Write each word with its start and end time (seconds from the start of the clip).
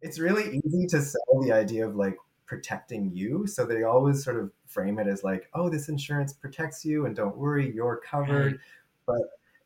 It's 0.00 0.18
really 0.18 0.60
easy 0.64 0.86
to 0.86 1.02
sell 1.02 1.40
the 1.42 1.50
idea 1.52 1.86
of 1.86 1.96
like 1.96 2.16
protecting 2.46 3.10
you. 3.12 3.46
So 3.46 3.66
they 3.66 3.82
always 3.82 4.22
sort 4.22 4.38
of 4.38 4.50
frame 4.66 4.98
it 4.98 5.06
as 5.06 5.24
like, 5.24 5.48
oh, 5.54 5.68
this 5.68 5.88
insurance 5.88 6.32
protects 6.32 6.84
you 6.84 7.06
and 7.06 7.16
don't 7.16 7.36
worry, 7.36 7.72
you're 7.74 7.96
covered. 7.96 8.52
Right. 8.52 8.60
But 9.06 9.20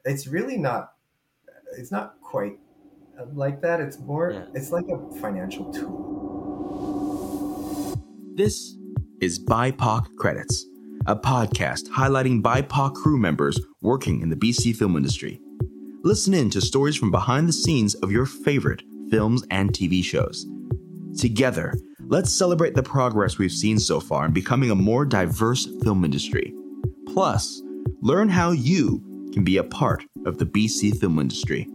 it's 0.05 0.27
really 0.27 0.57
not, 0.57 0.95
it's 1.77 1.91
not 1.93 2.21
quite 2.23 2.59
uh, 3.21 3.27
like 3.35 3.61
that. 3.63 3.81
It's 3.81 3.99
more, 3.99 4.31
Yeah. 4.33 4.47
it's 4.55 4.73
like 4.73 4.87
a 4.89 4.99
financial 5.21 5.73
tool. 5.73 6.09
This 8.35 8.75
is 9.21 9.39
BIPOC 9.39 10.17
Credits, 10.17 10.65
a 11.07 11.15
podcast 11.15 11.89
highlighting 11.89 12.41
BIPOC 12.41 12.95
crew 12.95 13.19
members 13.19 13.61
working 13.83 14.23
in 14.23 14.31
the 14.31 14.37
BC 14.37 14.75
film 14.75 14.97
industry. 14.97 15.39
Listen 16.03 16.33
in 16.35 16.49
to 16.51 16.61
stories 16.61 16.97
from 16.97 17.11
behind 17.11 17.49
the 17.49 17.53
scenes 17.53 17.95
of 17.97 18.11
your 18.11 18.25
favorite 18.27 18.83
films 19.13 19.45
and 19.51 19.73
TV 19.73 20.03
shows. 20.03 20.47
Together, 21.19 21.75
let's 22.07 22.33
celebrate 22.33 22.75
the 22.75 22.83
progress 22.83 23.37
we've 23.37 23.53
seen 23.53 23.79
so 23.79 24.01
far 24.01 24.25
in 24.25 24.33
becoming 24.33 24.71
a 24.71 24.75
more 24.75 25.05
diverse 25.05 25.69
film 25.83 26.03
industry. 26.03 26.55
Plus, 27.13 27.61
learn 28.01 28.31
how 28.31 28.53
you 28.53 29.03
can 29.35 29.45
be 29.45 29.59
a 29.59 29.65
part 29.65 30.03
of 30.25 30.39
the 30.39 30.47
BC 30.47 30.99
film 30.99 31.19
industry. 31.19 31.69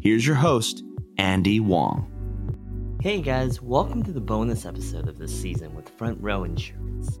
Here's 0.00 0.24
your 0.24 0.36
host, 0.36 0.84
Andy 1.18 1.58
Wong. 1.58 2.11
Hey 3.02 3.20
guys, 3.20 3.60
welcome 3.60 4.04
to 4.04 4.12
the 4.12 4.20
bonus 4.20 4.64
episode 4.64 5.08
of 5.08 5.18
this 5.18 5.36
season 5.36 5.74
with 5.74 5.88
Front 5.88 6.22
Row 6.22 6.44
Insurance. 6.44 7.18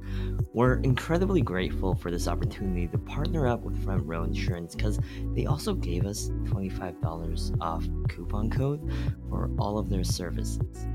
We're 0.52 0.74
incredibly 0.74 1.40
grateful 1.40 1.96
for 1.96 2.12
this 2.12 2.28
opportunity 2.28 2.86
to 2.86 2.98
partner 2.98 3.48
up 3.48 3.62
with 3.64 3.82
Front 3.82 4.06
Row 4.06 4.22
Insurance 4.22 4.76
because 4.76 5.00
they 5.34 5.46
also 5.46 5.74
gave 5.74 6.06
us 6.06 6.28
$25 6.44 7.60
off 7.60 7.84
coupon 8.08 8.48
code 8.48 8.92
for 9.28 9.50
all 9.58 9.76
of 9.76 9.88
their 9.88 10.04
services. 10.04 10.86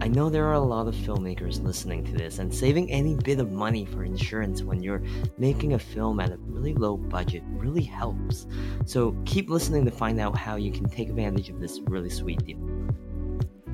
I 0.00 0.08
know 0.08 0.30
there 0.30 0.46
are 0.46 0.54
a 0.54 0.60
lot 0.60 0.88
of 0.88 0.94
filmmakers 0.94 1.62
listening 1.62 2.02
to 2.06 2.12
this, 2.12 2.38
and 2.38 2.54
saving 2.54 2.90
any 2.90 3.16
bit 3.16 3.38
of 3.38 3.52
money 3.52 3.84
for 3.84 4.02
insurance 4.02 4.62
when 4.62 4.82
you're 4.82 5.02
making 5.36 5.74
a 5.74 5.78
film 5.78 6.20
at 6.20 6.32
a 6.32 6.38
really 6.38 6.72
low 6.72 6.96
budget 6.96 7.42
really 7.48 7.84
helps. 7.84 8.46
So 8.86 9.14
keep 9.26 9.50
listening 9.50 9.84
to 9.84 9.90
find 9.90 10.18
out 10.18 10.38
how 10.38 10.56
you 10.56 10.72
can 10.72 10.88
take 10.88 11.10
advantage 11.10 11.50
of 11.50 11.60
this 11.60 11.80
really 11.80 12.08
sweet 12.08 12.42
deal. 12.46 12.56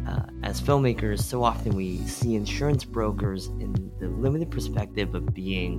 Uh, 0.08 0.22
as 0.42 0.58
filmmakers, 0.60 1.20
so 1.20 1.44
often 1.44 1.76
we 1.76 1.98
see 2.06 2.34
insurance 2.34 2.82
brokers 2.82 3.48
in 3.60 3.74
the 4.00 4.08
limited 4.08 4.50
perspective 4.50 5.14
of 5.14 5.34
being 5.34 5.78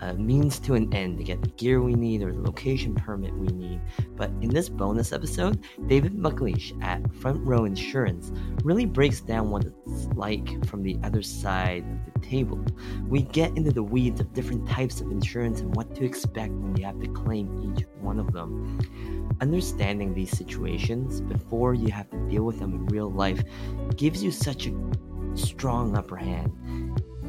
a 0.00 0.14
means 0.14 0.58
to 0.60 0.74
an 0.74 0.92
end 0.94 1.18
to 1.18 1.24
get 1.24 1.42
the 1.42 1.48
gear 1.48 1.80
we 1.80 1.94
need 1.94 2.22
or 2.22 2.32
the 2.32 2.40
location 2.40 2.94
permit 2.94 3.34
we 3.34 3.48
need. 3.48 3.80
But 4.16 4.30
in 4.40 4.48
this 4.48 4.68
bonus 4.68 5.12
episode, 5.12 5.64
David 5.86 6.14
McLeish 6.14 6.80
at 6.82 7.12
Front 7.14 7.46
Row 7.46 7.64
Insurance 7.64 8.32
really 8.62 8.86
breaks 8.86 9.20
down 9.20 9.50
what 9.50 9.64
it's 9.64 10.06
like 10.14 10.64
from 10.66 10.82
the 10.82 10.98
other 11.02 11.22
side 11.22 11.84
of 11.84 12.12
the 12.12 12.26
table. 12.26 12.64
We 13.06 13.22
get 13.22 13.56
into 13.56 13.72
the 13.72 13.82
weeds 13.82 14.20
of 14.20 14.32
different 14.32 14.68
types 14.68 15.00
of 15.00 15.10
insurance 15.10 15.60
and 15.60 15.74
what 15.74 15.94
to 15.96 16.04
expect 16.04 16.52
when 16.52 16.76
you 16.76 16.84
have 16.84 17.00
to 17.00 17.08
claim 17.08 17.74
each 17.76 17.84
one 18.00 18.18
of 18.18 18.32
them. 18.32 18.78
Understanding 19.40 20.14
these 20.14 20.36
situations 20.36 21.20
before 21.20 21.74
you 21.74 21.90
have 21.90 22.10
to 22.10 22.28
deal 22.28 22.44
with 22.44 22.58
them 22.58 22.74
in 22.74 22.86
real 22.86 23.10
life 23.10 23.42
gives 23.96 24.22
you 24.22 24.30
such 24.30 24.66
a 24.66 24.74
strong 25.34 25.96
upper 25.96 26.16
hand. 26.16 26.52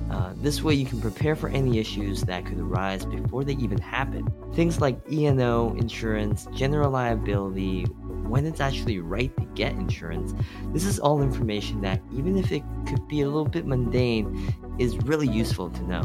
Uh, 0.09 0.33
this 0.37 0.63
way, 0.63 0.73
you 0.73 0.85
can 0.85 0.99
prepare 0.99 1.35
for 1.35 1.49
any 1.49 1.77
issues 1.77 2.21
that 2.23 2.45
could 2.45 2.59
arise 2.59 3.05
before 3.05 3.43
they 3.43 3.53
even 3.53 3.77
happen. 3.77 4.27
Things 4.53 4.81
like 4.81 4.99
E&O 5.11 5.75
insurance, 5.77 6.47
general 6.53 6.89
liability, 6.89 7.83
when 7.83 8.45
it's 8.45 8.59
actually 8.59 8.99
right 8.99 9.35
to 9.37 9.45
get 9.55 9.73
insurance. 9.73 10.33
This 10.73 10.85
is 10.85 10.99
all 10.99 11.21
information 11.21 11.81
that, 11.81 12.01
even 12.11 12.37
if 12.37 12.51
it 12.51 12.63
could 12.87 13.07
be 13.07 13.21
a 13.21 13.25
little 13.25 13.45
bit 13.45 13.67
mundane, 13.67 14.53
is 14.79 14.97
really 14.99 15.27
useful 15.27 15.69
to 15.69 15.83
know. 15.83 16.01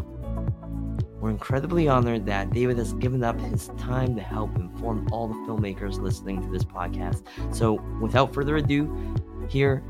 We're 1.21 1.31
incredibly 1.31 1.89
honored 1.89 2.27
that 2.27 2.51
David 2.51 2.77
has 2.77 2.93
given 2.95 3.25
up 3.25 3.41
his 3.41 3.69
time 3.79 4.15
to 4.17 4.23
help 4.23 4.55
inform 4.57 5.09
all 5.11 5.29
the 5.29 5.35
filmmakers 5.35 5.99
listening 5.99 6.43
to 6.43 6.49
this 6.51 6.65
podcast. 6.65 7.23
So, 7.55 7.81
without 8.03 8.35
further 8.35 8.57
ado, 8.57 8.95
here 9.49 9.83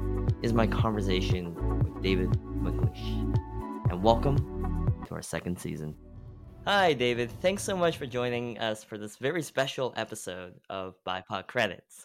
is 0.43 0.53
my 0.53 0.69
conversation 0.69 1.55
with 1.83 2.01
David 2.03 2.31
McLeish. 2.63 3.44
And 3.95 4.03
welcome 4.03 4.93
to 5.07 5.15
our 5.15 5.23
second 5.23 5.57
season. 5.57 5.95
Hi, 6.67 6.95
David. 6.95 7.31
Thanks 7.41 7.63
so 7.63 7.77
much 7.77 7.97
for 7.97 8.07
joining 8.07 8.59
us 8.59 8.83
for 8.83 8.99
this 8.99 9.15
very 9.19 9.41
special 9.41 9.95
episode 9.97 10.55
of 10.69 10.97
BIPOC 11.07 11.47
Credits. 11.47 12.05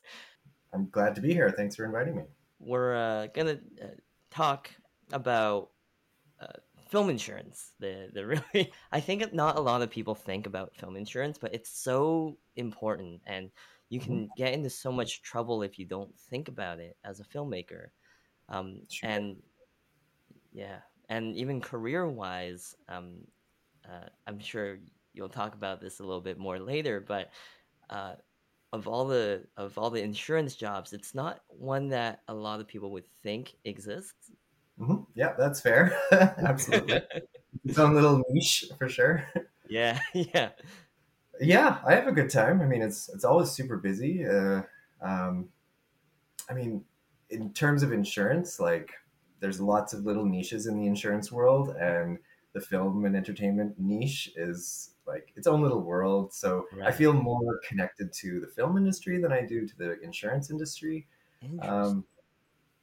I'm 0.72 0.88
glad 0.92 1.16
to 1.16 1.22
be 1.22 1.34
here. 1.34 1.50
Thanks 1.50 1.76
for 1.76 1.86
inviting 1.86 2.18
me. 2.18 2.22
We're 2.60 2.94
uh, 2.96 3.28
going 3.34 3.48
to 3.48 3.84
uh, 3.84 3.88
talk 4.30 4.70
about 5.14 5.72
uh, 6.40 6.60
film 6.90 7.10
insurance. 7.10 7.72
The 7.80 8.10
the 8.14 8.24
really 8.54 8.72
I 8.92 9.00
think 9.00 9.34
not 9.34 9.58
a 9.58 9.62
lot 9.62 9.82
of 9.82 9.90
people 9.90 10.14
think 10.14 10.46
about 10.46 10.76
film 10.76 10.96
insurance, 10.96 11.40
but 11.40 11.56
it's 11.56 11.72
so 11.72 12.38
important 12.56 13.22
and 13.26 13.50
you 13.90 14.00
can 14.00 14.30
get 14.38 14.54
into 14.54 14.70
so 14.70 14.92
much 14.92 15.24
trouble 15.24 15.64
if 15.64 15.80
you 15.80 15.86
don't 15.86 16.16
think 16.30 16.50
about 16.50 16.78
it 16.78 16.98
as 17.04 17.20
a 17.20 17.24
filmmaker. 17.24 17.88
Um, 18.48 18.82
Sure. 18.90 19.10
and 19.10 19.38
yeah, 20.54 20.82
and 21.10 21.36
even 21.36 21.62
career 21.62 22.08
wise, 22.08 22.76
um, 22.88 23.28
uh, 23.88 24.08
I'm 24.28 24.40
sure 24.40 24.80
you'll 25.14 25.30
talk 25.30 25.56
about 25.56 25.82
this 25.82 26.00
a 26.00 26.04
little 26.04 26.22
bit 26.22 26.38
more 26.38 26.60
later, 26.60 27.02
but 27.02 27.32
uh, 27.90 28.16
of 28.74 28.88
all 28.88 29.08
the 29.08 29.46
of 29.58 29.78
all 29.78 29.90
the 29.90 30.02
insurance 30.04 30.56
jobs, 30.56 30.94
it's 30.94 31.16
not 31.16 31.42
one 31.50 31.90
that 31.90 32.22
a 32.28 32.34
lot 32.34 32.60
of 32.60 32.68
people 32.68 32.92
would 32.92 33.08
think 33.24 33.56
exists. 33.66 34.32
hmm 34.78 35.04
Yeah, 35.16 35.34
that's 35.38 35.62
fair. 35.62 35.98
Absolutely. 36.12 37.02
Its 37.66 37.78
own 37.80 37.94
little 37.96 38.24
niche 38.30 38.66
for 38.78 38.90
sure. 38.90 39.28
yeah, 39.68 40.00
yeah. 40.14 40.52
Yeah, 41.42 41.80
I 41.86 41.96
have 41.96 42.08
a 42.08 42.12
good 42.12 42.30
time. 42.30 42.62
I 42.62 42.66
mean, 42.66 42.82
it's 42.82 43.10
it's 43.10 43.24
always 43.24 43.50
super 43.52 43.78
busy. 43.78 44.26
Uh, 44.26 44.64
um, 45.02 45.50
I 46.50 46.54
mean, 46.54 46.84
in 47.30 47.54
terms 47.54 47.84
of 47.84 47.92
insurance, 47.92 48.60
like 48.60 48.92
there's 49.40 49.62
lots 49.62 49.94
of 49.94 50.06
little 50.06 50.26
niches 50.26 50.68
in 50.68 50.78
the 50.78 50.88
insurance 50.88 51.32
world, 51.32 51.70
and 51.80 52.18
the 52.54 52.62
film 52.62 53.06
and 53.06 53.16
entertainment 53.16 53.76
niche 53.78 54.32
is 54.36 54.92
like 55.06 55.32
its 55.36 55.48
own 55.48 55.62
little 55.62 55.82
world. 55.82 56.34
So 56.34 56.66
I 56.84 56.92
feel 56.92 57.14
more 57.14 57.60
connected 57.68 58.14
to 58.14 58.40
the 58.40 58.48
film 58.48 58.78
industry 58.78 59.22
than 59.22 59.32
I 59.32 59.42
do 59.42 59.68
to 59.68 59.78
the 59.78 60.00
insurance 60.02 60.50
industry. 60.50 61.08
Um, 61.62 62.06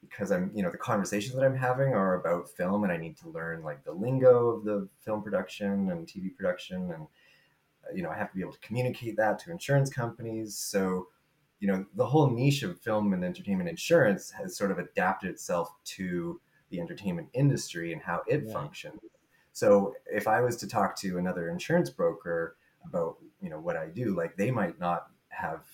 because 0.09 0.31
I'm, 0.31 0.51
you 0.55 0.63
know, 0.63 0.71
the 0.71 0.79
conversations 0.79 1.35
that 1.35 1.45
I'm 1.45 1.57
having 1.57 1.93
are 1.93 2.21
about 2.21 2.49
film, 2.51 2.85
and 2.85 2.93
I 2.93 2.97
need 2.97 3.17
to 3.19 3.29
learn 3.29 3.63
like 3.63 3.85
the 3.85 3.93
lingo 3.93 4.49
of 4.49 4.65
the 4.65 4.89
film 5.01 5.23
production 5.23 5.91
and 5.91 6.07
TV 6.07 6.35
production, 6.35 6.93
and 6.93 7.03
uh, 7.03 7.95
you 7.95 8.03
know, 8.03 8.11
I 8.11 8.17
have 8.17 8.31
to 8.31 8.37
be 8.37 8.41
able 8.41 8.53
to 8.53 8.61
communicate 8.61 9.17
that 9.17 9.39
to 9.41 9.51
insurance 9.51 9.91
companies. 9.91 10.57
So, 10.57 11.09
you 11.61 11.69
know, 11.69 11.87
the 11.95 12.07
whole 12.07 12.31
niche 12.31 12.63
of 12.63 12.81
film 12.81 13.13
and 13.13 13.25
entertainment 13.25 13.69
insurance 13.69 14.31
has 14.31 14.57
sort 14.57 14.71
of 14.71 14.79
adapted 14.79 15.31
itself 15.31 15.71
to 15.85 16.41
the 16.71 16.81
entertainment 16.81 17.29
industry 17.33 17.93
and 17.93 18.03
how 18.03 18.23
it 18.27 18.49
Right. 18.49 18.51
functions. 18.51 19.01
So, 19.53 19.95
if 20.07 20.29
I 20.29 20.41
was 20.43 20.57
to 20.59 20.69
talk 20.69 20.97
to 20.99 21.19
another 21.19 21.49
insurance 21.49 21.91
broker 21.91 22.57
about, 22.85 23.19
you 23.41 23.51
know, 23.51 23.61
what 23.61 23.77
I 23.77 23.89
do, 23.89 24.15
like 24.17 24.37
they 24.37 24.51
might 24.51 24.79
not 24.79 25.11
have 25.29 25.67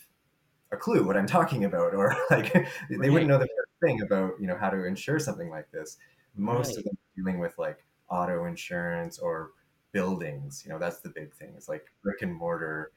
a 0.70 0.76
clue 0.76 1.06
what 1.06 1.16
I'm 1.16 1.26
talking 1.26 1.64
about, 1.64 1.94
or 1.94 2.14
like 2.30 2.52
they 2.90 3.10
Right. 3.10 3.10
wouldn't 3.10 3.28
know 3.28 3.38
the 3.38 3.48
first 3.56 3.72
thing 3.82 4.02
about 4.02 4.40
you 4.40 4.46
know 4.46 4.56
how 4.56 4.70
to 4.70 4.84
insure 4.84 5.18
something 5.18 5.50
like 5.50 5.70
this. 5.70 5.98
Most 6.34 6.76
Right. 6.76 6.78
of 6.78 6.84
them 6.84 6.94
are 6.94 7.16
dealing 7.22 7.40
with 7.40 7.58
like 7.58 7.84
auto 8.08 8.44
insurance 8.46 9.18
or 9.18 9.52
buildings. 9.92 10.62
You 10.64 10.72
know, 10.72 10.78
that's 10.78 11.00
the 11.00 11.10
big 11.10 11.34
thing. 11.34 11.54
It's 11.56 11.68
like 11.68 11.92
brick 12.02 12.22
and 12.22 12.34
mortar. 12.34 12.92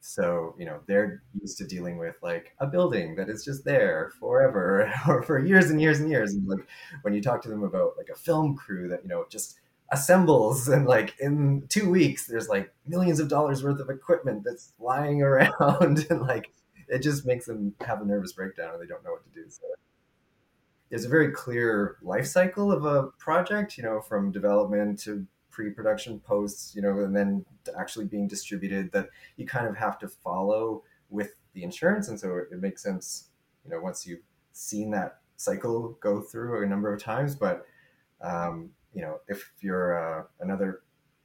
So 0.00 0.54
you 0.58 0.64
know 0.64 0.80
they're 0.86 1.22
used 1.40 1.58
to 1.58 1.66
dealing 1.66 1.98
with 1.98 2.16
like 2.22 2.54
a 2.58 2.66
building 2.66 3.16
that 3.16 3.28
is 3.28 3.44
just 3.44 3.64
there 3.64 4.12
forever 4.18 4.92
or 5.08 5.22
for 5.22 5.38
years 5.38 5.70
and 5.70 5.80
years 5.80 6.00
and 6.00 6.10
years. 6.10 6.34
And 6.34 6.46
like 6.48 6.66
when 7.02 7.14
you 7.14 7.22
talk 7.22 7.42
to 7.42 7.48
them 7.48 7.62
about 7.62 7.96
like 7.98 8.08
a 8.08 8.18
film 8.18 8.56
crew 8.56 8.88
that 8.88 9.02
you 9.02 9.08
know 9.08 9.26
just 9.28 9.60
assembles 9.92 10.68
and 10.68 10.86
like 10.86 11.14
in 11.18 11.64
two 11.68 11.90
weeks 11.90 12.26
there's 12.26 12.48
like 12.48 12.72
millions 12.86 13.18
of 13.18 13.28
dollars 13.28 13.64
worth 13.64 13.80
of 13.80 13.90
equipment 13.90 14.42
that's 14.44 14.72
lying 14.78 15.20
around 15.28 16.06
and 16.10 16.20
like 16.22 16.52
it 16.88 17.00
just 17.00 17.26
makes 17.26 17.46
them 17.46 17.74
have 17.80 18.00
a 18.00 18.04
nervous 18.04 18.32
breakdown 18.32 18.72
and 18.72 18.82
they 18.82 18.86
don't 18.86 19.04
know 19.04 19.10
what 19.10 19.24
to 19.24 19.30
do 19.30 19.48
so 19.48 19.62
there's 20.90 21.04
a 21.04 21.08
very 21.08 21.32
clear 21.32 21.96
life 22.02 22.26
cycle 22.26 22.70
of 22.70 22.84
a 22.84 23.08
project 23.18 23.76
you 23.76 23.82
know 23.82 24.00
from 24.00 24.30
development 24.30 24.98
to 24.98 25.26
pre-production 25.60 26.18
posts 26.20 26.74
you 26.74 26.80
know 26.80 27.00
and 27.00 27.14
then 27.14 27.44
actually 27.78 28.06
being 28.06 28.26
distributed 28.26 28.90
that 28.92 29.08
you 29.36 29.46
kind 29.46 29.66
of 29.66 29.76
have 29.76 29.98
to 29.98 30.08
follow 30.08 30.82
with 31.10 31.34
the 31.52 31.62
insurance. 31.62 32.08
And 32.08 32.18
so 32.18 32.36
it, 32.50 32.60
makes 32.60 32.82
sense 32.82 33.28
you 33.64 33.70
know 33.70 33.80
once 33.80 34.06
you've 34.06 34.22
seen 34.52 34.90
that 34.92 35.18
cycle 35.36 35.98
go 36.00 36.20
through 36.20 36.62
a 36.62 36.66
number 36.66 36.92
of 36.92 37.02
times. 37.02 37.34
But 37.34 37.66
um, 38.20 38.70
you 38.94 39.02
know 39.02 39.20
if 39.28 39.52
you're 39.60 39.98
uh, 39.98 40.24
another 40.40 40.82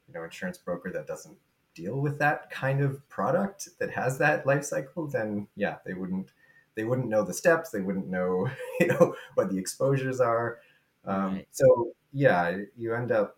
you 0.08 0.14
know 0.14 0.24
insurance 0.24 0.58
broker 0.58 0.92
that 0.92 1.08
doesn't 1.08 1.38
deal 1.74 2.00
with 2.02 2.18
that 2.20 2.50
kind 2.50 2.82
of 2.82 3.08
product 3.10 3.70
that 3.80 3.92
has 3.92 4.18
that 4.18 4.48
life 4.48 4.64
cycle 4.64 5.08
then 5.08 5.46
yeah 5.58 5.76
they 5.86 5.94
wouldn't 5.94 6.32
they 6.76 6.84
wouldn't 6.86 7.08
know 7.10 7.24
the 7.24 7.34
steps. 7.34 7.70
They 7.70 7.82
wouldn't 7.82 8.08
know 8.08 8.50
you 8.80 8.88
know 8.88 9.16
what 9.36 9.50
the 9.50 9.58
exposures 9.58 10.20
are. 10.20 10.60
Um, 11.06 11.36
Right. 11.36 11.48
so 11.52 11.94
yeah 12.12 12.58
you 12.78 12.94
end 12.96 13.12
up 13.12 13.38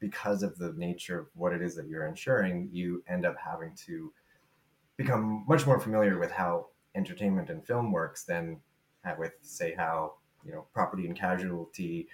because 0.00 0.42
of 0.42 0.56
the 0.58 0.72
nature 0.76 1.18
of 1.18 1.26
what 1.34 1.52
it 1.52 1.62
is 1.62 1.74
that 1.76 1.88
you're 1.88 2.06
insuring 2.06 2.68
you 2.72 3.02
end 3.08 3.26
up 3.26 3.36
having 3.42 3.72
to 3.74 4.12
become 4.96 5.44
much 5.48 5.66
more 5.66 5.80
familiar 5.80 6.18
with 6.18 6.30
how 6.30 6.66
entertainment 6.94 7.50
and 7.50 7.66
film 7.66 7.92
works 7.92 8.24
than 8.24 8.58
uh, 9.04 9.14
with 9.18 9.32
say 9.42 9.74
how 9.76 10.14
you 10.44 10.52
know 10.52 10.66
property 10.72 11.06
and 11.06 11.16
casualty 11.16 12.08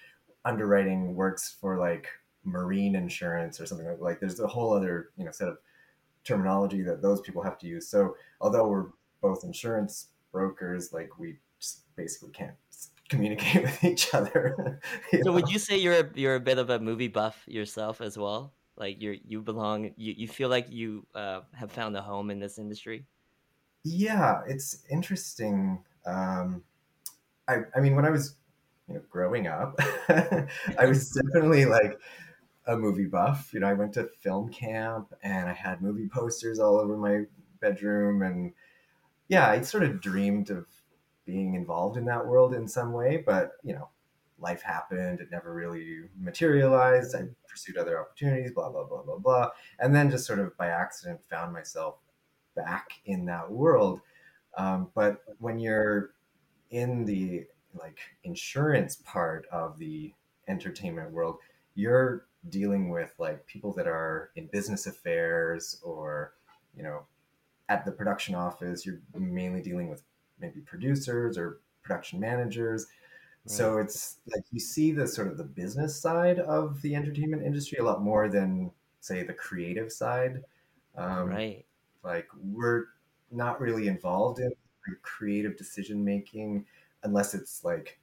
underwriting 0.45 1.15
works 1.15 1.57
for 1.61 1.79
like 1.79 2.09
marine 2.45 2.95
insurance 2.95 3.61
or 3.61 3.67
something 3.67 3.87
like 3.87 4.01
like 4.01 4.21
there's 4.21 4.41
a 4.41 4.47
whole 4.47 4.75
other 4.75 5.11
you 5.17 5.25
know 5.25 5.31
set 5.31 5.49
of 5.49 5.59
terminology 6.25 6.83
that 6.83 7.03
those 7.03 7.21
people 7.21 7.43
have 7.43 7.59
to 7.59 7.67
use. 7.67 7.89
So 7.89 8.17
although 8.41 8.67
we're 8.67 8.87
both 9.21 9.45
insurance 9.45 10.09
brokers 10.33 10.93
like 10.93 11.19
we 11.19 11.39
just 11.61 11.83
basically 11.97 12.31
can't 12.31 12.55
communicate 13.09 13.63
with 13.63 13.85
each 13.85 14.15
other 14.15 14.81
you 15.13 15.23
So 15.23 15.33
would 15.33 15.49
you 15.49 15.59
say 15.59 15.77
you're 15.77 16.01
a, 16.01 16.11
you're 16.15 16.37
a 16.37 16.41
bit 16.41 16.59
of 16.59 16.71
a 16.71 16.79
movie 16.79 17.09
buff 17.09 17.43
yourself 17.47 18.01
as 18.01 18.17
well? 18.17 18.55
Like 18.77 19.01
you're 19.01 19.17
you 19.25 19.41
belong 19.41 19.93
you, 19.97 20.15
you 20.17 20.29
feel 20.29 20.49
like 20.49 20.71
you 20.71 21.07
uh, 21.15 21.41
have 21.53 21.71
found 21.71 21.97
a 21.97 22.03
home 22.03 22.31
in 22.31 22.41
this 22.41 22.59
industry? 22.59 23.07
Yeah, 23.85 24.41
it's 24.47 24.83
interesting. 24.91 25.85
Um, 26.07 26.65
I, 27.47 27.59
I 27.77 27.81
mean, 27.81 27.95
when 27.95 28.07
I 28.07 28.11
was, 28.11 28.37
you 28.89 28.95
know, 28.95 29.03
growing 29.11 29.47
up, 29.47 29.79
I 30.09 30.87
was 30.87 31.11
definitely 31.11 31.67
like 31.67 31.99
a 32.67 32.77
movie 32.77 33.05
buff. 33.05 33.51
You 33.53 33.61
know, 33.61 33.69
I 33.69 33.75
went 33.75 33.93
to 33.95 34.09
film 34.21 34.49
camp 34.49 35.13
and 35.23 35.49
I 35.49 35.53
had 35.53 35.83
movie 35.83 36.09
posters 36.09 36.59
all 36.59 36.79
over 36.79 36.97
my 36.97 37.25
bedroom, 37.61 38.23
and 38.23 38.53
yeah, 39.29 39.51
I 39.51 39.61
sort 39.61 39.85
of 39.85 40.01
dreamed 40.01 40.51
of 40.51 40.67
being 41.25 41.55
involved 41.55 41.97
in 41.97 42.05
that 42.07 42.27
world 42.27 42.55
in 42.55 42.69
some 42.69 42.93
way. 42.93 43.23
But 43.25 43.53
you 43.63 43.75
know, 43.75 43.89
life 44.39 44.63
happened; 44.63 45.21
it 45.21 45.29
never 45.31 45.55
really 45.55 46.03
materialized. 46.19 47.15
I 47.15 47.25
pursued 47.49 47.77
other 47.77 48.01
opportunities, 48.01 48.53
blah 48.53 48.71
blah 48.71 48.85
blah 48.85 49.03
blah 49.03 49.19
blah, 49.19 49.51
and 49.79 49.95
then 49.95 50.11
just 50.11 50.27
sort 50.27 50.39
of 50.39 50.57
by 50.57 50.69
accident 50.69 51.21
found 51.31 51.53
myself 51.53 51.97
back 52.55 52.89
in 53.07 53.25
that 53.27 53.51
world. 53.51 54.01
Um, 54.57 54.91
but 54.95 55.23
when 55.39 55.59
you're 55.59 56.15
in 56.71 57.05
the 57.05 57.45
like 57.75 57.99
insurance 58.23 58.97
part 59.05 59.47
of 59.51 59.79
the 59.79 60.13
entertainment 60.49 61.11
world, 61.11 61.39
you're 61.75 62.27
dealing 62.49 62.89
with 62.89 63.13
like 63.19 63.47
people 63.47 63.73
that 63.73 63.87
are 63.87 64.31
in 64.37 64.47
business 64.49 64.87
affairs 64.87 65.81
or 65.83 66.35
you 66.77 66.83
know 66.83 67.07
at 67.69 67.85
the 67.85 67.93
production 67.93 68.35
office. 68.35 68.85
You're 68.85 69.01
mainly 69.15 69.63
dealing 69.63 69.89
with 69.89 70.03
maybe 70.45 70.61
producers 70.61 71.39
or 71.39 71.61
production 71.83 72.21
managers. 72.21 72.87
So 73.47 73.77
it's 73.77 74.21
like 74.35 74.45
you 74.53 74.61
see 74.61 74.91
the 74.91 75.07
sort 75.07 75.29
of 75.29 75.37
the 75.37 75.45
business 75.45 76.01
side 76.01 76.39
of 76.39 76.81
the 76.81 76.95
entertainment 76.95 77.43
industry 77.43 77.79
a 77.79 77.85
lot 77.85 78.03
more 78.03 78.27
than 78.29 78.71
say 79.01 79.23
the 79.23 79.35
creative 79.35 79.93
side. 79.93 80.43
Um, 80.97 81.29
right. 81.29 81.65
like 82.05 82.29
we're 82.53 82.85
not 83.33 83.61
really 83.61 83.89
involved 83.89 84.39
in 84.39 84.53
creative 85.03 85.57
decision 85.57 86.05
making 86.05 86.65
unless 87.03 87.35
it's 87.35 87.65
like 87.65 87.99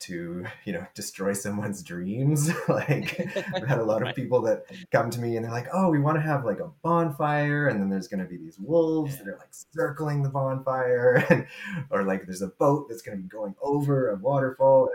to 0.00 0.44
you 0.64 0.72
know 0.72 0.86
destroy 0.94 1.32
someone's 1.32 1.82
dreams. 1.82 2.50
Like 2.68 3.20
i've 3.54 3.66
had 3.66 3.78
a 3.78 3.84
lot 3.84 4.06
of 4.06 4.14
people 4.14 4.40
that 4.42 4.64
come 4.92 5.10
to 5.10 5.20
me 5.20 5.36
and 5.36 5.44
they're 5.44 5.52
like 5.52 5.66
oh 5.72 5.90
we 5.90 5.98
want 5.98 6.16
to 6.16 6.20
have 6.20 6.44
like 6.44 6.60
a 6.60 6.70
bonfire. 6.82 7.68
And 7.68 7.80
then 7.80 7.90
there's 7.90 8.08
going 8.08 8.22
to 8.22 8.28
be 8.28 8.36
these 8.36 8.58
wolves 8.58 9.18
that 9.18 9.26
are 9.26 9.36
like 9.38 9.52
circling 9.52 10.22
the 10.22 10.28
bonfire 10.28 11.24
and, 11.30 11.46
or 11.90 12.04
like 12.04 12.26
there's 12.26 12.42
a 12.42 12.48
boat 12.48 12.88
that's 12.88 13.02
going 13.02 13.18
to 13.18 13.22
be 13.22 13.28
going 13.28 13.54
over 13.60 14.10
a 14.10 14.16
waterfall. 14.16 14.88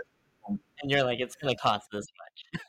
And 0.48 0.58
you're 0.84 1.04
like 1.04 1.20
it's 1.20 1.36
gonna 1.36 1.56
cost 1.56 1.88
this 1.90 2.06
much. 2.18 2.62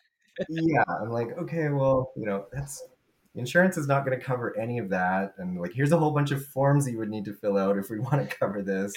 yeah 0.50 0.83
i'm 1.01 1.10
like 1.10 1.30
okay 1.38 1.69
well 1.69 2.12
you 2.16 2.25
know 2.25 2.45
that's 2.54 2.83
insurance 3.38 3.78
is 3.78 3.88
not 3.88 4.06
going 4.06 4.18
to 4.18 4.24
cover 4.24 4.57
any 4.57 4.80
of 4.80 4.89
that 4.89 5.34
and 5.38 5.60
like 5.60 5.74
here's 5.74 5.92
a 5.92 5.98
whole 5.98 6.12
bunch 6.12 6.31
of 6.31 6.45
forms 6.45 6.86
that 6.86 6.92
you 6.92 6.98
would 6.98 7.10
need 7.10 7.25
to 7.25 7.34
fill 7.34 7.57
out 7.57 7.78
if 7.78 7.89
we 7.89 8.00
want 8.07 8.30
to 8.30 8.36
cover 8.38 8.62
this. 8.62 8.94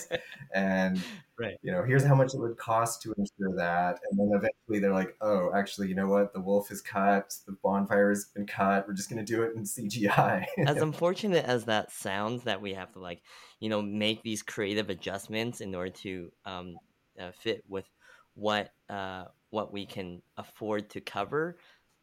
And 0.55 1.01
Right. 1.39 1.57
you 1.63 1.73
know 1.73 1.83
here's 1.83 2.05
how 2.05 2.15
much 2.15 2.35
it 2.35 2.39
would 2.39 2.59
cost 2.59 3.01
to 3.03 3.15
insure 3.17 3.57
that 3.57 3.99
and 4.11 4.19
then 4.19 4.29
eventually 4.35 4.79
they're 4.79 4.93
like 4.93 5.17
oh 5.23 5.51
actually 5.55 5.89
you 5.89 5.95
know 5.95 6.07
what? 6.07 6.35
The 6.35 6.41
wolf 6.41 6.71
is 6.71 6.83
cut 6.83 7.33
the 7.47 7.57
bonfire 7.63 8.11
has 8.11 8.27
been 8.27 8.47
cut 8.47 8.87
we're 8.87 8.93
just 8.93 9.09
going 9.09 9.25
to 9.25 9.33
do 9.33 9.43
it 9.43 9.57
in 9.57 9.63
cgi 9.63 10.45
as 10.67 10.77
unfortunate 10.83 11.47
as 11.47 11.65
that 11.65 11.93
sounds 11.93 12.45
that 12.45 12.61
we 12.61 12.75
have 12.75 12.93
to 12.93 12.99
like 12.99 13.23
you 13.59 13.71
know 13.71 13.81
make 13.81 14.23
these 14.23 14.43
creative 14.43 14.91
adjustments 14.91 15.63
in 15.63 15.75
order 15.75 15.91
to 15.91 16.31
um, 16.45 16.77
uh, 17.19 17.31
fit 17.33 17.65
with 17.67 17.87
what 18.35 18.71
uh, 18.91 19.25
what 19.49 19.73
we 19.73 19.87
can 19.87 20.21
afford 20.37 20.91
to 20.91 21.01
cover 21.01 21.57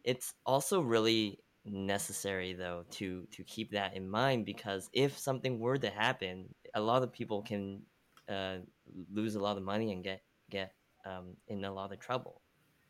it's 0.03 0.33
also 0.45 0.81
really 0.81 1.37
necessary 1.67 2.53
though 2.53 2.83
to 2.89 3.27
to 3.31 3.43
keep 3.43 3.71
that 3.71 3.95
in 3.95 4.09
mind 4.09 4.45
because 4.45 4.89
if 4.93 5.17
something 5.17 5.59
were 5.59 5.77
to 5.77 5.89
happen 5.89 6.47
a 6.73 6.81
lot 6.81 7.03
of 7.03 7.11
people 7.11 7.41
can 7.41 7.81
uh, 8.29 8.57
lose 9.13 9.35
a 9.35 9.39
lot 9.39 9.57
of 9.57 9.63
money 9.63 9.91
and 9.91 10.03
get 10.03 10.21
get 10.49 10.73
um, 11.05 11.35
in 11.47 11.63
a 11.65 11.73
lot 11.73 11.91
of 11.91 11.99
trouble 11.99 12.41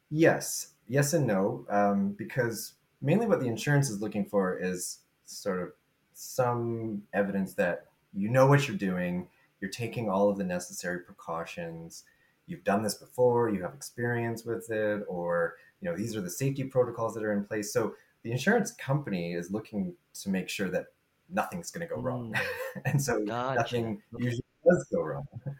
Yes, 0.09 0.73
yes, 0.87 1.13
and 1.13 1.27
no, 1.27 1.65
um, 1.69 2.15
because 2.17 2.73
mainly 3.01 3.27
what 3.27 3.41
the 3.41 3.47
insurance 3.47 3.89
is 3.89 4.01
looking 4.01 4.25
for 4.25 4.57
is 4.57 4.99
sort 5.25 5.61
of 5.61 5.73
some 6.13 7.03
evidence 7.13 7.53
that 7.55 7.87
you 8.13 8.29
know 8.29 8.47
what 8.47 8.67
you're 8.67 8.77
doing, 8.77 9.27
you're 9.59 9.69
taking 9.69 10.09
all 10.09 10.29
of 10.29 10.37
the 10.37 10.45
necessary 10.45 10.99
precautions, 10.99 12.05
you've 12.45 12.63
done 12.63 12.83
this 12.83 12.95
before, 12.95 13.49
you 13.49 13.61
have 13.61 13.73
experience 13.73 14.45
with 14.45 14.71
it, 14.71 15.03
or 15.09 15.55
you 15.81 15.89
know 15.89 15.97
these 15.97 16.15
are 16.15 16.21
the 16.21 16.29
safety 16.29 16.63
protocols 16.63 17.13
that 17.13 17.23
are 17.23 17.33
in 17.33 17.43
place. 17.43 17.73
So 17.73 17.95
the 18.23 18.31
insurance 18.31 18.71
company 18.71 19.33
is 19.33 19.51
looking 19.51 19.93
to 20.21 20.29
make 20.29 20.49
sure 20.49 20.69
that 20.69 20.87
nothing's 21.29 21.71
going 21.71 21.87
to 21.87 21.93
go 21.93 22.01
wrong, 22.01 22.35
and 22.85 23.01
so 23.01 23.23
Gotcha. 23.23 23.59
nothing 23.59 24.01
usually 24.17 24.43
does 24.67 24.87
go 24.93 25.01
wrong, 25.01 25.27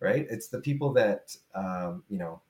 right? 0.00 0.26
It's 0.30 0.48
the 0.48 0.60
people 0.60 0.92
that 0.94 1.36
um, 1.54 2.02
you 2.08 2.18
know 2.18 2.40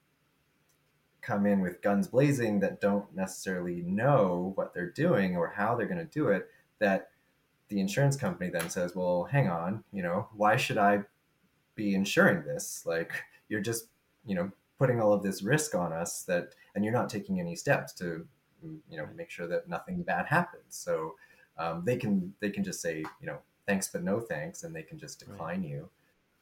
come 1.25 1.47
in 1.47 1.59
with 1.59 1.81
guns 1.81 2.07
blazing 2.07 2.59
that 2.59 2.79
don't 2.79 3.13
necessarily 3.15 3.81
know 3.81 4.51
what 4.55 4.73
they're 4.75 4.91
doing 4.91 5.35
or 5.35 5.47
how 5.47 5.75
they're 5.75 5.87
going 5.87 5.97
to 5.97 6.05
do 6.05 6.27
it 6.27 6.47
that 6.77 7.09
the 7.69 7.79
insurance 7.79 8.15
company 8.15 8.51
then 8.51 8.69
says 8.69 8.95
well 8.95 9.23
hang 9.23 9.47
on 9.47 9.83
you 9.91 10.03
know 10.03 10.27
why 10.35 10.55
should 10.55 10.77
i 10.77 10.99
be 11.73 11.95
insuring 11.95 12.43
this 12.43 12.83
like 12.85 13.11
you're 13.49 13.59
just 13.59 13.87
you 14.25 14.35
know 14.35 14.51
putting 14.77 15.01
all 15.01 15.13
of 15.13 15.23
this 15.23 15.41
risk 15.41 15.73
on 15.73 15.91
us 15.91 16.21
that 16.23 16.49
and 16.75 16.83
you're 16.83 16.93
not 16.93 17.09
taking 17.09 17.39
any 17.39 17.55
steps 17.55 17.91
to 17.93 18.27
you 18.89 18.97
know 18.97 19.07
make 19.15 19.29
sure 19.29 19.47
that 19.47 19.67
nothing 19.69 20.01
bad 20.03 20.25
happens 20.25 20.63
so 20.69 21.15
um, 21.57 21.83
they 21.85 21.95
can 21.97 22.33
they 22.41 22.49
can 22.49 22.63
just 22.63 22.81
say 22.81 23.03
you 23.21 23.27
know 23.27 23.37
thanks 23.67 23.87
but 23.87 24.03
no 24.03 24.19
thanks 24.19 24.63
and 24.63 24.75
they 24.75 24.83
can 24.83 24.97
just 24.99 25.21
Right. 25.21 25.29
decline 25.31 25.63
you 25.63 25.89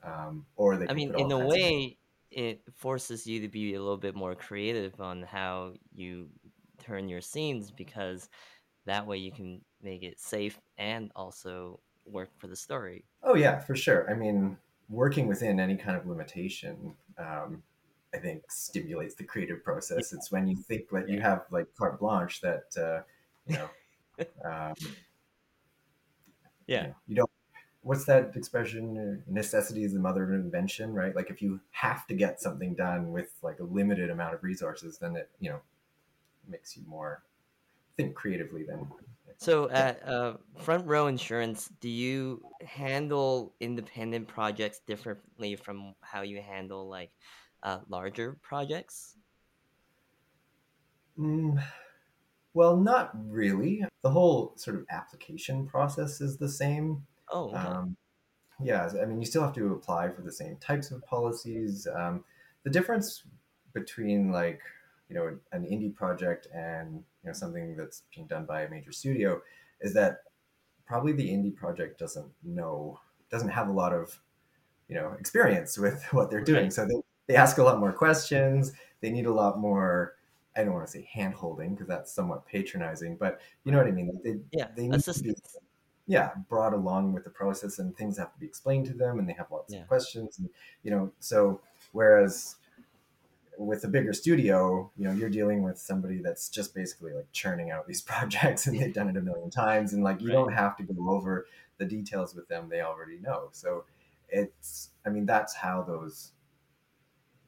um, 0.04 0.46
or 0.58 0.76
they 0.78 0.86
I 0.86 0.88
can 0.90 0.96
mean, 0.96 1.10
in 1.16 1.32
a 1.32 1.38
kinds 1.38 1.42
of- 1.42 1.48
way, 1.48 1.98
it 2.32 2.62
forces 2.76 3.26
you 3.26 3.40
to 3.42 3.48
be 3.48 3.74
a 3.76 3.80
little 3.80 3.98
bit 3.98 4.16
more 4.16 4.36
creative 4.36 5.00
on 5.00 5.22
how 5.24 5.74
you 5.94 6.30
turn 6.84 7.08
your 7.08 7.22
scenes 7.22 7.72
because 7.72 8.28
that 8.86 9.08
way 9.08 9.18
you 9.18 9.32
can 9.32 9.62
make 9.82 10.04
it 10.04 10.20
safe 10.20 10.60
and 10.78 11.10
also 11.16 11.80
work 12.06 12.30
for 12.38 12.48
the 12.48 12.56
story. 12.56 13.06
Oh 13.24 13.36
yeah, 13.36 13.60
for 13.60 13.76
sure. 13.76 14.10
I 14.12 14.14
mean, 14.14 14.58
working 14.90 15.28
within 15.28 15.60
any 15.60 15.78
kind 15.78 15.96
of 15.96 16.06
limitation, 16.06 16.94
um, 17.18 17.64
I 18.14 18.18
think 18.18 18.44
stimulates 18.50 19.16
the 19.16 19.24
creative 19.24 19.64
process. 19.64 20.12
Yeah. 20.12 20.18
It's 20.18 20.32
when 20.32 20.48
you 20.48 20.56
think 20.56 20.90
that 20.90 21.10
you 21.10 21.22
have 21.22 21.46
like 21.52 21.68
carte 21.78 22.00
blanche 22.00 22.42
that 22.42 22.66
uh, 22.78 23.02
you 23.48 23.58
know, 23.58 23.70
um, 24.46 24.74
yeah, 26.68 26.82
you, 26.82 26.88
know, 26.88 26.96
you 27.08 27.16
don't. 27.16 27.30
What's 27.82 28.06
that 28.06 28.32
expression? 28.36 29.24
Necessity 29.28 29.84
is 29.84 29.94
the 29.94 30.00
mother 30.00 30.24
of 30.24 30.32
invention, 30.32 30.94
right? 30.94 31.16
Like 31.16 31.30
if 31.30 31.42
you 31.42 31.60
have 31.72 32.08
to 32.08 32.14
get 32.14 32.42
something 32.42 32.76
done 32.76 33.12
with 33.12 33.32
like 33.42 33.60
a 33.60 33.64
limited 33.64 34.10
amount 34.10 34.36
of 34.36 34.44
resources, 34.44 34.98
then 34.98 35.16
it 35.16 35.30
you 35.40 35.50
know 35.50 35.60
makes 36.48 36.78
you 36.78 36.84
more 36.88 37.24
think 37.96 38.16
creatively 38.16 38.64
then 38.64 38.88
so 39.38 39.70
at 39.70 40.08
uh, 40.08 40.36
Front 40.58 40.88
Row 40.88 41.08
Insurance, 41.08 41.70
do 41.82 41.90
you 41.90 42.42
handle 42.66 43.54
independent 43.60 44.28
projects 44.28 44.80
differently 44.80 45.56
from 45.56 45.96
how 46.02 46.22
you 46.22 46.42
handle 46.42 46.88
like 46.88 47.12
uh, 47.64 47.80
larger 47.90 48.38
projects? 48.42 49.16
Mm, 51.18 51.64
well, 52.54 52.78
not 52.78 53.12
really. 53.28 53.86
The 54.04 54.12
whole 54.12 54.54
sort 54.56 54.78
of 54.78 54.86
application 54.92 55.66
process 55.66 56.22
is 56.22 56.38
the 56.38 56.50
same. 56.50 57.06
Oh, 57.32 57.48
okay. 57.48 57.58
um, 57.58 57.98
yeah. 58.62 58.90
I 59.02 59.06
mean, 59.06 59.20
you 59.20 59.26
still 59.26 59.44
have 59.44 59.54
to 59.54 59.74
apply 59.74 60.10
for 60.10 60.22
the 60.22 60.32
same 60.32 60.58
types 60.58 60.92
of 60.92 61.04
policies. 61.06 61.88
Um, 61.96 62.24
the 62.64 62.70
difference 62.70 63.24
between 63.74 64.32
like 64.32 64.62
you 65.10 65.16
know 65.16 65.38
an 65.52 65.64
indie 65.64 65.94
project 65.94 66.48
and 66.54 67.04
you 67.24 67.28
know 67.28 67.34
something 67.34 67.76
that's 67.76 68.04
being 68.14 68.28
done 68.28 68.46
by 68.46 68.64
a 68.64 68.70
major 68.70 68.92
studio 68.92 69.42
is 69.82 69.94
that 69.94 70.24
probably 70.86 71.12
the 71.12 71.28
indie 71.28 71.56
project 71.56 72.00
doesn't 72.00 72.32
know 72.44 73.00
doesn't 73.30 73.50
have 73.50 73.68
a 73.68 73.72
lot 73.72 73.94
of 73.94 74.20
you 74.88 74.96
know 74.96 75.16
experience 75.20 75.78
with 75.78 76.04
what 76.12 76.30
they're 76.30 76.44
doing 76.44 76.70
so 76.70 76.86
they, 76.86 77.02
they 77.28 77.36
ask 77.36 77.58
a 77.58 77.64
lot 77.64 77.80
more 77.80 77.92
questions 77.92 78.72
they 79.02 79.10
need 79.10 79.26
a 79.26 79.34
lot 79.34 79.60
more 79.60 80.16
i 80.56 80.64
don't 80.64 80.74
want 80.74 80.86
to 80.86 80.92
say 80.92 81.08
hand 81.12 81.34
holding 81.34 81.74
because 81.74 81.88
that's 81.88 82.12
somewhat 82.12 82.46
patronizing 82.46 83.16
but 83.16 83.40
you 83.64 83.72
know 83.72 83.78
what 83.78 83.88
i 83.88 83.92
mean 83.92 84.12
they, 84.24 84.38
yeah 84.52 84.68
they 84.76 84.88
need 84.88 85.04
to 85.04 85.24
be 85.24 85.34
yeah 86.06 86.32
brought 86.50 86.74
along 86.74 87.14
with 87.14 87.24
the 87.24 87.30
process 87.30 87.80
and 87.80 87.96
things 87.96 88.18
have 88.18 88.34
to 88.34 88.40
be 88.40 88.46
explained 88.46 88.86
to 88.86 88.94
them 88.94 89.20
and 89.20 89.28
they 89.28 89.34
have 89.34 89.50
lots 89.52 89.74
yeah. 89.74 89.82
of 89.82 89.88
questions 89.88 90.40
and 90.40 90.50
you 90.84 90.92
know 90.92 91.12
so 91.20 91.62
whereas 91.94 92.58
with 93.58 93.84
a 93.84 93.88
bigger 93.88 94.14
studio, 94.14 94.92
you 94.98 95.06
know, 95.06 95.14
you're 95.14 95.30
dealing 95.30 95.64
with 95.64 95.78
somebody 95.78 96.20
that's 96.20 96.50
just 96.50 96.74
basically 96.74 97.14
like 97.14 97.32
churning 97.32 97.72
out 97.72 97.88
these 97.88 98.02
projects 98.12 98.68
and 98.68 98.80
they've 98.80 98.94
done 98.94 99.10
it 99.10 99.18
a 99.18 99.22
million 99.22 99.50
times. 99.50 99.94
And 99.94 100.04
like, 100.04 100.22
you 100.22 100.28
right. 100.28 100.34
don't 100.34 100.54
have 100.54 100.78
to 100.78 100.84
go 100.84 101.10
over 101.10 101.48
the 101.78 101.86
details 101.86 102.36
with 102.36 102.48
them. 102.48 102.68
They 102.70 102.82
already 102.82 103.18
know. 103.20 103.50
So 103.52 103.86
it's, 104.30 104.90
I 105.06 105.10
mean, 105.10 105.26
that's 105.26 105.56
how 105.56 105.84
those 105.84 106.32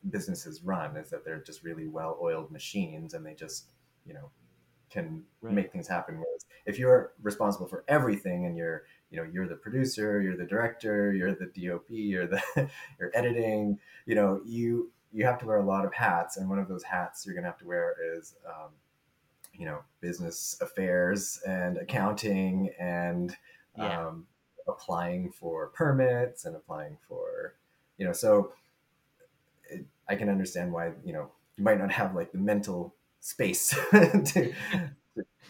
businesses 0.09 0.63
run 0.63 0.97
is 0.97 1.09
that 1.09 1.25
they're 1.25 1.41
just 1.41 1.63
really 1.63 1.88
well 1.88 2.17
oiled 2.21 2.51
machines 2.51 3.13
and 3.13 3.25
they 3.25 3.33
just, 3.33 3.71
you 4.05 4.13
know, 4.13 4.29
can 4.89 5.24
right. 5.41 5.53
make 5.53 5.71
things 5.71 5.88
happen. 5.88 6.15
Whereas 6.15 6.45
if 6.65 6.79
you're 6.79 7.13
responsible 7.21 7.67
for 7.67 7.83
everything 7.88 8.45
and 8.45 8.57
you're, 8.57 8.83
you 9.09 9.17
know, 9.17 9.27
you're 9.31 9.47
the 9.47 9.55
producer, 9.55 10.21
you're 10.21 10.38
the 10.38 10.45
director, 10.45 11.13
you're 11.13 11.35
the 11.35 11.45
DOP, 11.45 11.85
you're 11.89 12.27
the, 12.27 12.41
you're 13.00 13.12
editing, 13.13 13.79
you 14.05 14.15
know, 14.15 14.41
you, 14.45 14.91
you 15.12 15.25
have 15.25 15.39
to 15.39 15.45
wear 15.45 15.57
a 15.57 15.65
lot 15.65 15.85
of 15.85 15.93
hats, 15.93 16.35
and 16.35 16.50
one 16.50 16.59
of 16.59 16.67
those 16.67 16.83
hats 16.83 17.25
you're 17.25 17.33
going 17.33 17.45
to 17.45 17.50
have 17.50 17.57
to 17.59 17.65
wear 17.65 17.95
is, 18.17 18.35
um, 18.45 18.71
you 19.53 19.65
know, 19.65 19.79
business 20.01 20.57
affairs 20.59 21.39
and 21.47 21.77
accounting 21.77 22.69
and 22.77 23.35
yeah. 23.77 24.07
um, 24.07 24.25
applying 24.67 25.31
for 25.31 25.67
permits 25.67 26.43
and 26.43 26.53
applying 26.53 26.97
for, 27.07 27.55
you 27.97 28.05
know, 28.05 28.12
so 28.12 28.51
I 30.07 30.15
can 30.15 30.29
understand 30.29 30.71
why 30.71 30.91
you 31.03 31.13
know 31.13 31.31
you 31.57 31.63
might 31.63 31.79
not 31.79 31.91
have 31.91 32.15
like 32.15 32.31
the 32.31 32.38
mental 32.38 32.95
space 33.21 33.69
to, 33.91 34.53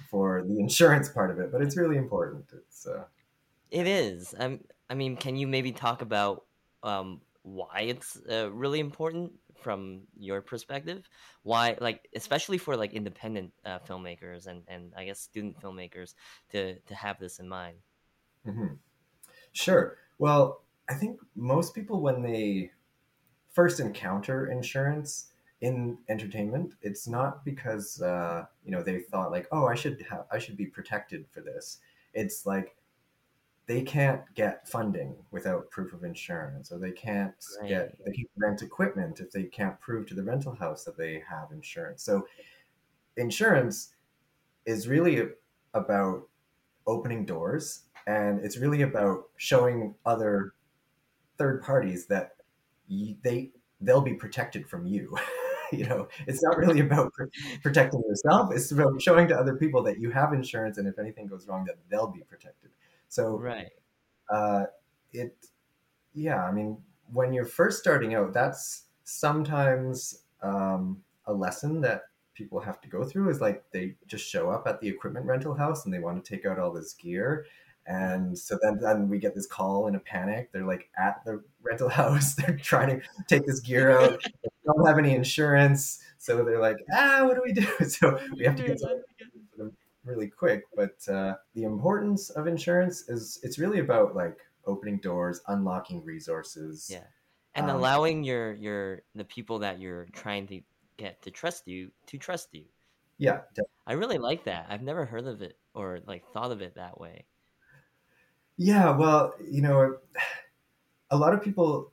for 0.10 0.44
the 0.48 0.60
insurance 0.60 1.10
part 1.10 1.32
of 1.32 1.40
it, 1.40 1.52
but 1.52 1.62
it's 1.62 1.76
really 1.76 1.98
important. 1.98 2.46
It's 2.54 2.88
uh, 2.88 3.06
it 3.72 3.88
is. 3.88 4.34
Um, 4.38 4.62
I 4.90 4.94
mean, 4.94 5.18
can 5.18 5.36
you 5.36 5.48
maybe 5.48 5.72
talk 5.72 6.02
about 6.02 6.46
um, 6.84 7.22
why 7.46 7.82
it's 7.82 8.20
uh, 8.30 8.52
really 8.52 8.80
important 8.80 9.32
from 9.56 10.02
your 10.18 10.42
perspective 10.42 11.10
why 11.44 11.78
like 11.80 12.08
especially 12.16 12.58
for 12.58 12.76
like 12.76 12.94
independent 12.94 13.52
uh, 13.66 13.80
filmmakers 13.80 14.48
and 14.48 14.62
and 14.68 14.94
i 14.98 15.06
guess 15.06 15.20
student 15.20 15.60
filmmakers 15.60 16.14
to 16.52 16.78
to 16.80 16.94
have 16.94 17.18
this 17.20 17.40
in 17.40 17.48
mind 17.48 17.78
mm-hmm. 18.46 18.74
sure 19.54 19.98
well 20.20 20.62
i 20.90 20.94
think 20.94 21.20
most 21.36 21.74
people 21.74 22.02
when 22.02 22.22
they 22.22 22.70
first 23.56 23.80
encounter 23.80 24.52
insurance 24.52 25.32
in 25.62 25.98
entertainment 26.10 26.74
it's 26.82 27.08
not 27.08 27.44
because 27.46 28.02
uh, 28.02 28.46
you 28.64 28.72
know 28.72 28.84
they 28.84 29.00
thought 29.00 29.32
like 29.32 29.48
oh 29.52 29.66
i 29.66 29.74
should 29.74 30.06
have 30.10 30.26
i 30.32 30.38
should 30.38 30.58
be 30.58 30.66
protected 30.66 31.26
for 31.32 31.40
this 31.40 31.80
it's 32.14 32.46
like 32.46 32.76
they 33.66 33.82
can't 33.82 34.22
get 34.36 34.68
funding 34.68 35.16
without 35.32 35.72
proof 35.72 35.94
of 35.94 36.04
insurance 36.04 36.72
or 36.72 36.78
they 36.78 36.92
can't 36.92 37.34
right. 37.62 37.70
get 37.70 37.98
they 38.06 38.12
can't 38.12 38.30
rent 38.36 38.62
equipment 38.62 39.22
if 39.22 39.32
they 39.32 39.44
can't 39.44 39.80
prove 39.80 40.06
to 40.06 40.14
the 40.14 40.24
rental 40.24 40.54
house 40.54 40.84
that 40.84 40.98
they 40.98 41.24
have 41.28 41.52
insurance 41.52 42.04
so 42.04 42.28
insurance 43.16 43.94
is 44.66 44.90
really 44.90 45.30
about 45.74 46.28
opening 46.86 47.26
doors 47.26 47.84
and 48.08 48.44
it's 48.44 48.58
really 48.58 48.82
about 48.82 49.24
showing 49.38 49.96
other 50.06 50.54
third 51.38 51.62
parties 51.64 52.06
that 52.06 52.35
they 53.24 53.52
they'll 53.82 54.02
be 54.02 54.14
protected 54.14 54.68
from 54.68 54.86
you 54.86 55.16
you 55.72 55.86
know 55.86 56.08
it's 56.28 56.44
not 56.44 56.58
really 56.58 56.80
about 56.80 57.12
protecting 57.64 58.02
yourself 58.08 58.52
it's 58.54 58.72
about 58.72 59.02
showing 59.02 59.28
to 59.28 59.36
other 59.36 59.56
people 59.56 59.82
that 59.84 60.00
you 60.00 60.12
have 60.12 60.34
insurance 60.34 60.78
and 60.78 60.88
if 60.88 60.98
anything 61.00 61.28
goes 61.28 61.48
wrong 61.48 61.66
that 61.66 61.76
they'll 61.90 62.08
be 62.08 62.22
protected 62.22 62.70
so 63.16 63.38
right, 63.38 63.72
uh, 64.30 64.66
it, 65.14 65.34
yeah. 66.14 66.44
I 66.44 66.52
mean, 66.52 66.78
when 67.14 67.34
you're 67.34 67.46
first 67.46 67.80
starting 67.80 68.14
out, 68.14 68.34
that's 68.34 68.84
sometimes 69.04 70.24
um, 70.42 71.02
a 71.26 71.34
lesson 71.34 71.82
that 71.82 72.02
people 72.34 72.60
have 72.60 72.82
to 72.82 72.90
go 72.90 73.04
through. 73.06 73.30
Is 73.30 73.40
like 73.40 73.64
they 73.72 73.96
just 74.08 74.28
show 74.28 74.50
up 74.50 74.68
at 74.68 74.82
the 74.82 74.90
equipment 74.90 75.26
rental 75.26 75.54
house 75.54 75.86
and 75.86 75.94
they 75.94 76.00
want 76.00 76.24
to 76.24 76.30
take 76.30 76.46
out 76.46 76.60
all 76.60 76.74
this 76.74 76.94
gear. 76.94 77.46
And 77.88 78.38
so 78.38 78.58
then, 78.62 78.80
then 78.82 79.10
we 79.10 79.20
get 79.20 79.36
this 79.36 79.46
call 79.46 79.88
in 79.88 79.96
a 79.96 80.00
panic. 80.00 80.52
They're 80.52 80.66
like 80.66 80.90
at 80.98 81.24
the 81.26 81.44
rental 81.62 81.90
house. 82.02 82.36
They're 82.36 82.58
trying 82.58 83.00
to 83.00 83.08
take 83.28 83.46
this 83.46 83.60
gear 83.60 83.92
out. 83.92 84.24
they 84.24 84.50
don't 84.66 84.86
have 84.86 84.98
any 84.98 85.16
insurance. 85.16 86.00
So 86.18 86.44
they're 86.44 86.60
like, 86.60 86.78
ah, 86.94 87.26
what 87.26 87.36
do 87.36 87.42
we 87.46 87.54
do? 87.54 87.68
So 87.88 88.20
we 88.36 88.46
have 88.46 88.56
to 88.56 88.64
get 88.64 88.80
some 88.80 89.02
really 90.06 90.28
quick, 90.28 90.64
but 90.76 90.96
uh, 91.10 91.36
the 91.54 91.64
importance 91.64 92.30
of 92.30 92.48
insurance 92.48 93.10
is 93.10 93.40
it's 93.44 93.58
really 93.60 93.80
about 93.80 94.16
like 94.16 94.38
opening 94.66 94.98
doors, 95.00 95.42
unlocking 95.48 96.04
resources. 96.04 96.90
Yeah, 96.92 97.04
and 97.56 97.70
um, 97.70 97.76
allowing 97.76 98.24
your 98.24 98.54
your 98.54 99.02
the 99.16 99.26
people 99.26 99.60
that 99.60 99.80
you're 99.80 100.08
trying 100.14 100.48
to 100.48 100.62
get 100.98 101.22
to 101.24 101.32
trust 101.32 101.68
you 101.68 101.92
to 102.08 102.18
trust 102.18 102.50
you. 102.54 102.64
Yeah, 103.18 103.42
definitely. 103.50 103.72
I 103.88 103.94
really 103.94 104.18
like 104.18 104.44
that. 104.46 104.68
I've 104.70 104.82
never 104.82 105.06
heard 105.06 105.26
of 105.26 105.42
it 105.42 105.58
or 105.74 106.00
like 106.06 106.24
thought 106.34 106.52
of 106.52 106.62
it 106.62 106.76
that 106.76 107.00
way. 107.00 107.26
Yeah, 108.58 108.92
well, 108.92 109.34
you 109.50 109.62
know, 109.62 109.98
a 111.12 111.18
lot 111.18 111.34
of 111.34 111.44
people 111.44 111.92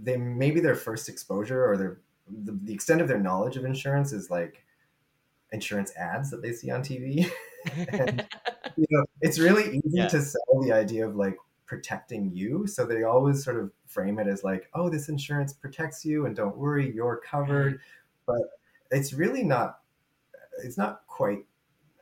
they 0.00 0.16
maybe 0.16 0.60
their 0.60 0.76
first 0.76 1.08
exposure 1.08 1.64
or 1.64 1.76
their 1.76 2.00
the, 2.44 2.58
the 2.62 2.72
extent 2.74 3.00
of 3.00 3.08
their 3.08 3.18
knowledge 3.18 3.56
of 3.56 3.64
insurance 3.64 4.12
is 4.12 4.30
like 4.30 4.64
insurance 5.52 5.92
ads 5.96 6.30
that 6.30 6.42
they 6.42 6.52
see 6.52 6.70
on 6.70 6.82
TV. 6.82 7.30
and, 7.88 8.26
you 8.76 8.86
know, 8.90 9.04
it's 9.20 9.38
really 9.38 9.78
easy 9.78 9.98
yeah. 9.98 10.08
to 10.08 10.22
sell 10.22 10.62
the 10.62 10.72
idea 10.72 11.06
of 11.06 11.16
like 11.16 11.36
protecting 11.66 12.30
you. 12.32 12.66
So 12.66 12.84
they 12.84 13.04
always 13.04 13.44
sort 13.44 13.58
of 13.58 13.70
frame 13.86 14.18
it 14.18 14.26
as 14.26 14.44
like, 14.44 14.68
oh, 14.74 14.88
this 14.88 15.08
insurance 15.08 15.52
protects 15.52 16.04
you 16.04 16.26
and 16.26 16.36
don't 16.36 16.56
worry, 16.56 16.92
you're 16.94 17.16
covered. 17.16 17.80
But 18.26 18.60
it's 18.90 19.12
really 19.12 19.42
not, 19.42 19.80
it's 20.62 20.76
not 20.76 21.02
quite 21.06 21.44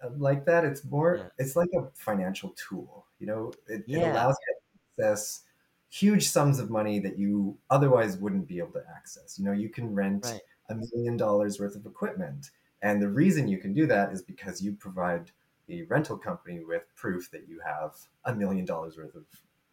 uh, 0.03 0.11
like 0.19 0.45
that. 0.47 0.65
It's 0.65 0.85
more, 0.85 1.17
yeah. 1.17 1.29
it's 1.39 1.57
like 1.57 1.71
a 1.77 1.87
financial 1.95 2.55
tool, 2.57 3.06
you 3.19 3.27
know, 3.27 3.53
it, 3.69 3.85
yeah. 3.87 3.99
it 3.99 4.11
allows 4.11 4.37
you 4.47 4.55
to 4.55 5.05
access 5.05 5.43
huge 5.89 6.29
sums 6.29 6.59
of 6.59 6.71
money 6.71 6.99
that 6.99 7.19
you 7.19 7.57
otherwise 7.71 8.17
wouldn't 8.17 8.49
be 8.49 8.59
able 8.59 8.73
to 8.73 8.83
access. 8.95 9.39
You 9.39 9.45
know, 9.45 9.53
you 9.53 9.69
can 9.69 9.95
rent 9.95 10.27
a 10.69 10.75
million 10.75 11.17
dollars 11.17 11.61
worth 11.61 11.77
of 11.77 11.87
equipment 11.87 12.51
and 12.83 13.01
the 13.01 13.09
reason 13.09 13.49
you 13.49 13.59
can 13.59 13.73
do 13.73 13.87
that 13.87 14.13
is 14.13 14.23
because 14.23 14.63
you 14.63 14.73
provide 14.73 15.31
the 15.67 15.83
rental 15.85 16.17
company 16.17 16.61
with 16.65 16.83
proof 16.95 17.31
that 17.33 17.49
you 17.49 17.61
have 17.65 17.97
a 18.25 18.35
million 18.35 18.65
dollars 18.65 18.97
worth 18.97 19.15
of 19.15 19.25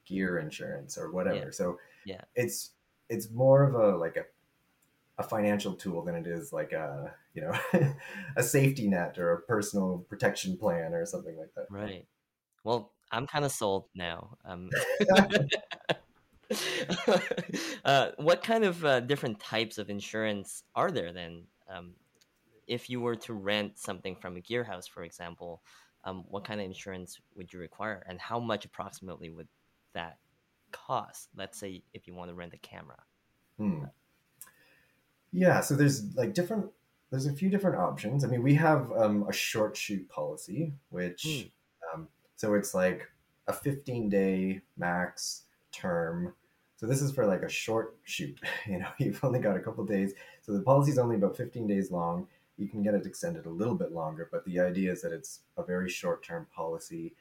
gear 0.05 0.39
insurance 0.39 0.97
or 0.97 1.11
whatever. 1.11 1.35
Yeah. 1.35 1.51
So 1.51 1.79
yeah, 2.05 2.21
it's 2.35 2.71
it's 3.09 3.29
more 3.29 3.63
of 3.63 3.75
a 3.75 3.97
like 3.97 4.17
a 4.17 4.23
a 5.19 5.23
financial 5.23 5.73
tool 5.73 6.03
than 6.03 6.15
it 6.15 6.25
is 6.25 6.51
like 6.51 6.71
a 6.71 7.13
you 7.35 7.43
know 7.43 7.93
a 8.35 8.41
safety 8.41 8.87
net 8.87 9.19
or 9.19 9.33
a 9.33 9.41
personal 9.41 10.03
protection 10.09 10.57
plan 10.57 10.93
or 10.93 11.05
something 11.05 11.37
like 11.37 11.53
that. 11.55 11.67
Right. 11.69 12.07
Well, 12.63 12.93
I'm 13.13 13.27
kind 13.27 13.45
of 13.45 13.51
sold 13.51 13.85
now. 13.93 14.37
Um, 14.43 14.69
uh, 17.85 18.09
what 18.17 18.43
kind 18.43 18.63
of 18.63 18.83
uh, 18.83 18.99
different 19.01 19.39
types 19.39 19.77
of 19.77 19.89
insurance 19.89 20.63
are 20.75 20.91
there 20.91 21.13
then? 21.13 21.43
Um, 21.69 21.93
if 22.67 22.89
you 22.89 22.99
were 22.99 23.15
to 23.17 23.33
rent 23.33 23.77
something 23.77 24.15
from 24.15 24.35
a 24.35 24.41
gear 24.41 24.63
house, 24.63 24.87
for 24.87 25.03
example, 25.03 25.61
um, 26.05 26.25
what 26.27 26.43
kind 26.43 26.59
of 26.59 26.65
insurance 26.65 27.19
would 27.35 27.53
you 27.53 27.59
require, 27.59 28.03
and 28.09 28.19
how 28.19 28.39
much 28.39 28.65
approximately 28.65 29.29
would 29.29 29.47
that 29.93 30.17
cost? 30.71 31.29
Let's 31.35 31.59
say 31.59 31.83
if 31.93 32.07
you 32.07 32.15
want 32.15 32.31
to 32.31 32.35
rent 32.35 32.53
a 32.53 32.57
camera. 32.57 33.03
Hmm. 33.57 33.85
Yeah, 35.31 35.61
so 35.61 35.75
there's 35.75 36.15
like 36.15 36.33
different. 36.33 36.71
There's 37.11 37.27
a 37.27 37.33
few 37.33 37.49
different 37.49 37.77
options. 37.77 38.23
I 38.23 38.27
mean, 38.27 38.41
we 38.41 38.55
have 38.55 38.91
um, 38.91 39.25
a 39.29 39.33
short 39.33 39.77
shoot 39.77 40.09
policy, 40.09 40.73
which 40.89 41.23
Hmm. 41.23 41.47
So 42.35 42.53
it's 42.53 42.73
like 42.73 43.07
a 43.47 43.53
15 43.53 44.09
day 44.09 44.61
max 44.77 45.43
term. 45.71 46.33
So 46.75 46.87
this 46.87 47.01
is 47.01 47.11
for 47.11 47.25
like 47.25 47.43
a 47.43 47.49
short 47.49 47.97
shoot. 48.03 48.39
You 48.67 48.79
know, 48.79 48.87
you've 48.97 49.23
only 49.23 49.39
got 49.39 49.57
a 49.57 49.59
couple 49.59 49.85
days. 49.85 50.13
So 50.41 50.53
the 50.53 50.61
policy 50.61 50.91
is 50.91 50.97
only 50.97 51.15
about 51.15 51.37
15 51.37 51.67
days 51.67 51.91
long. 51.91 52.27
You 52.57 52.67
can 52.67 52.83
get 52.83 52.93
it 52.93 53.05
extended 53.05 53.45
a 53.45 53.49
little 53.49 53.75
bit 53.75 53.91
longer, 53.91 54.29
but 54.31 54.45
the 54.45 54.59
idea 54.59 54.91
is 54.91 55.01
that 55.01 55.11
it's 55.11 55.41
a 55.57 55.63
very 55.63 55.89
short 55.89 56.23
term 56.23 56.47
policy. 56.55 57.15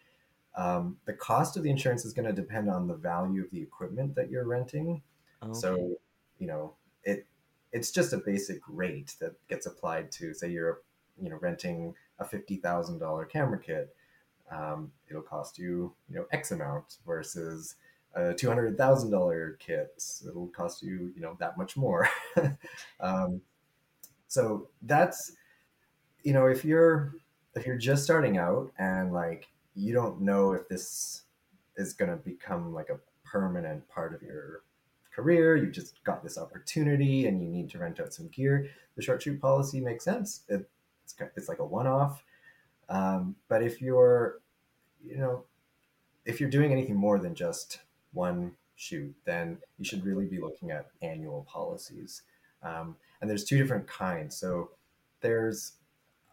Um, 0.55 0.99
the 1.07 1.15
cost 1.15 1.57
of 1.57 1.63
the 1.63 1.71
insurance 1.71 2.05
is 2.05 2.13
going 2.13 2.27
to 2.27 2.35
depend 2.35 2.69
on 2.69 2.87
the 2.87 2.95
value 2.95 3.43
of 3.43 3.51
the 3.51 3.63
equipment 3.63 4.15
that 4.17 4.31
you're 4.31 4.45
renting. 4.45 5.03
Okay. 5.43 5.55
So, 5.55 5.97
you 6.39 6.47
know, 6.47 6.75
it 7.05 7.27
it's 7.73 7.91
just 7.91 8.13
a 8.13 8.19
basic 8.19 8.61
rate 8.69 9.15
that 9.21 9.35
gets 9.49 9.67
applied 9.67 10.13
to 10.13 10.35
say 10.35 10.51
you're 10.51 10.83
you 11.21 11.31
know 11.31 11.39
renting 11.41 11.95
a 12.19 12.25
fifty 12.25 12.57
thousand 12.57 12.99
dollar 12.99 13.25
camera 13.25 13.59
kit. 13.59 13.95
Um, 14.55 14.93
it'll 15.09 15.23
cost 15.23 15.59
you 15.59 15.93
you 16.09 16.17
know 16.17 16.27
X 16.33 16.51
amount 16.51 16.99
versus 17.07 17.77
a 18.15 18.35
two 18.35 18.49
hundred 18.49 18.77
thousand 18.77 19.11
dollar 19.11 19.57
kit. 19.59 20.03
It'll 20.29 20.49
cost 20.49 20.83
you 20.83 21.13
you 21.15 21.23
know 21.23 21.37
that 21.41 21.57
much 21.57 21.77
more. 21.77 22.09
um, 23.01 23.41
so 24.29 24.69
that's 24.83 25.33
you 26.23 26.33
know 26.33 26.47
if 26.47 26.65
you're 26.65 27.15
if 27.55 27.67
you're 27.67 27.77
just 27.77 28.05
starting 28.05 28.39
out 28.39 28.73
and 28.79 29.13
like 29.13 29.49
you 29.75 29.95
don't 29.95 30.21
know 30.21 30.53
if 30.53 30.69
this 30.69 31.23
is 31.77 31.95
going 31.95 32.11
to 32.11 32.17
become 32.17 32.75
like 32.75 32.91
a 32.91 32.99
permanent 33.25 33.89
part 33.89 34.15
of 34.15 34.23
your 34.23 34.63
career, 35.15 35.57
you 35.57 35.71
just 35.71 36.03
got 36.05 36.23
this 36.23 36.39
opportunity 36.39 37.27
and 37.27 37.43
you 37.43 37.49
need 37.49 37.71
to 37.71 37.79
rent 37.79 38.01
out 38.01 38.13
some 38.13 38.29
gear, 38.29 38.69
the 38.97 39.03
short 39.03 39.23
shoot 39.23 39.41
policy 39.41 39.81
makes 39.81 40.05
sense. 40.05 40.43
It, 40.49 40.69
it's, 41.05 41.15
it's 41.37 41.49
like 41.49 41.59
a 41.59 41.65
one 41.65 41.87
off. 41.87 42.25
Um, 42.89 43.37
but 43.49 43.63
if 43.63 43.81
you're, 43.81 44.41
you 45.05 45.17
know, 45.17 45.45
if 46.25 46.41
you're 46.41 46.51
doing 46.51 46.73
anything 46.73 46.97
more 46.97 47.19
than 47.19 47.35
just 47.35 47.81
one 48.13 48.53
shoot, 48.77 49.15
then 49.25 49.59
you 49.79 49.85
should 49.85 50.05
really 50.05 50.27
be 50.27 50.41
looking 50.41 50.71
at 50.71 50.87
annual 51.03 51.47
policies. 51.49 52.23
Um, 52.63 52.97
and 53.21 53.29
there's 53.29 53.45
two 53.45 53.59
different 53.59 53.87
kinds. 53.87 54.37
So 54.37 54.71
there's 55.21 55.73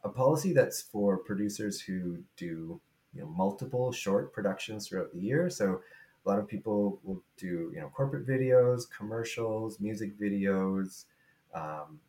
a 0.03 0.09
policy 0.09 0.53
that's 0.53 0.81
for 0.81 1.17
producers 1.17 1.81
who 1.81 2.19
do 2.37 2.79
you 3.13 3.21
know 3.21 3.27
multiple 3.27 3.91
short 3.91 4.33
productions 4.33 4.87
throughout 4.87 5.11
the 5.13 5.19
year. 5.19 5.49
So 5.49 5.81
a 6.25 6.29
lot 6.29 6.39
of 6.39 6.47
people 6.47 6.99
will 7.03 7.21
do 7.37 7.71
you 7.73 7.79
know 7.79 7.89
corporate 7.89 8.27
videos, 8.27 8.83
commercials, 8.89 9.79
music 9.79 10.19
videos, 10.19 11.05
um, 11.53 11.99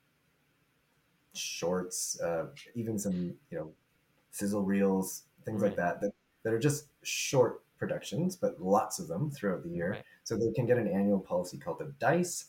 shorts, 1.35 2.21
uh, 2.21 2.47
even 2.75 2.99
some 2.99 3.35
you 3.51 3.59
know 3.59 3.71
sizzle 4.31 4.63
reels, 4.63 5.25
things 5.45 5.63
like 5.63 5.77
that, 5.77 6.01
that 6.01 6.13
that 6.43 6.53
are 6.53 6.59
just 6.59 6.87
short 7.03 7.63
productions, 7.79 8.37
but 8.37 8.61
lots 8.61 8.99
of 8.99 9.09
them 9.09 9.31
throughout 9.31 9.63
the 9.63 9.71
year. 9.71 9.93
Right. 9.93 10.05
So 10.25 10.37
they 10.37 10.53
can 10.53 10.67
get 10.67 10.79
an 10.79 10.87
annual 10.89 11.21
policy 11.21 11.59
called 11.59 11.79
the 11.79 11.93
DICE. 11.99 12.47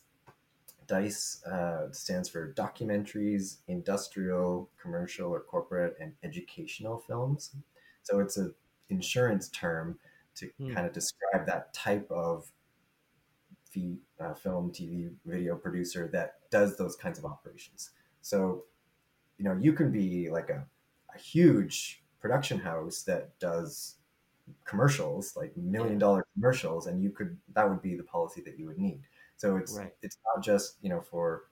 DICE 0.88 1.44
uh, 1.46 1.92
stands 1.92 2.28
for 2.28 2.54
documentaries, 2.54 3.58
industrial, 3.68 4.70
commercial, 4.82 5.30
or 5.32 5.40
corporate 5.40 5.96
and 6.02 6.14
educational 6.24 6.98
films. 7.00 7.56
So 8.04 8.20
it's 8.20 8.38
an 8.38 8.54
insurance 8.90 9.48
term 9.50 10.00
to 10.36 10.50
Hmm. 10.58 10.74
kind 10.74 10.86
of 10.86 10.94
describe 10.94 11.46
that 11.46 11.74
type 11.74 12.10
of 12.12 12.52
uh, 14.20 14.34
film, 14.34 14.72
TV, 14.72 15.14
video 15.26 15.56
producer 15.56 16.10
that 16.12 16.40
does 16.50 16.78
those 16.78 16.96
kinds 16.96 17.18
of 17.18 17.26
operations. 17.26 17.92
So, 18.22 18.66
you 19.38 19.46
know, 19.46 19.58
you 19.60 19.74
can 19.74 19.92
be 19.92 20.30
like 20.30 20.50
a, 20.50 20.68
a 21.14 21.18
huge 21.18 22.01
production 22.22 22.60
house 22.60 23.04
that 23.04 23.38
does 23.40 23.98
commercials, 24.66 25.36
like 25.36 25.56
million 25.58 25.98
dollar 25.98 26.26
commercials, 26.34 26.88
and 26.88 27.02
you 27.04 27.12
could 27.12 27.40
that 27.54 27.70
would 27.70 27.82
be 27.82 27.96
the 27.96 28.04
policy 28.04 28.42
that 28.42 28.58
you 28.60 28.68
would 28.68 28.78
need. 28.80 29.04
So 29.38 29.58
it's 29.58 29.78
Right. 29.78 29.94
it's 30.02 30.18
not 30.26 30.44
just 30.44 30.78
you 30.82 30.90
know 30.90 31.02
for 31.02 31.50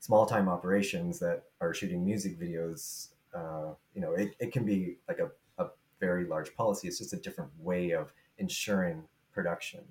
small 0.00 0.26
time 0.26 0.48
operations 0.48 1.18
that 1.20 1.44
are 1.60 1.74
shooting 1.74 2.04
music 2.04 2.38
videos. 2.38 3.10
Uh, 3.34 3.74
you 3.94 4.00
know, 4.00 4.12
it, 4.12 4.34
it 4.38 4.52
can 4.52 4.64
be 4.64 4.98
like 5.08 5.18
a, 5.18 5.30
a 5.58 5.70
very 6.00 6.26
large 6.26 6.54
policy. 6.54 6.88
It's 6.88 6.98
just 6.98 7.12
a 7.12 7.16
different 7.18 7.50
way 7.58 7.92
of 7.92 8.12
ensuring 8.38 9.08
production. 9.32 9.86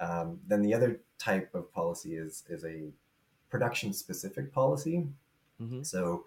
Um, 0.00 0.40
then 0.46 0.62
the 0.62 0.74
other 0.74 1.00
type 1.18 1.54
of 1.54 1.72
policy 1.72 2.16
is 2.16 2.44
is 2.48 2.64
a 2.64 2.92
production 3.50 3.92
specific 3.92 4.52
policy. 4.52 5.08
Mhm. 5.60 5.86
So 5.86 6.26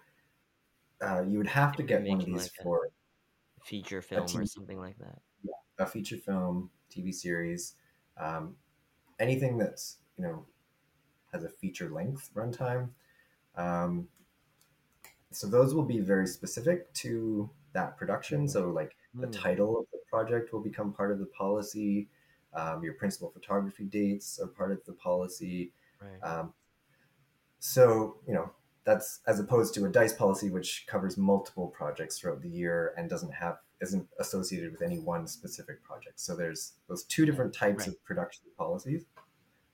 uh, 1.02 1.22
you 1.28 1.38
would 1.38 1.48
have 1.48 1.76
to 1.76 1.84
get 1.84 2.04
one 2.04 2.20
of 2.20 2.26
these 2.26 2.50
like 2.54 2.56
for 2.64 2.90
Feature 3.66 4.02
film 4.02 4.38
or 4.38 4.46
something 4.46 4.80
like 4.80 4.98
that. 5.00 5.22
a 5.78 5.86
feature 5.86 6.18
film, 6.18 6.72
TV 6.90 7.12
series, 7.12 7.76
um, 8.18 8.56
anything 9.20 9.58
that's 9.58 10.00
you 10.18 10.24
know 10.24 10.46
has 11.34 11.44
a 11.44 11.50
feature 11.50 11.90
length 11.90 12.32
runtime. 12.36 12.92
Um, 13.56 14.10
so 15.32 15.48
those 15.48 15.74
will 15.74 15.84
be 15.86 16.00
very 16.00 16.28
specific 16.28 16.94
to 16.94 17.50
that 17.74 17.98
production. 17.98 18.48
So 18.48 18.70
like 18.70 18.96
the 19.20 19.28
Hmm. 19.28 19.32
title 19.32 19.80
of 19.80 19.86
the 19.92 20.00
project 20.10 20.54
will 20.54 20.62
become 20.62 20.94
part 20.94 21.12
of 21.12 21.20
the 21.20 21.26
policy. 21.26 22.10
Um, 22.54 22.84
your 22.84 22.94
principal 22.94 23.30
photography 23.30 23.84
dates 23.86 24.40
are 24.40 24.48
part 24.48 24.72
of 24.72 24.84
the 24.86 24.94
policy. 24.94 25.74
Right. 26.02 26.22
Um, 26.22 26.54
so 27.60 28.20
you 28.28 28.34
know 28.34 28.52
that's 28.86 29.22
as 29.28 29.40
opposed 29.40 29.74
to 29.76 29.86
a 29.86 29.90
dice 29.90 30.14
policy 30.14 30.50
which 30.50 30.86
covers 30.88 31.18
multiple 31.18 31.68
projects 31.70 32.20
throughout 32.20 32.42
the 32.42 32.50
year 32.50 32.94
and 32.98 33.10
doesn't 33.10 33.34
have 33.34 33.58
isn't 33.82 34.08
associated 34.20 34.72
with 34.72 34.82
any 34.82 35.00
one 35.00 35.28
specific 35.28 35.84
project. 35.84 36.20
So 36.20 36.36
there's 36.36 36.74
those 36.88 37.04
two 37.06 37.26
different 37.26 37.54
types 37.54 37.88
Right. 37.88 37.90
of 37.90 38.04
production 38.06 38.46
policies. 38.58 39.06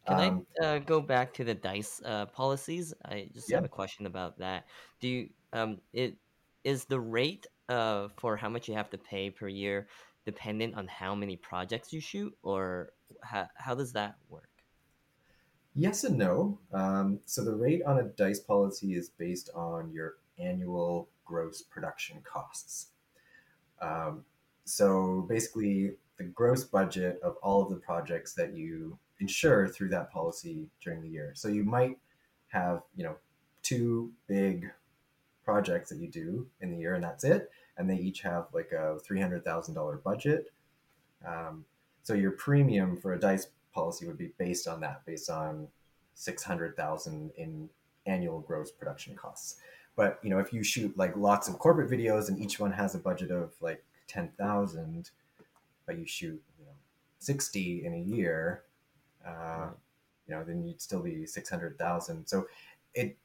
Can 0.08 0.19
Um, 0.19 0.47
I 0.62 0.65
uh, 0.65 0.80
go 0.80 1.02
back 1.02 1.34
to 1.36 1.43
the 1.43 1.54
dice 1.56 2.02
uh, 2.06 2.26
policies? 2.28 2.93
I 3.06 3.30
just 3.34 3.52
have 3.52 3.63
a 3.65 3.69
question 3.69 4.06
about 4.08 4.39
that. 4.39 4.67
Do 5.00 5.08
you 5.08 5.30
um 5.54 5.82
it 5.93 6.17
is 6.63 6.86
the 6.86 7.00
rate 7.00 7.47
uh 7.69 8.10
for 8.17 8.38
how 8.38 8.50
much 8.50 8.67
you 8.69 8.76
have 8.76 8.89
to 8.91 8.97
pay 8.97 9.30
per 9.32 9.47
year 9.47 9.89
dependent 10.26 10.76
on 10.76 10.88
how 10.88 11.15
many 11.15 11.36
projects 11.38 11.93
you 11.93 12.02
shoot, 12.02 12.34
or 12.43 12.93
how 13.24 13.47
how 13.56 13.76
does 13.76 13.93
that 13.93 14.15
work? 14.30 14.50
Yes 15.73 16.03
and 16.03 16.17
no. 16.17 16.60
Um, 16.73 17.19
so 17.25 17.43
the 17.43 17.55
rate 17.55 17.81
on 17.84 17.99
a 17.99 18.03
dice 18.03 18.39
policy 18.39 18.95
is 18.95 19.10
based 19.10 19.49
on 19.55 19.91
your 19.91 20.15
annual 20.38 21.07
gross 21.25 21.62
production 21.62 22.17
costs. 22.23 22.88
Um, 23.81 24.25
so 24.65 25.25
basically, 25.29 25.93
the 26.17 26.25
gross 26.25 26.63
budget 26.63 27.19
of 27.23 27.38
all 27.41 27.63
of 27.63 27.69
the 27.69 27.77
projects 27.77 28.34
that 28.34 28.53
you 28.53 28.97
insure 29.19 29.67
through 29.67 29.89
that 29.89 30.12
policy 30.12 30.67
during 30.84 31.01
the 31.01 31.10
year. 31.10 31.31
So 31.36 31.47
you 31.47 31.63
might 31.63 31.97
have, 32.49 32.84
you 32.95 33.03
know, 33.03 33.15
two 33.63 34.12
big 34.27 34.69
projects 35.45 35.89
that 35.89 35.99
you 35.99 36.10
do 36.10 36.47
in 36.60 36.71
the 36.71 36.77
year, 36.77 36.95
and 36.95 37.03
that's 37.03 37.23
it. 37.23 37.49
And 37.77 37.89
they 37.89 37.95
each 37.95 38.21
have 38.21 38.47
like 38.53 38.71
a 38.71 38.99
three 38.99 39.21
hundred 39.21 39.45
thousand 39.45 39.75
dollar 39.75 39.97
budget. 39.97 40.51
Um, 41.25 41.65
so 42.03 42.13
your 42.13 42.31
premium 42.31 42.97
for 42.97 43.13
a 43.13 43.19
dice 43.19 43.47
policy 43.73 44.05
would 44.07 44.17
be 44.17 44.31
based 44.38 44.67
on 44.67 44.79
that, 44.81 45.05
based 45.05 45.29
on 45.29 45.67
six 46.13 46.43
hundred 46.43 46.75
thousand 46.75 47.31
in 47.38 47.69
annual 48.05 48.39
gross 48.39 48.71
production 48.71 49.15
costs. 49.15 49.57
But 49.95 50.19
you 50.23 50.29
know, 50.29 50.39
if 50.39 50.53
you 50.53 50.63
shoot 50.63 50.97
like 50.97 51.15
lots 51.15 51.47
of 51.47 51.60
corporate 51.60 51.89
videos 51.89 52.29
and 52.29 52.39
each 52.39 52.60
one 52.60 52.71
has 52.71 52.95
a 52.95 52.99
budget 52.99 53.31
of 53.31 53.53
like 53.62 53.84
ten 54.07 54.29
thousand, 54.38 55.12
but 55.86 55.97
you 55.97 56.05
shoot 56.05 56.41
you 56.60 56.65
know 56.65 56.71
sixty 57.19 57.86
in 57.86 57.93
a 57.93 57.99
year, 57.99 58.63
uh, 59.25 59.69
you 60.27 60.36
know, 60.36 60.43
then 60.43 60.65
you'd 60.65 60.81
still 60.81 61.01
be 61.01 61.25
six 61.25 61.49
hundred 61.49 61.77
thousand. 61.77 62.25
So 62.27 62.47
it 62.93 63.17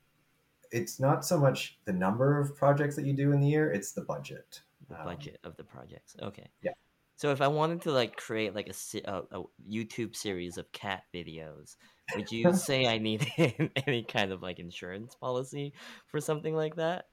it's 0.73 0.99
not 0.99 1.25
so 1.25 1.39
much 1.39 1.79
the 1.85 1.93
number 1.93 2.41
of 2.41 2.57
projects 2.57 2.97
that 2.97 3.07
you 3.07 3.13
do 3.13 3.33
in 3.33 3.41
the 3.41 3.49
year; 3.49 3.71
it's 3.71 3.93
the 3.93 4.03
budget. 4.03 4.63
The 4.89 4.99
Um, 4.99 5.07
budget 5.07 5.39
of 5.45 5.57
the 5.57 5.65
projects. 5.65 6.17
Okay. 6.21 6.47
yeah. 6.63 6.73
So 7.17 7.31
if 7.33 7.41
I 7.41 7.49
wanted 7.49 7.83
to 7.83 7.93
like 7.93 8.17
create 8.17 8.55
like 8.55 8.69
a, 8.69 8.75
a, 9.11 9.41
a 9.41 9.45
YouTube 9.69 10.15
series 10.17 10.59
of 10.59 10.73
cat 10.73 11.05
videos, 11.15 11.77
would 12.15 12.31
you 12.31 12.53
say 12.53 12.87
I 12.87 12.99
need 12.99 13.27
any 13.87 14.05
kind 14.05 14.33
of 14.33 14.43
like 14.43 14.59
insurance 14.59 15.15
policy 15.15 15.75
for 16.07 16.21
something 16.21 16.55
like 16.55 16.77
that? 16.77 17.07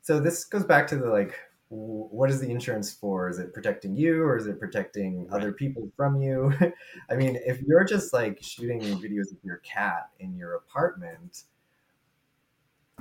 so 0.00 0.20
this 0.20 0.44
goes 0.44 0.64
back 0.64 0.86
to 0.88 0.96
the 0.96 1.08
like 1.08 1.38
what 1.68 2.28
is 2.28 2.38
the 2.38 2.50
insurance 2.50 2.92
for? 2.92 3.30
Is 3.30 3.38
it 3.38 3.54
protecting 3.54 3.96
you 3.96 4.22
or 4.24 4.36
is 4.36 4.46
it 4.46 4.60
protecting 4.60 5.26
Right. 5.28 5.46
other 5.46 5.52
people 5.52 5.90
from 5.96 6.20
you? 6.20 6.52
I 7.10 7.14
mean, 7.16 7.36
if 7.46 7.62
you're 7.62 7.84
just 7.84 8.12
like 8.12 8.42
shooting 8.42 9.00
videos 9.00 9.32
of 9.32 9.42
your 9.42 9.56
cat 9.58 10.10
in 10.18 10.36
your 10.36 10.54
apartment 10.56 11.44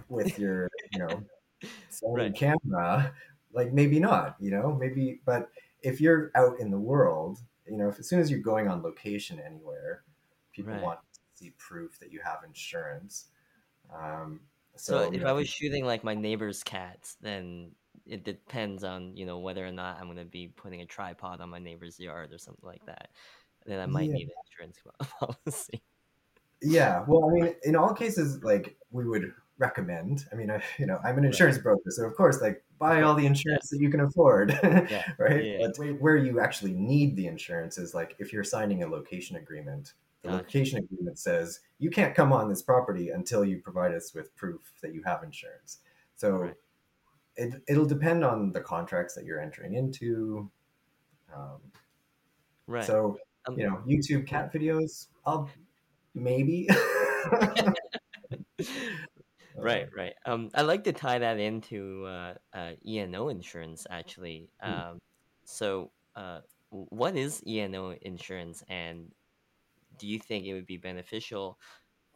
with 0.10 0.38
your, 0.38 0.70
you 0.90 1.00
know, 1.00 1.26
Right. 2.14 2.36
camera, 2.36 3.14
like 3.54 3.74
maybe 3.74 4.00
not, 4.00 4.36
you 4.40 4.52
know, 4.52 4.74
maybe, 4.74 5.22
but 5.26 5.50
if 5.82 6.02
you're 6.02 6.32
out 6.36 6.60
in 6.60 6.72
the 6.72 6.80
world, 6.80 7.40
you 7.68 7.78
know, 7.78 7.90
if 7.90 8.00
as 8.00 8.08
soon 8.10 8.20
as 8.20 8.30
you're 8.32 8.40
going 8.40 8.68
on 8.68 8.82
location 8.84 9.40
anywhere, 9.40 10.04
people 10.52 10.74
Right. 10.74 10.82
want 10.82 11.00
to 11.14 11.20
see 11.36 11.52
proof 11.58 12.00
that 12.00 12.12
you 12.12 12.20
have 12.24 12.44
insurance. 12.46 13.30
Um, 13.94 14.42
So, 14.76 15.02
so, 15.02 15.12
if 15.14 15.26
I 15.26 15.32
was 15.34 15.48
shooting 15.50 15.86
like 15.86 16.04
my 16.04 16.16
neighbor's 16.16 16.64
cats, 16.64 17.16
then 17.22 17.76
it 18.06 18.24
depends 18.24 18.84
on 18.84 19.16
you 19.16 19.26
know 19.26 19.40
whether 19.40 19.66
or 19.66 19.72
not 19.72 20.00
I'm 20.00 20.08
gonna 20.08 20.26
be 20.26 20.48
putting 20.48 20.82
a 20.82 20.86
tripod 20.86 21.40
on 21.42 21.50
my 21.50 21.60
neighbor's 21.60 22.00
yard 22.00 22.32
or 22.34 22.38
something 22.38 22.66
like 22.66 22.84
that. 22.86 23.12
Then 23.66 23.80
I 23.80 23.86
might 23.86 24.10
Yeah. 24.10 24.14
need 24.14 24.30
an 24.30 24.34
insurance 24.46 24.80
policy. 25.20 25.84
Yeah, 26.62 27.04
well, 27.08 27.26
I 27.30 27.34
mean, 27.34 27.56
in 27.64 27.76
all 27.76 27.94
cases, 27.94 28.44
like 28.44 28.78
we 28.92 29.08
would 29.08 29.34
recommend. 29.62 30.26
I 30.32 30.36
mean, 30.36 30.52
I, 30.52 30.62
you 30.80 30.86
know, 30.86 31.00
I'm 31.06 31.18
an 31.18 31.24
insurance 31.26 31.58
broker, 31.58 31.90
so 31.90 32.06
of 32.06 32.16
course, 32.16 32.42
like 32.42 32.64
buy 32.80 33.02
all 33.04 33.16
the 33.16 33.26
insurance 33.26 33.70
that 33.70 33.80
you 33.80 33.90
can 33.90 34.02
afford, 34.02 34.58
Yeah, 34.64 35.04
right? 35.18 35.46
yeah. 35.46 35.68
But 35.78 36.02
where 36.02 36.18
you 36.18 36.40
actually 36.42 36.74
need 36.74 37.16
the 37.16 37.28
insurance 37.28 37.78
is 37.78 37.94
like 37.94 38.16
if 38.20 38.34
you're 38.34 38.44
signing 38.44 38.84
a 38.84 38.88
location 38.88 39.38
agreement. 39.38 39.94
The 40.24 40.30
Gotcha. 40.30 40.44
location 40.44 40.78
agreement 40.78 41.18
says 41.18 41.62
you 41.80 41.90
can't 41.90 42.14
come 42.14 42.32
on 42.32 42.48
this 42.48 42.62
property 42.62 43.10
until 43.10 43.44
you 43.44 43.60
provide 43.60 43.92
us 43.96 44.14
with 44.14 44.36
proof 44.36 44.62
that 44.84 44.94
you 44.94 45.02
have 45.04 45.24
insurance. 45.24 45.80
So 46.16 46.32
Right. 46.32 46.54
it 47.38 47.64
it'll 47.68 47.88
depend 47.88 48.24
on 48.24 48.52
the 48.52 48.62
contracts 48.62 49.16
that 49.16 49.26
you're 49.26 49.40
entering 49.42 49.74
into. 49.74 50.52
Um, 51.34 51.60
Right. 52.68 52.86
So 52.86 53.18
Um, 53.48 53.58
you 53.58 53.68
know, 53.68 53.82
YouTube 53.88 54.28
cat 54.28 54.54
videos, 54.54 55.08
I'll 55.26 55.50
maybe. 56.14 56.70
right, 59.58 59.88
right. 59.96 60.14
Um, 60.26 60.50
I 60.54 60.62
like 60.62 60.84
to 60.86 60.94
tie 60.94 61.20
that 61.20 61.40
into 61.40 62.06
uh, 62.06 62.34
uh, 62.54 62.72
E&O 62.86 63.30
insurance 63.30 63.86
actually. 63.90 64.50
Hmm. 64.62 64.74
Um, 64.74 65.00
so, 65.44 65.92
uh, 66.16 66.40
what 66.70 67.16
is 67.16 67.42
E&O 67.46 67.96
insurance, 68.02 68.64
and 68.70 69.12
do 69.98 70.08
you 70.08 70.20
think 70.20 70.46
it 70.46 70.54
would 70.54 70.66
be 70.66 70.78
beneficial 70.78 71.60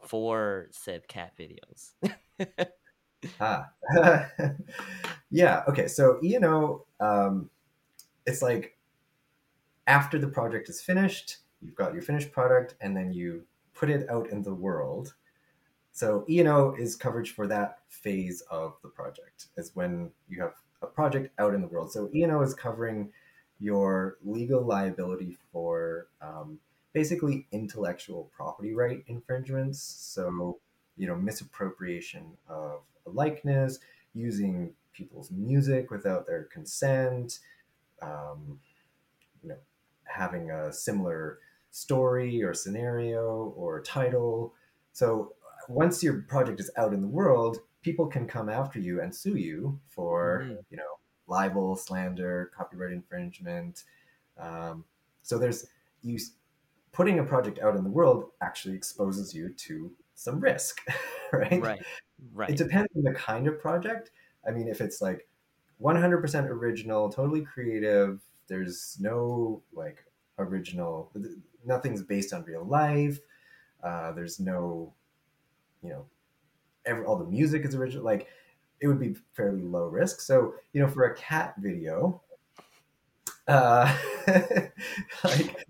for 0.02 0.68
said 0.70 1.06
cat 1.08 1.32
videos? 1.38 1.92
Ah, 3.40 3.70
yeah. 5.30 5.62
Okay. 5.68 5.88
So 5.88 6.18
E 6.22 6.34
and 6.34 6.44
O, 6.44 6.86
um, 7.00 7.50
it's 8.26 8.42
like 8.42 8.78
after 9.86 10.18
the 10.18 10.28
project 10.28 10.68
is 10.68 10.80
finished, 10.80 11.38
you've 11.60 11.74
got 11.74 11.92
your 11.92 12.02
finished 12.02 12.32
product, 12.32 12.76
and 12.80 12.96
then 12.96 13.12
you 13.12 13.44
put 13.74 13.90
it 13.90 14.08
out 14.10 14.30
in 14.30 14.42
the 14.42 14.54
world. 14.54 15.14
So 15.96 16.26
E 16.28 16.40
and 16.40 16.48
O 16.50 16.74
is 16.78 16.94
coverage 16.94 17.30
for 17.30 17.46
that 17.46 17.78
phase 17.88 18.42
of 18.50 18.74
the 18.82 18.88
project. 18.90 19.46
Is 19.56 19.70
when 19.72 20.10
you 20.28 20.42
have 20.42 20.52
a 20.82 20.86
project 20.86 21.32
out 21.38 21.54
in 21.54 21.62
the 21.62 21.68
world. 21.68 21.90
So 21.90 22.10
E 22.14 22.22
and 22.22 22.30
O 22.30 22.42
is 22.42 22.52
covering 22.52 23.10
your 23.60 24.18
legal 24.22 24.60
liability 24.62 25.38
for 25.50 26.08
um, 26.20 26.58
basically 26.92 27.46
intellectual 27.50 28.30
property 28.36 28.74
right 28.74 29.04
infringements. 29.06 29.80
So 29.80 30.58
you 30.98 31.06
know 31.06 31.16
misappropriation 31.16 32.26
of 32.46 32.80
a 33.06 33.10
likeness, 33.10 33.78
using 34.12 34.74
people's 34.92 35.30
music 35.30 35.90
without 35.90 36.26
their 36.26 36.44
consent, 36.44 37.38
um, 38.02 38.60
you 39.42 39.48
know, 39.48 39.56
having 40.04 40.50
a 40.50 40.70
similar 40.70 41.38
story 41.70 42.42
or 42.42 42.52
scenario 42.52 43.54
or 43.56 43.80
title. 43.80 44.52
So 44.92 45.35
once 45.68 46.02
your 46.02 46.22
project 46.22 46.60
is 46.60 46.70
out 46.76 46.92
in 46.94 47.00
the 47.00 47.08
world, 47.08 47.58
people 47.82 48.06
can 48.06 48.26
come 48.26 48.48
after 48.48 48.78
you 48.78 49.00
and 49.00 49.14
sue 49.14 49.36
you 49.36 49.80
for 49.88 50.42
Mhm. 50.42 50.64
you 50.70 50.76
know 50.76 51.00
libel, 51.28 51.76
slander, 51.76 52.52
copyright 52.56 52.92
infringement. 52.92 53.84
Um, 54.38 54.84
so 55.22 55.38
there's 55.38 55.66
you 56.02 56.18
putting 56.92 57.18
a 57.18 57.24
project 57.24 57.58
out 57.60 57.76
in 57.76 57.84
the 57.84 57.90
world 57.90 58.30
actually 58.40 58.74
exposes 58.74 59.34
you 59.34 59.50
to 59.50 59.94
some 60.14 60.40
risk, 60.40 60.80
right? 61.32 61.60
right, 61.62 61.82
right. 62.32 62.50
It 62.50 62.56
depends 62.56 62.88
on 62.96 63.02
the 63.02 63.12
kind 63.12 63.46
of 63.48 63.60
project. 63.60 64.10
I 64.46 64.50
mean, 64.52 64.68
if 64.68 64.80
it's 64.80 65.00
like 65.02 65.28
100% 65.78 66.48
original, 66.48 67.10
totally 67.10 67.42
creative, 67.42 68.22
there's 68.46 68.96
no 69.00 69.62
like 69.72 70.04
original, 70.38 71.12
nothing's 71.64 72.02
based 72.02 72.32
on 72.32 72.44
real 72.44 72.64
life. 72.64 73.18
Uh, 73.82 74.12
there's 74.12 74.40
no, 74.40 74.94
you 75.82 75.90
know, 75.90 76.06
every, 76.84 77.04
all 77.04 77.16
the 77.16 77.24
music 77.24 77.64
is 77.64 77.74
original. 77.74 78.04
Like, 78.04 78.28
it 78.80 78.88
would 78.88 79.00
be 79.00 79.16
fairly 79.34 79.62
low 79.62 79.86
risk. 79.86 80.20
So, 80.20 80.54
you 80.72 80.80
know, 80.80 80.88
for 80.88 81.04
a 81.04 81.14
cat 81.14 81.54
video, 81.58 82.22
uh, 83.48 83.96
like, 85.24 85.66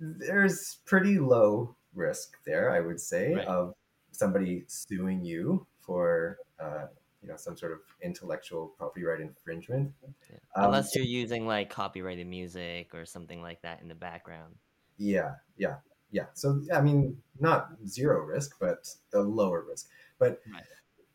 there's 0.00 0.78
pretty 0.84 1.18
low 1.18 1.76
risk 1.94 2.36
there, 2.44 2.70
I 2.70 2.80
would 2.80 3.00
say, 3.00 3.34
Right. 3.34 3.46
of 3.46 3.74
somebody 4.10 4.64
suing 4.66 5.24
you 5.24 5.66
for 5.80 6.38
uh, 6.60 6.86
you 7.22 7.28
know 7.28 7.36
some 7.36 7.56
sort 7.56 7.72
of 7.72 7.78
intellectual 8.02 8.68
property 8.78 9.04
right 9.04 9.20
infringement. 9.20 9.92
Yeah. 10.02 10.36
Um, 10.56 10.66
Unless 10.66 10.94
you're 10.94 11.04
using 11.04 11.46
like 11.46 11.70
copyrighted 11.70 12.26
music 12.26 12.94
or 12.94 13.04
something 13.04 13.42
like 13.42 13.62
that 13.62 13.80
in 13.80 13.88
the 13.88 13.94
background. 13.94 14.54
Yeah, 14.98 15.34
yeah, 15.56 15.76
yeah. 16.12 16.26
So 16.34 16.62
I 16.72 16.80
mean, 16.80 17.22
not 17.40 17.70
zero 17.86 18.22
risk, 18.24 18.56
but 18.60 18.88
a 19.14 19.20
lower 19.20 19.62
risk. 19.68 19.88
But 20.18 20.40
Right. 20.52 20.62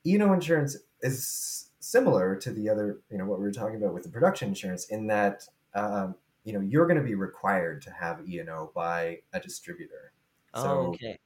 you 0.03 0.17
know, 0.17 0.33
insurance 0.33 0.77
is 1.01 1.71
similar 1.79 2.35
to 2.37 2.51
the 2.51 2.69
other, 2.69 2.99
you 3.09 3.17
know, 3.17 3.25
what 3.25 3.39
we 3.39 3.45
were 3.45 3.51
talking 3.51 3.77
about 3.77 3.93
with 3.93 4.03
the 4.03 4.09
production 4.09 4.49
insurance, 4.49 4.89
in 4.89 5.07
that 5.07 5.47
um, 5.73 6.15
you 6.43 6.53
know 6.53 6.61
you're 6.61 6.87
going 6.87 6.97
to 6.97 7.03
be 7.03 7.15
required 7.15 7.81
to 7.83 7.91
have 7.91 8.27
E 8.27 8.39
and 8.39 8.49
O 8.49 8.71
by 8.75 9.21
a 9.33 9.39
distributor. 9.39 10.13
Oh, 10.53 10.63
So 10.63 10.69
okay. 10.89 11.19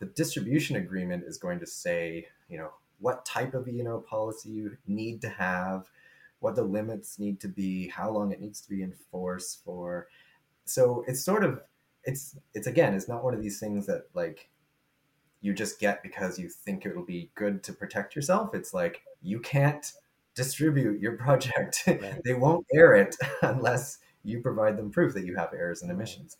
the 0.00 0.06
distribution 0.06 0.76
agreement 0.76 1.24
is 1.24 1.38
going 1.38 1.60
to 1.60 1.66
say, 1.66 2.28
you 2.48 2.58
know, 2.58 2.72
what 3.00 3.24
type 3.24 3.54
of 3.54 3.68
E&O 3.68 4.00
policy 4.00 4.50
you 4.50 4.76
need 4.86 5.20
to 5.22 5.28
have, 5.28 5.90
what 6.40 6.54
the 6.56 6.62
limits 6.62 7.18
need 7.18 7.40
to 7.40 7.48
be, 7.48 7.88
how 7.88 8.10
long 8.10 8.32
it 8.32 8.40
needs 8.40 8.60
to 8.62 8.68
be 8.70 8.82
in 8.82 8.92
force 8.92 9.60
for. 9.64 10.08
So 10.64 11.04
it's 11.08 11.22
sort 11.22 11.44
of 11.44 11.60
it's 12.04 12.36
it's 12.54 12.66
again, 12.66 12.94
it's 12.94 13.08
not 13.08 13.24
one 13.24 13.34
of 13.34 13.42
these 13.42 13.60
things 13.60 13.86
that 13.86 14.04
like 14.14 14.48
you 15.40 15.52
just 15.52 15.78
get 15.78 16.02
because 16.02 16.38
you 16.38 16.48
think 16.48 16.84
it'll 16.84 17.04
be 17.04 17.30
good 17.34 17.62
to 17.64 17.72
protect 17.72 18.16
yourself. 18.16 18.54
It's 18.54 18.74
like 18.74 19.02
you 19.22 19.40
can't 19.40 19.92
distribute 20.34 21.00
your 21.00 21.16
project. 21.16 21.82
Right. 21.86 22.20
they 22.24 22.34
won't 22.34 22.66
air 22.72 22.94
it 22.94 23.16
unless 23.42 23.98
you 24.24 24.40
provide 24.40 24.76
them 24.76 24.90
proof 24.90 25.14
that 25.14 25.24
you 25.24 25.36
have 25.36 25.52
errors 25.52 25.82
and 25.82 25.90
omissions. 25.90 26.36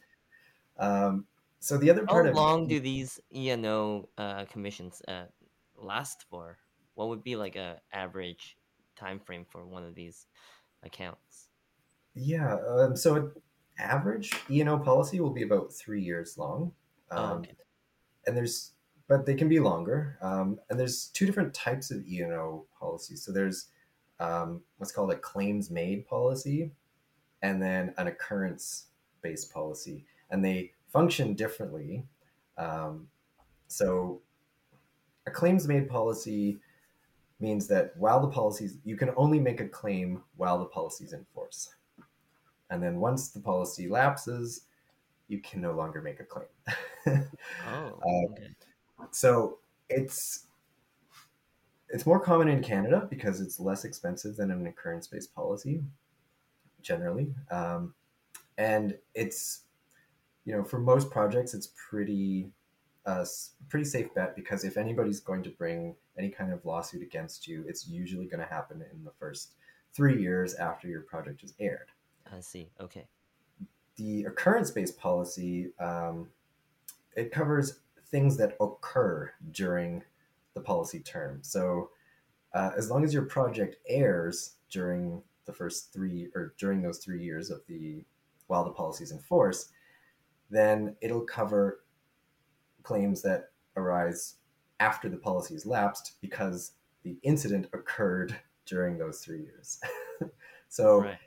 Um, 0.79 1.27
so 1.61 1.77
the 1.77 1.91
other 1.91 2.05
part 2.05 2.27
of 2.27 2.35
How 2.35 2.41
long 2.41 2.69
do 2.69 2.81
these 2.93 3.21
E&O 3.35 4.09
uh, 4.17 4.45
commissions 4.47 5.03
uh, 5.09 5.25
last 5.77 6.25
for? 6.31 6.59
What 6.95 7.09
would 7.09 7.23
be 7.23 7.37
like 7.37 7.57
a 7.57 7.81
average 7.93 8.57
time 8.97 9.21
frame 9.21 9.45
for 9.49 9.65
one 9.65 9.85
of 9.85 9.95
these 9.95 10.27
accounts? 10.83 11.49
Yeah, 12.15 12.57
um, 12.69 12.97
so 12.97 13.17
an 13.17 13.33
average 13.79 14.33
E&O 14.51 14.79
policy 14.79 15.21
will 15.21 15.33
be 15.33 15.43
about 15.43 15.73
three 15.73 16.03
years 16.03 16.37
long. 16.39 16.73
Um, 17.11 17.19
Oh, 17.19 17.35
okay. 17.39 17.53
And 18.27 18.37
there's, 18.37 18.73
but 19.09 19.25
they 19.25 19.35
can 19.35 19.49
be 19.49 19.61
longer. 19.61 20.19
Um, 20.21 20.59
and 20.69 20.79
there's 20.79 21.07
two 21.09 21.25
different 21.27 21.55
types 21.55 21.91
of 21.91 22.05
E&O 22.07 22.67
policies. 22.79 23.23
So 23.23 23.33
there's 23.33 23.69
um, 24.21 24.63
what's 24.79 24.93
called 24.93 25.13
a 25.13 25.17
claims 25.17 25.71
made 25.71 26.07
policy, 26.07 26.73
and 27.43 27.63
then 27.63 27.95
an 27.99 28.09
occurrence 28.09 28.87
based 29.23 29.53
policy, 29.53 30.05
and 30.31 30.45
they 30.45 30.73
function 30.93 31.35
differently. 31.35 32.05
Um, 32.57 33.07
so 33.69 34.23
a 35.27 35.31
claims 35.31 35.69
made 35.69 35.89
policy 35.89 36.59
means 37.41 37.69
that 37.69 37.93
while 37.97 38.21
the 38.21 38.29
policies 38.29 38.79
you 38.85 38.97
can 38.97 39.11
only 39.17 39.39
make 39.39 39.61
a 39.61 39.69
claim 39.69 40.23
while 40.37 40.59
the 40.59 40.65
policy 40.65 41.05
is 41.05 41.13
in 41.13 41.25
force 41.33 41.69
and 42.71 42.83
then 42.83 43.01
once 43.01 43.31
the 43.31 43.41
policy 43.41 43.89
lapses 43.89 44.63
you 45.29 45.41
can 45.41 45.61
no 45.61 45.73
longer 45.73 46.01
make 46.01 46.21
a 46.21 46.25
claim. 46.25 46.47
Oh, 47.71 48.01
Uh, 48.99 49.07
so 49.11 49.59
it's 49.89 50.47
it's 51.89 52.05
more 52.05 52.21
common 52.21 52.49
in 52.49 52.63
canada 52.63 53.07
because 53.09 53.41
it's 53.41 53.59
less 53.59 53.85
expensive 53.85 54.37
than 54.37 54.51
an 54.51 54.67
occurrence-based 54.67 55.35
policy 55.35 55.83
generally. 56.83 57.35
Um, 57.51 57.95
and 58.59 58.99
it's 59.15 59.63
you 60.45 60.55
know 60.55 60.65
for 60.65 60.79
most 60.79 61.11
projects 61.11 61.55
it's 61.55 61.71
pretty 61.91 62.51
uh, 63.07 63.25
pretty 63.69 63.85
safe 63.85 64.13
bet 64.15 64.37
because 64.37 64.65
if 64.65 64.77
anybody's 64.77 65.21
going 65.21 65.43
to 65.43 65.51
bring 65.51 65.95
any 66.19 66.29
kind 66.29 66.53
of 66.53 66.65
lawsuit 66.67 67.03
against 67.03 67.47
you 67.47 67.65
it's 67.67 67.89
usually 67.89 68.27
going 68.27 68.41
to 68.41 68.55
happen 68.55 68.85
in 68.93 69.05
the 69.05 69.13
first 69.19 69.53
three 69.95 70.21
years 70.21 70.55
after 70.55 70.89
your 70.89 71.03
project 71.03 71.43
is 71.43 71.55
aired. 71.59 71.89
I 72.35 72.41
see. 72.41 72.71
Okay. 72.81 73.07
The 73.97 74.25
occurrence-based 74.25 74.99
policy 74.99 75.73
um, 75.81 76.29
it 77.19 77.33
covers 77.33 77.81
things 78.07 78.37
that 78.37 78.57
occur 78.61 79.31
during 79.51 80.03
the 80.55 80.61
policy 80.61 81.01
term. 81.01 81.41
So, 81.43 81.91
uh, 82.55 82.71
as 82.77 82.91
long 82.91 83.05
as 83.05 83.13
your 83.13 83.25
project 83.25 83.77
airs 83.89 84.55
during 84.71 85.23
the 85.45 85.53
first 85.53 85.93
three 85.93 86.29
or 86.35 86.55
during 86.59 86.81
those 86.81 86.99
three 86.99 87.23
years 87.23 87.51
of 87.51 87.61
the 87.67 88.05
while 88.47 88.65
the 88.65 88.71
policy 88.71 89.05
is 89.05 89.11
in 89.11 89.19
force, 89.19 89.71
then 90.49 90.97
it'll 91.03 91.23
cover 91.23 91.81
claims 92.83 93.21
that 93.23 93.51
arise 93.77 94.37
after 94.81 95.09
the 95.09 95.17
policy 95.17 95.55
is 95.55 95.67
lapsed 95.67 96.15
because 96.21 96.73
the 97.03 97.19
incident 97.23 97.67
occurred 97.73 98.35
during 98.65 98.97
those 98.97 99.21
three 99.21 99.43
years. 99.43 99.81
so 100.69 101.03
Right. 101.03 101.19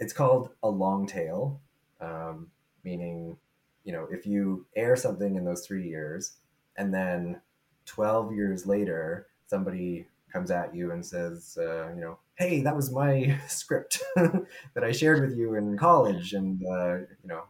It's 0.00 0.12
called 0.12 0.50
a 0.62 0.68
long 0.68 1.06
tail, 1.06 1.60
um, 2.00 2.50
meaning, 2.84 3.36
you 3.84 3.92
know, 3.92 4.08
if 4.10 4.26
you 4.26 4.66
air 4.74 4.96
something 4.96 5.36
in 5.36 5.44
those 5.44 5.66
three 5.66 5.86
years 5.86 6.36
and 6.76 6.92
then 6.92 7.40
12 7.86 8.34
years 8.34 8.66
later, 8.66 9.28
somebody 9.46 10.06
comes 10.32 10.50
at 10.50 10.74
you 10.74 10.92
and 10.92 11.04
says, 11.04 11.58
uh, 11.60 11.92
you 11.94 12.00
know, 12.00 12.18
hey, 12.36 12.62
that 12.62 12.74
was 12.74 12.90
my 12.90 13.38
script 13.48 14.00
that 14.16 14.82
I 14.82 14.92
shared 14.92 15.20
with 15.20 15.36
you 15.38 15.54
in 15.54 15.76
college. 15.76 16.32
And, 16.32 16.60
uh, 16.66 16.98
you 16.98 17.26
know, 17.26 17.42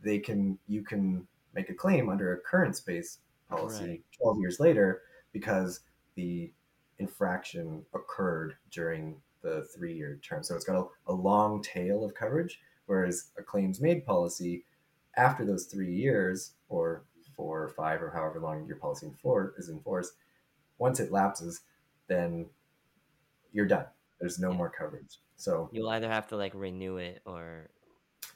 they 0.00 0.18
can, 0.18 0.58
you 0.66 0.82
can 0.82 1.26
make 1.54 1.70
a 1.70 1.74
claim 1.74 2.08
under 2.08 2.32
an 2.32 2.38
occurrence 2.38 2.80
based 2.80 3.20
policy 3.48 3.84
Right. 3.84 4.02
12 4.22 4.38
years 4.40 4.60
later 4.60 5.02
because 5.32 5.80
the 6.14 6.50
infraction 6.98 7.84
occurred 7.94 8.56
during 8.70 9.20
the 9.44 9.64
three 9.76 9.94
year 9.94 10.18
term. 10.22 10.42
So 10.42 10.56
it's 10.56 10.64
got 10.64 10.76
a, 10.76 11.12
a 11.12 11.14
long 11.14 11.62
tail 11.62 12.04
of 12.04 12.14
coverage, 12.14 12.60
whereas 12.86 13.30
a 13.38 13.42
claims 13.42 13.80
made 13.80 14.04
policy, 14.04 14.64
after 15.16 15.44
those 15.44 15.66
three 15.66 15.94
years, 15.94 16.54
or 16.68 17.04
four 17.36 17.62
or 17.62 17.68
five, 17.68 18.02
or 18.02 18.10
however 18.10 18.40
long 18.40 18.66
your 18.66 18.76
policy 18.76 19.12
for, 19.22 19.54
is 19.58 19.68
in 19.68 19.78
force, 19.80 20.12
once 20.78 20.98
it 20.98 21.12
lapses, 21.12 21.60
then 22.08 22.46
you're 23.52 23.66
done. 23.66 23.86
There's 24.18 24.38
no 24.40 24.50
Yeah. 24.50 24.56
more 24.56 24.70
coverage. 24.70 25.20
So 25.36 25.68
You'll 25.72 25.90
either 25.90 26.08
have 26.08 26.26
to 26.28 26.36
like 26.36 26.54
renew 26.54 26.96
it 26.96 27.22
or 27.26 27.68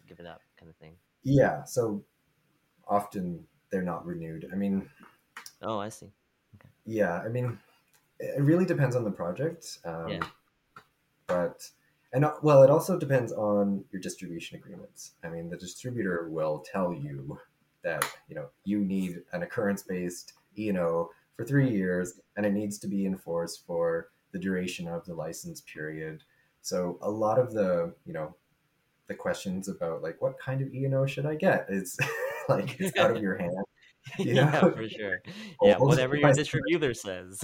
give 0.07 0.21
it 0.21 0.27
up, 0.27 0.42
kind 0.59 0.71
of 0.71 0.77
thing. 0.77 0.97
yeah, 1.25 1.64
so 1.64 2.05
often 2.87 3.47
they're 3.71 3.83
not 3.83 4.05
renewed. 4.07 4.49
I 4.53 4.57
mean, 4.57 4.88
Oh, 5.62 5.79
I 5.79 5.88
see. 5.88 6.12
yeah, 6.87 7.21
I 7.21 7.29
mean, 7.29 7.59
it 8.21 8.40
really 8.42 8.64
depends 8.64 8.97
on 8.97 9.05
the 9.05 9.11
project. 9.11 9.79
Um, 9.85 10.11
Yeah. 10.12 10.27
But, 11.28 11.68
and 12.12 12.24
uh, 12.24 12.34
well, 12.42 12.62
it 12.62 12.70
also 12.70 12.98
depends 12.98 13.32
on 13.32 13.84
your 13.92 14.00
distribution 14.00 14.56
agreements. 14.58 15.12
I 15.22 15.28
mean, 15.28 15.48
the 15.48 15.56
distributor 15.56 16.28
will 16.30 16.64
tell 16.72 16.92
you 16.92 17.38
that, 17.84 18.04
you 18.28 18.34
know, 18.34 18.48
you 18.64 18.80
need 18.80 19.20
an 19.32 19.42
occurrence 19.42 19.82
based 19.82 20.32
E&O 20.58 21.10
for 21.36 21.44
three 21.44 21.70
years 21.70 22.20
and 22.36 22.44
it 22.44 22.52
needs 22.52 22.78
to 22.78 22.88
be 22.88 23.06
enforced 23.06 23.64
for 23.66 24.08
the 24.32 24.38
duration 24.38 24.88
of 24.88 25.04
the 25.04 25.14
license 25.14 25.62
period. 25.72 26.22
So 26.62 26.98
a 27.02 27.10
lot 27.10 27.38
of 27.38 27.52
the, 27.52 27.94
you 28.04 28.12
know, 28.12 28.34
the 29.06 29.14
questions 29.14 29.68
about 29.68 30.02
like 30.02 30.20
what 30.20 30.38
kind 30.38 30.60
of 30.60 30.74
E&O 30.74 31.06
should 31.06 31.26
I 31.26 31.34
get 31.34 31.66
is 31.68 31.96
like 32.48 32.80
it's 32.80 32.96
out 32.98 33.16
of 33.16 33.22
your 33.22 33.36
hand. 33.38 33.52
You 34.18 34.34
yeah, 34.34 34.50
know? 34.50 34.70
for 34.72 34.88
sure. 34.88 35.18
Yeah, 35.62 35.76
whatever 35.76 36.16
your 36.16 36.32
distributor 36.32 36.94
says. 36.94 37.38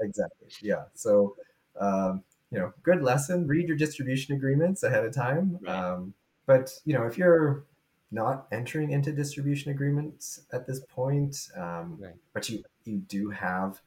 exactly 0.00 0.48
yeah 0.60 0.84
so 0.94 1.36
um, 1.78 2.22
you 2.52 2.58
know 2.58 2.72
good 2.82 3.02
lesson 3.02 3.46
read 3.46 3.66
your 3.68 3.76
distribution 3.76 4.36
agreements 4.36 4.82
ahead 4.82 5.04
of 5.04 5.12
time 5.14 5.58
Right. 5.62 5.74
um, 5.74 6.14
but 6.46 6.70
you 6.84 6.94
know 6.94 7.04
if 7.06 7.16
you're 7.18 7.64
not 8.10 8.46
entering 8.52 8.90
into 8.92 9.10
distribution 9.12 9.70
agreements 9.72 10.42
at 10.52 10.66
this 10.66 10.80
point 10.80 11.48
um, 11.56 11.98
Right. 12.00 12.14
but 12.34 12.48
you 12.48 12.62
you 12.84 12.98
do 12.98 13.30
have 13.30 13.80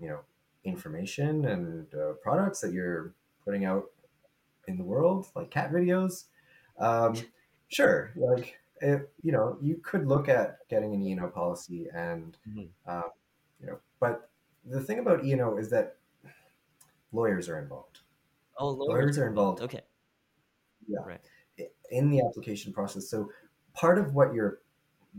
you 0.00 0.08
know 0.08 0.20
information 0.64 1.44
and 1.46 1.94
uh, 1.94 2.12
products 2.22 2.60
that 2.60 2.72
you're 2.72 3.14
putting 3.44 3.64
out 3.64 3.86
in 4.68 4.76
the 4.76 4.84
world 4.84 5.28
like 5.34 5.50
cat 5.50 5.72
videos 5.72 6.24
um, 6.78 7.14
sure 7.68 8.12
like 8.16 8.58
it, 8.82 9.10
you 9.22 9.32
know 9.32 9.56
you 9.62 9.76
could 9.82 10.06
look 10.06 10.28
at 10.28 10.58
getting 10.68 10.92
an 10.94 11.02
E&O 11.02 11.28
policy 11.28 11.86
and 11.94 12.36
Mhm. 12.48 12.68
um, 12.86 13.10
you 13.60 13.66
know 13.68 13.78
but 14.00 14.28
the 14.66 14.80
thing 14.82 14.98
about 14.98 15.24
E&O 15.24 15.56
is 15.56 15.70
that 15.70 15.96
lawyers 17.12 17.48
are 17.48 17.58
involved 17.58 18.00
Oh, 18.58 18.70
Lawyers 18.70 19.18
are 19.18 19.26
involved. 19.28 19.60
Okay. 19.60 19.82
Yeah. 20.88 21.00
Right. 21.04 21.20
in 21.90 22.10
the 22.10 22.20
application 22.20 22.72
process. 22.72 23.08
So 23.08 23.30
part 23.74 23.98
of 23.98 24.14
what 24.14 24.34
your 24.34 24.60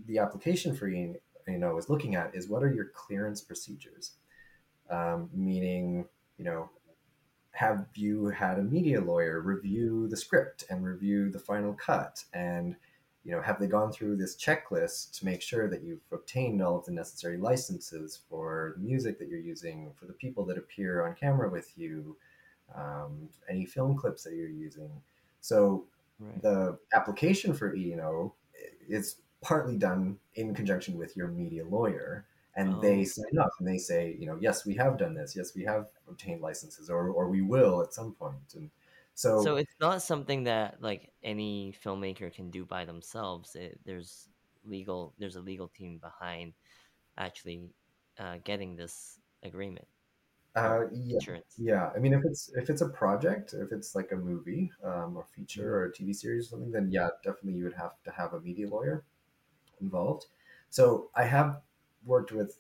the 0.06 0.20
application 0.20 0.76
for 0.76 0.88
you 0.88 1.16
E&O 1.50 1.78
is 1.78 1.90
looking 1.90 2.16
at 2.16 2.36
is 2.36 2.50
what 2.50 2.64
are 2.64 2.74
your 2.74 2.92
clearance 2.94 3.42
procedures, 3.42 4.14
um, 4.90 5.30
meaning 5.34 6.06
you 6.38 6.46
know 6.46 6.70
have 7.52 7.88
you 7.96 8.28
had 8.28 8.60
a 8.60 8.64
media 8.64 9.02
lawyer 9.02 9.42
review 9.42 10.08
the 10.08 10.18
script 10.18 10.64
and 10.70 10.86
review 10.86 11.30
the 11.30 11.40
final 11.40 11.74
cut 11.74 12.24
and 12.34 12.76
you 13.28 13.34
know 13.34 13.42
have 13.42 13.60
they 13.60 13.68
gone 13.68 13.92
through 13.92 14.16
this 14.16 14.38
checklist 14.38 15.12
to 15.20 15.26
make 15.26 15.42
sure 15.42 15.70
that 15.70 15.84
you've 15.84 16.02
obtained 16.14 16.62
all 16.62 16.78
of 16.80 16.86
the 16.86 16.94
necessary 16.94 17.38
licenses 17.38 18.22
for 18.30 18.74
the 18.78 18.84
music 18.84 19.20
that 19.20 19.28
you're 19.28 19.38
using 19.40 19.92
for 20.00 20.06
the 20.06 20.14
people 20.14 20.46
that 20.46 20.58
appear 20.58 21.06
on 21.06 21.14
camera 21.14 21.50
with 21.50 21.78
you 21.78 22.18
um, 22.76 23.30
any 23.50 23.66
film 23.66 23.98
clips 23.98 24.24
that 24.24 24.34
you're 24.34 24.50
using? 24.50 24.92
So 25.42 25.86
Right. 26.20 26.42
the 26.42 26.80
application 26.94 27.54
for 27.54 27.76
E&O 27.76 28.34
is 28.88 29.18
partly 29.42 29.78
done 29.78 30.18
in 30.36 30.56
conjunction 30.56 30.98
with 30.98 31.16
your 31.16 31.28
media 31.28 31.66
lawyer 31.66 32.26
and 32.56 32.74
Oh, 32.74 32.82
they 32.82 33.06
sign 33.06 33.38
up 33.40 33.52
and 33.60 33.68
they 33.68 33.78
say 33.78 34.16
you 34.20 34.26
know 34.26 34.38
yes 34.42 34.66
we 34.66 34.76
have 34.76 34.98
done 34.98 35.14
this. 35.14 35.36
Yes 35.36 35.54
we 35.54 35.64
have 35.66 35.90
obtained 36.10 36.42
licenses 36.42 36.90
or, 36.90 37.10
or 37.10 37.30
we 37.30 37.42
will 37.42 37.84
at 37.84 37.94
some 37.94 38.14
point 38.14 38.56
and 38.56 38.72
so, 39.18 39.42
So 39.42 39.56
it's 39.58 39.76
not 39.80 40.02
something 40.02 40.44
that 40.46 40.82
like 40.82 41.12
any 41.24 41.74
filmmaker 41.84 42.34
can 42.34 42.52
do 42.52 42.66
by 42.66 42.86
themselves. 42.86 43.56
It, 43.56 43.80
there's 43.86 44.28
legal. 44.64 45.14
There's 45.18 45.36
a 45.36 45.42
legal 45.42 45.70
team 45.70 46.00
behind 46.00 46.54
actually 47.18 47.72
uh, 48.20 48.38
getting 48.44 48.76
this 48.76 49.20
agreement. 49.44 49.88
uh, 50.56 50.82
yeah 50.92 51.20
Insurance. 51.20 51.56
yeah 51.58 51.90
i 51.96 52.00
mean 52.00 52.14
if 52.14 52.24
it's 52.26 52.50
if 52.56 52.70
it's 52.70 52.82
a 52.82 52.90
project 52.90 53.54
if 53.54 53.72
it's 53.72 53.96
like 53.96 54.12
a 54.12 54.16
movie 54.16 54.72
um, 54.84 55.16
or 55.18 55.26
feature 55.36 55.76
or 55.76 55.86
a 55.86 55.92
tv 55.92 56.14
series 56.16 56.48
or 56.48 56.50
something 56.52 56.72
then 56.72 56.90
yeah 56.92 57.10
definitely 57.24 57.54
you 57.54 57.64
would 57.64 57.74
have 57.74 57.94
to 58.04 58.12
have 58.12 58.34
a 58.34 58.40
media 58.42 58.68
lawyer 58.68 59.04
involved 59.82 60.26
so 60.70 61.10
i 61.16 61.24
have 61.24 61.62
worked 62.06 62.32
with 62.32 62.60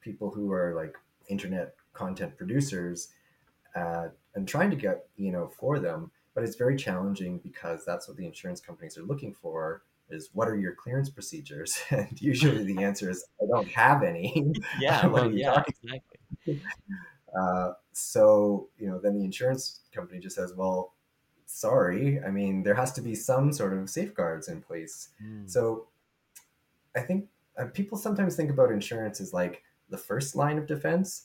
people 0.00 0.30
who 0.30 0.52
are 0.52 0.74
like 0.74 0.96
internet 1.28 1.74
content 1.94 2.36
producers 2.36 3.08
uh, 3.74 4.08
and 4.34 4.46
trying 4.48 4.70
to 4.70 4.76
get 4.76 5.06
you 5.16 5.32
know 5.32 5.48
for 5.58 5.78
them 5.78 6.10
but 6.34 6.42
it's 6.44 6.56
very 6.56 6.76
challenging 6.76 7.38
because 7.38 7.84
that's 7.84 8.08
what 8.08 8.16
the 8.16 8.24
insurance 8.26 8.60
companies 8.60 8.96
are 8.96 9.02
looking 9.02 9.34
for 9.34 9.82
is 10.10 10.30
what 10.34 10.48
are 10.48 10.56
your 10.56 10.74
clearance 10.74 11.10
procedures 11.10 11.78
and 11.90 12.20
usually 12.20 12.64
the 12.64 12.82
answer 12.88 13.08
is 13.10 13.24
i 13.42 13.46
don't 13.46 13.68
have 13.68 14.02
any 14.02 14.52
Yeah. 14.80 15.06
Well, 15.06 15.30
yeah. 15.30 15.62
Exactly. 15.82 16.60
uh, 17.38 17.72
so 17.92 18.68
you 18.78 18.88
know 18.88 18.98
then 18.98 19.18
the 19.18 19.24
insurance 19.24 19.80
company 19.94 20.20
just 20.20 20.36
says 20.36 20.54
well 20.54 20.94
sorry 21.46 22.20
i 22.26 22.30
mean 22.30 22.62
there 22.62 22.74
has 22.74 22.92
to 22.92 23.00
be 23.02 23.14
some 23.14 23.52
sort 23.52 23.72
of 23.74 23.88
safeguards 23.90 24.48
in 24.48 24.60
place 24.62 25.10
Mm. 25.22 25.48
so 25.50 25.86
i 26.96 27.00
think 27.00 27.28
uh, 27.58 27.66
people 27.66 27.98
sometimes 27.98 28.34
think 28.36 28.50
about 28.50 28.70
insurance 28.72 29.20
as 29.20 29.32
like 29.34 29.62
the 29.90 29.98
first 29.98 30.34
line 30.34 30.56
of 30.58 30.66
defense 30.66 31.24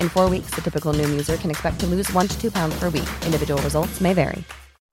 In 0.00 0.08
four 0.08 0.30
weeks, 0.30 0.54
the 0.54 0.62
typical 0.62 0.92
Noom 0.92 1.10
user 1.10 1.36
can 1.36 1.50
expect 1.50 1.80
to 1.80 1.86
lose 1.86 2.12
one 2.12 2.28
to 2.28 2.40
two 2.40 2.52
pounds 2.52 2.78
per 2.78 2.88
week. 2.90 3.10
Individual 3.26 3.60
results 3.62 4.00
may 4.00 4.14
vary. 4.14 4.44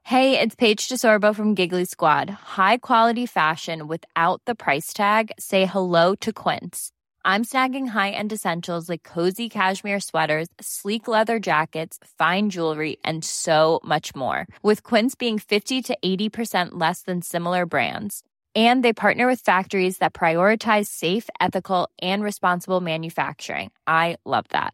Hey, 0.04 0.40
it's 0.40 0.56
Paige 0.56 0.88
DeSorbo 0.88 1.36
from 1.36 1.54
Giggly 1.54 1.84
Squad. 1.84 2.30
High 2.30 2.78
quality 2.78 3.26
fashion 3.26 3.88
without 3.88 4.42
the 4.46 4.56
price 4.56 4.94
tag. 4.94 5.32
Say 5.38 5.66
hello 5.66 6.16
to 6.22 6.32
Quince. 6.32 6.92
I'm 7.26 7.44
snagging 7.44 7.88
high-end 7.88 8.32
essentials 8.32 8.88
like 8.88 9.04
cozy 9.04 9.50
cashmere 9.50 10.00
sweaters, 10.00 10.48
sleek 10.62 11.10
leather 11.10 11.40
jackets, 11.40 12.00
fine 12.18 12.50
jewelry, 12.50 12.96
and 13.04 13.26
so 13.26 13.82
much 13.84 14.16
more. 14.16 14.48
With 14.64 14.84
Quince 14.84 15.14
being 15.14 15.38
50 15.38 15.82
to 15.84 15.98
80% 16.06 16.70
less 16.76 17.02
than 17.02 17.22
similar 17.22 17.66
brands. 17.66 18.24
And 18.56 18.82
they 18.82 18.94
partner 18.94 19.28
with 19.28 19.42
factories 19.42 19.98
that 19.98 20.14
prioritize 20.14 20.86
safe, 20.86 21.30
ethical, 21.42 21.90
and 22.02 22.24
responsible 22.24 22.80
manufacturing. 22.80 23.72
I 23.86 24.16
love 24.24 24.46
that. 24.52 24.74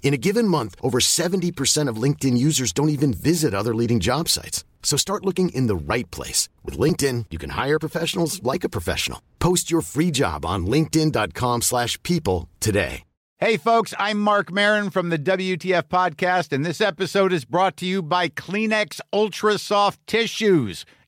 In 0.00 0.14
a 0.14 0.16
given 0.16 0.48
month, 0.48 0.74
over 0.80 1.00
70% 1.00 1.88
of 1.88 2.02
LinkedIn 2.02 2.38
users 2.38 2.72
don't 2.72 2.88
even 2.88 3.12
visit 3.12 3.52
other 3.52 3.74
leading 3.74 4.00
job 4.00 4.28
sites. 4.30 4.64
So 4.82 4.96
start 4.96 5.26
looking 5.26 5.50
in 5.50 5.66
the 5.66 5.76
right 5.76 6.10
place. 6.10 6.48
With 6.64 6.78
LinkedIn, 6.78 7.26
you 7.30 7.36
can 7.36 7.50
hire 7.50 7.78
professionals 7.78 8.42
like 8.42 8.64
a 8.64 8.70
professional. 8.70 9.20
Post 9.38 9.70
your 9.70 9.82
free 9.82 10.10
job 10.10 10.46
on 10.46 10.64
linkedin.com 10.66 11.60
slash 11.62 12.02
people 12.02 12.48
today. 12.58 13.02
Hey 13.40 13.56
folks, 13.56 13.94
I'm 14.00 14.18
Marc 14.18 14.50
Maron 14.50 14.90
from 14.90 15.10
the 15.10 15.18
WTF 15.18 15.84
Podcast, 15.84 16.52
and 16.52 16.66
this 16.66 16.80
episode 16.80 17.32
is 17.32 17.44
brought 17.44 17.76
to 17.76 17.86
you 17.86 18.02
by 18.02 18.28
Kleenex 18.28 19.00
Ultra 19.12 19.58
Soft 19.58 20.04
Tissues 20.08 20.84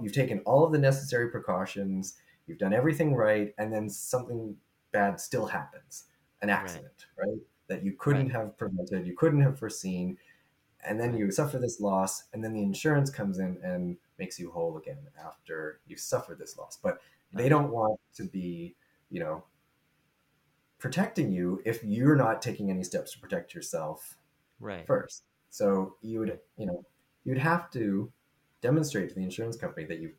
you've 0.00 0.12
taken 0.12 0.40
all 0.40 0.64
of 0.64 0.72
the 0.72 0.78
necessary 0.78 1.30
precautions, 1.30 2.16
you've 2.46 2.58
done 2.58 2.72
everything 2.72 3.14
right, 3.14 3.54
and 3.58 3.72
then 3.72 3.88
something 3.88 4.56
bad 4.92 5.20
still 5.20 5.46
happens 5.46 6.04
an 6.42 6.50
accident, 6.50 7.06
right? 7.16 7.28
right? 7.28 7.38
That 7.68 7.84
you 7.84 7.92
couldn't 7.92 8.28
right. 8.28 8.36
have 8.36 8.58
prevented, 8.58 9.06
you 9.06 9.16
couldn't 9.16 9.42
have 9.42 9.58
foreseen. 9.58 10.18
And 10.84 10.98
then 10.98 11.16
you 11.16 11.30
suffer 11.30 11.58
this 11.58 11.80
loss, 11.80 12.24
and 12.32 12.42
then 12.42 12.52
the 12.52 12.62
insurance 12.62 13.08
comes 13.08 13.38
in 13.38 13.56
and 13.62 13.96
makes 14.18 14.38
you 14.40 14.50
whole 14.50 14.76
again 14.78 14.98
after 15.24 15.80
you've 15.86 16.00
suffered 16.00 16.40
this 16.40 16.58
loss. 16.58 16.76
But 16.82 16.98
they 17.32 17.42
uh-huh. 17.44 17.50
don't 17.50 17.70
want 17.70 18.00
to 18.16 18.24
be, 18.24 18.74
you 19.08 19.20
know, 19.20 19.44
protecting 20.78 21.30
you 21.30 21.62
if 21.64 21.84
you're 21.84 22.16
not 22.16 22.42
taking 22.42 22.68
any 22.68 22.82
steps 22.82 23.12
to 23.12 23.20
protect 23.20 23.54
yourself 23.54 24.16
right 24.58 24.84
first. 24.84 25.22
So 25.50 25.94
you 26.00 26.18
would, 26.18 26.40
you 26.56 26.66
know, 26.66 26.84
you'd 27.24 27.38
have 27.38 27.70
to 27.70 28.10
demonstrate 28.62 29.10
to 29.10 29.14
the 29.14 29.22
insurance 29.22 29.56
company 29.56 29.84
that 29.86 29.98
you 29.98 30.12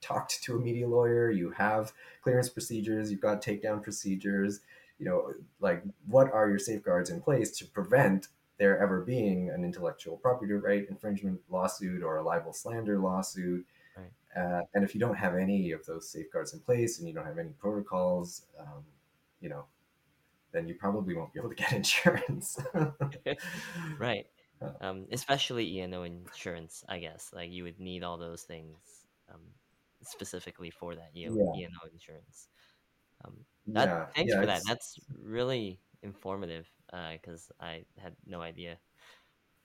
talked 0.00 0.42
to 0.42 0.56
a 0.56 0.60
media 0.60 0.88
lawyer, 0.88 1.30
you 1.30 1.50
have 1.50 1.92
clearance 2.22 2.48
procedures, 2.48 3.10
you've 3.10 3.20
got 3.20 3.40
takedown 3.40 3.82
procedures. 3.82 4.60
You 4.98 5.06
know, 5.06 5.32
like 5.60 5.82
what 6.06 6.30
are 6.32 6.48
your 6.48 6.58
safeguards 6.58 7.10
in 7.10 7.20
place 7.20 7.56
to 7.58 7.66
prevent 7.66 8.28
there 8.58 8.78
ever 8.78 9.00
being 9.00 9.50
an 9.50 9.64
intellectual 9.64 10.16
property 10.16 10.52
right 10.52 10.86
infringement 10.88 11.40
lawsuit 11.48 12.02
or 12.02 12.16
a 12.16 12.22
libel 12.22 12.52
slander 12.52 12.98
lawsuit? 12.98 13.64
Right. 13.96 14.12
Uh, 14.36 14.62
and 14.74 14.84
if 14.84 14.94
you 14.94 15.00
don't 15.00 15.16
have 15.16 15.34
any 15.34 15.72
of 15.72 15.84
those 15.86 16.08
safeguards 16.08 16.52
in 16.52 16.60
place 16.60 16.98
and 16.98 17.08
you 17.08 17.14
don't 17.14 17.26
have 17.26 17.38
any 17.38 17.52
protocols, 17.58 18.42
um, 18.58 18.84
you 19.40 19.48
know, 19.48 19.64
then 20.52 20.68
you 20.68 20.74
probably 20.74 21.14
won't 21.14 21.32
be 21.32 21.40
able 21.40 21.48
to 21.48 21.54
get 21.54 21.72
insurance. 21.72 22.58
right 23.98 24.26
um, 24.80 25.06
especially 25.12 25.78
E&O 25.78 26.02
insurance. 26.02 26.84
I 26.88 26.98
guess 26.98 27.30
like 27.34 27.50
you 27.50 27.64
would 27.64 27.80
need 27.80 28.02
all 28.02 28.18
those 28.18 28.42
things 28.42 28.76
um, 29.32 29.40
specifically 30.02 30.70
for 30.70 30.94
that 30.94 31.10
E&O, 31.14 31.34
yeah. 31.34 31.66
E&O 31.66 31.88
insurance. 31.92 32.48
Um, 33.24 33.44
that, 33.68 33.88
yeah, 33.88 34.06
thanks 34.14 34.32
yeah, 34.32 34.40
for 34.40 34.46
that. 34.46 34.62
That's 34.66 34.98
really 35.22 35.80
informative 36.02 36.66
because 37.12 37.50
uh, 37.60 37.64
I 37.64 37.84
had 37.98 38.14
no 38.26 38.40
idea. 38.40 38.78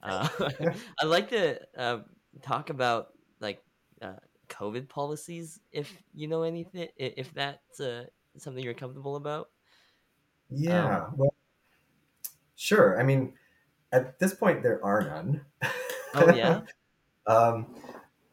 Uh, 0.02 0.28
I'd 1.02 1.08
like 1.08 1.30
to 1.30 1.60
uh, 1.78 2.00
talk 2.42 2.70
about 2.70 3.10
like 3.40 3.62
uh, 4.02 4.14
COVID 4.50 4.90
policies, 4.90 5.60
if 5.72 5.92
you 6.14 6.28
know 6.28 6.44
anything, 6.44 6.90
if 6.98 7.34
that's 7.34 7.80
uh, 7.80 8.06
something 8.38 8.64
you're 8.64 8.74
comfortable 8.74 9.16
about. 9.16 9.50
Yeah, 10.50 11.00
um, 11.00 11.14
well, 11.18 11.34
sure. 12.56 13.00
I 13.00 13.04
mean, 13.04 13.34
at 13.92 14.20
this 14.20 14.34
point, 14.34 14.64
there 14.64 14.84
are 14.84 15.02
none. 15.02 15.42
Oh 16.14 16.34
yeah. 16.34 16.62
um, 17.28 17.76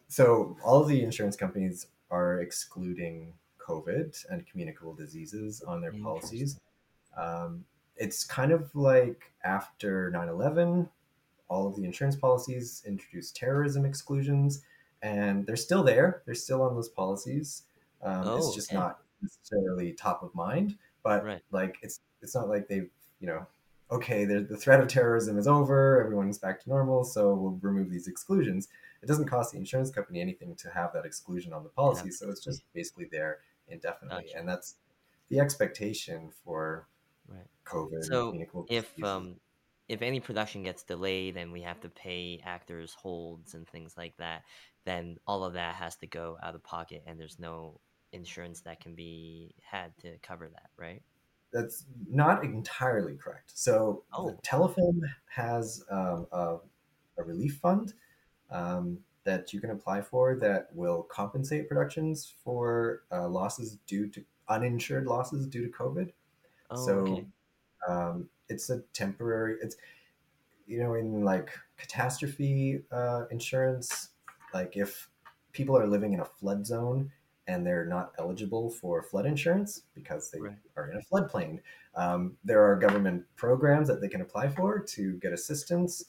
so 0.09 0.57
all 0.65 0.83
of 0.83 0.89
the 0.89 1.03
insurance 1.03 1.37
companies 1.37 1.87
are 2.11 2.41
excluding 2.41 3.35
COVID 3.59 4.25
and 4.31 4.47
communicable 4.47 4.95
diseases 4.95 5.63
on 5.63 5.81
their 5.81 5.93
policies. 5.93 6.61
Um, 7.17 7.65
it's 7.97 8.25
kind 8.25 8.53
of 8.53 8.75
like 8.75 9.33
after 9.45 10.11
9-11 10.15 10.89
all 11.49 11.69
of 11.69 11.77
the 11.77 11.85
insurance 11.85 12.17
policies 12.17 12.83
introduced 12.87 13.37
terrorism 13.37 13.85
exclusions 13.85 14.63
and 15.03 15.47
they're 15.47 15.57
still 15.57 15.83
there 15.83 16.23
they're 16.27 16.35
still 16.35 16.63
on 16.63 16.75
those 16.75 16.89
policies 16.89 17.65
um, 18.03 18.23
oh, 18.25 18.37
it's 18.37 18.55
just 18.55 18.71
okay. 18.71 18.79
not 18.79 18.99
necessarily 19.23 19.93
top 19.93 20.23
of 20.23 20.35
mind 20.35 20.77
but 21.03 21.25
right. 21.25 21.43
like 21.51 21.77
it's 21.83 22.01
it's 22.23 22.35
not 22.35 22.49
like 22.49 22.67
they've 22.69 22.91
you 23.21 23.27
know 23.27 23.47
okay, 23.91 24.25
the 24.25 24.57
threat 24.57 24.81
of 24.81 24.89
terrorism 24.89 25.39
is 25.39 25.47
over, 25.47 26.03
everyone's 26.03 26.39
back 26.39 26.61
to 26.63 26.69
normal, 26.69 27.05
so 27.05 27.35
we'll 27.35 27.59
remove 27.61 27.91
these 27.91 28.09
exclusions. 28.09 28.69
It 29.03 29.07
doesn't 29.07 29.27
cost 29.27 29.53
the 29.53 29.59
insurance 29.59 29.91
company 29.91 30.21
anything 30.21 30.55
to 30.57 30.71
have 30.71 30.93
that 30.95 31.05
exclusion 31.05 31.53
on 31.53 31.63
the 31.63 31.69
policy, 31.69 32.07
yeah. 32.07 32.17
so 32.17 32.31
it's 32.31 32.43
just 32.43 32.63
basically 32.73 33.09
there 33.13 33.39
indefinitely, 33.69 34.25
gotcha. 34.25 34.39
and 34.39 34.49
that's 34.49 34.77
the 35.29 35.39
expectation 35.39 36.31
for 36.45 36.89
right. 37.29 37.47
COVID. 37.67 38.05
So 38.05 38.35
if 38.69 39.03
um, 39.03 39.37
if 39.89 40.01
any 40.01 40.21
production 40.21 40.63
gets 40.63 40.83
delayed 40.83 41.37
and 41.37 41.53
we 41.53 41.63
have 41.63 41.81
to 41.81 41.89
pay 41.89 42.41
actors 42.45 42.95
holds 42.95 43.55
and 43.55 43.69
things 43.69 43.95
like 43.97 44.17
that, 44.17 44.43
then 44.87 45.19
all 45.27 45.45
of 45.45 45.55
that 45.55 45.75
has 45.75 45.97
to 45.97 46.07
go 46.07 46.39
out 46.43 46.55
of 46.55 46.63
pocket, 46.65 47.03
and 47.07 47.21
there's 47.21 47.39
no 47.39 47.81
insurance 48.13 48.61
that 48.63 48.81
can 48.81 48.95
be 48.95 49.55
had 49.61 49.97
to 49.99 50.17
cover 50.23 50.49
that, 50.49 50.71
right? 50.79 51.03
That's 51.55 51.87
not 52.11 52.45
entirely 52.45 53.15
correct. 53.15 53.53
So 53.55 54.03
oh. 54.13 54.37
Telefilm 54.45 55.01
has 55.29 55.85
um, 55.89 56.27
a, 56.33 56.57
a, 57.17 57.23
relief 57.23 57.59
fund 57.63 57.95
um, 58.51 58.99
that 59.23 59.53
you 59.53 59.61
can 59.61 59.71
apply 59.71 60.03
for 60.03 60.35
that 60.41 60.69
will 60.75 61.05
compensate 61.05 61.69
productions 61.69 62.35
for 62.43 63.05
uh, 63.13 63.29
losses 63.29 63.79
due 63.87 64.09
to 64.09 64.25
uninsured 64.49 65.07
losses 65.07 65.47
due 65.47 65.65
to 65.65 65.73
COVID. 65.73 66.11
Oh, 66.71 66.87
so 66.87 66.93
okay. 66.93 67.27
um, 67.89 68.29
it's 68.49 68.69
a 68.71 68.81
temporary. 68.93 69.57
It's 69.63 69.77
you 70.67 70.83
know 70.83 70.95
in 70.95 71.23
like 71.23 71.51
catastrophe 71.77 72.83
uh, 72.91 73.27
insurance, 73.31 74.09
like 74.53 74.77
if 74.77 75.09
people 75.53 75.79
are 75.79 75.87
living 75.87 76.15
in 76.15 76.21
a 76.21 76.25
flood 76.25 76.67
zone 76.67 77.13
and 77.47 77.67
they're 77.67 77.87
not 77.87 78.13
eligible 78.19 78.71
for 78.71 79.03
flood 79.03 79.27
insurance 79.27 79.83
because 79.95 80.31
they 80.31 80.41
right. 80.41 80.57
are 80.77 80.91
in 80.91 80.99
a 80.99 81.03
floodplain. 81.03 81.59
Um, 81.95 82.37
there 82.45 82.63
are 82.65 82.77
government 82.77 83.25
programs 83.37 83.89
that 83.89 84.01
they 84.01 84.09
can 84.09 84.21
apply 84.21 84.49
for 84.49 84.81
to 84.81 85.19
get 85.19 85.33
assistance 85.33 86.05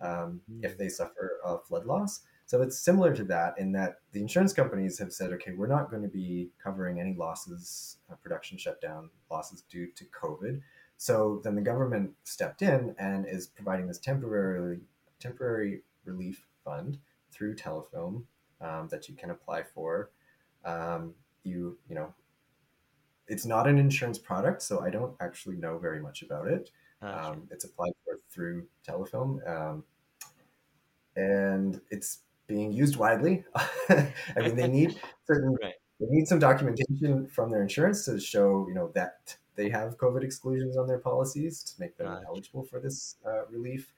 um, 0.00 0.40
mm. 0.50 0.64
if 0.64 0.76
they 0.76 0.88
suffer 0.88 1.38
a 1.44 1.58
flood 1.58 1.86
loss. 1.86 2.20
So 2.46 2.62
it's 2.62 2.80
similar 2.80 3.14
to 3.14 3.22
that 3.24 3.56
in 3.58 3.70
that 3.72 4.00
the 4.10 4.20
insurance 4.20 4.52
companies 4.52 4.98
have 4.98 5.12
said, 5.12 5.32
okay, 5.34 5.52
we're 5.52 5.68
not 5.68 5.88
going 5.88 6.02
to 6.02 6.08
be 6.08 6.50
covering 6.62 6.98
any 6.98 7.14
losses, 7.14 7.98
uh, 8.10 8.16
production 8.16 8.58
shutdown 8.58 9.08
losses 9.30 9.62
due 9.70 9.86
to 9.94 10.04
COVID. 10.06 10.60
So 10.96 11.40
then 11.44 11.54
the 11.54 11.62
government 11.62 12.10
stepped 12.24 12.62
in 12.62 12.94
and 12.98 13.24
is 13.28 13.46
providing 13.46 13.86
this 13.86 13.98
temporary 13.98 14.80
temporary 15.20 15.82
relief 16.04 16.44
fund 16.64 16.98
through 17.30 17.54
Telefilm 17.54 18.24
um, 18.60 18.88
that 18.90 19.08
you 19.08 19.14
can 19.14 19.30
apply 19.30 19.62
for 19.62 20.10
um, 20.64 21.14
you 21.44 21.78
you 21.88 21.94
know, 21.94 22.14
it's 23.28 23.46
not 23.46 23.66
an 23.68 23.78
insurance 23.78 24.18
product, 24.18 24.62
so 24.62 24.80
I 24.80 24.90
don't 24.90 25.14
actually 25.20 25.56
know 25.56 25.78
very 25.78 26.00
much 26.00 26.22
about 26.22 26.48
it. 26.48 26.70
Um, 27.02 27.48
it's 27.50 27.64
applied 27.64 27.92
for 28.04 28.20
through 28.30 28.66
Telefilm, 28.86 29.46
um, 29.48 29.84
and 31.16 31.80
it's 31.90 32.20
being 32.46 32.72
used 32.72 32.96
widely. 32.96 33.44
I 33.88 34.12
mean, 34.38 34.56
they 34.56 34.68
need 34.68 35.00
certain 35.26 35.56
Right. 35.62 35.74
they 35.98 36.06
need 36.08 36.26
some 36.26 36.38
documentation 36.38 37.26
from 37.28 37.50
their 37.50 37.62
insurance 37.62 38.04
to 38.06 38.18
show 38.20 38.66
you 38.68 38.74
know 38.74 38.90
that 38.94 39.36
they 39.56 39.68
have 39.70 39.96
COVID 39.98 40.22
exclusions 40.22 40.76
on 40.76 40.86
their 40.86 40.98
policies 40.98 41.62
to 41.64 41.80
make 41.80 41.96
them 41.96 42.06
Gotcha. 42.08 42.26
eligible 42.26 42.64
for 42.64 42.80
this 42.80 43.16
uh, 43.26 43.46
relief, 43.46 43.92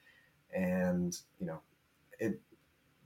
and 0.54 1.16
you 1.38 1.46
know, 1.46 1.60
it 2.18 2.40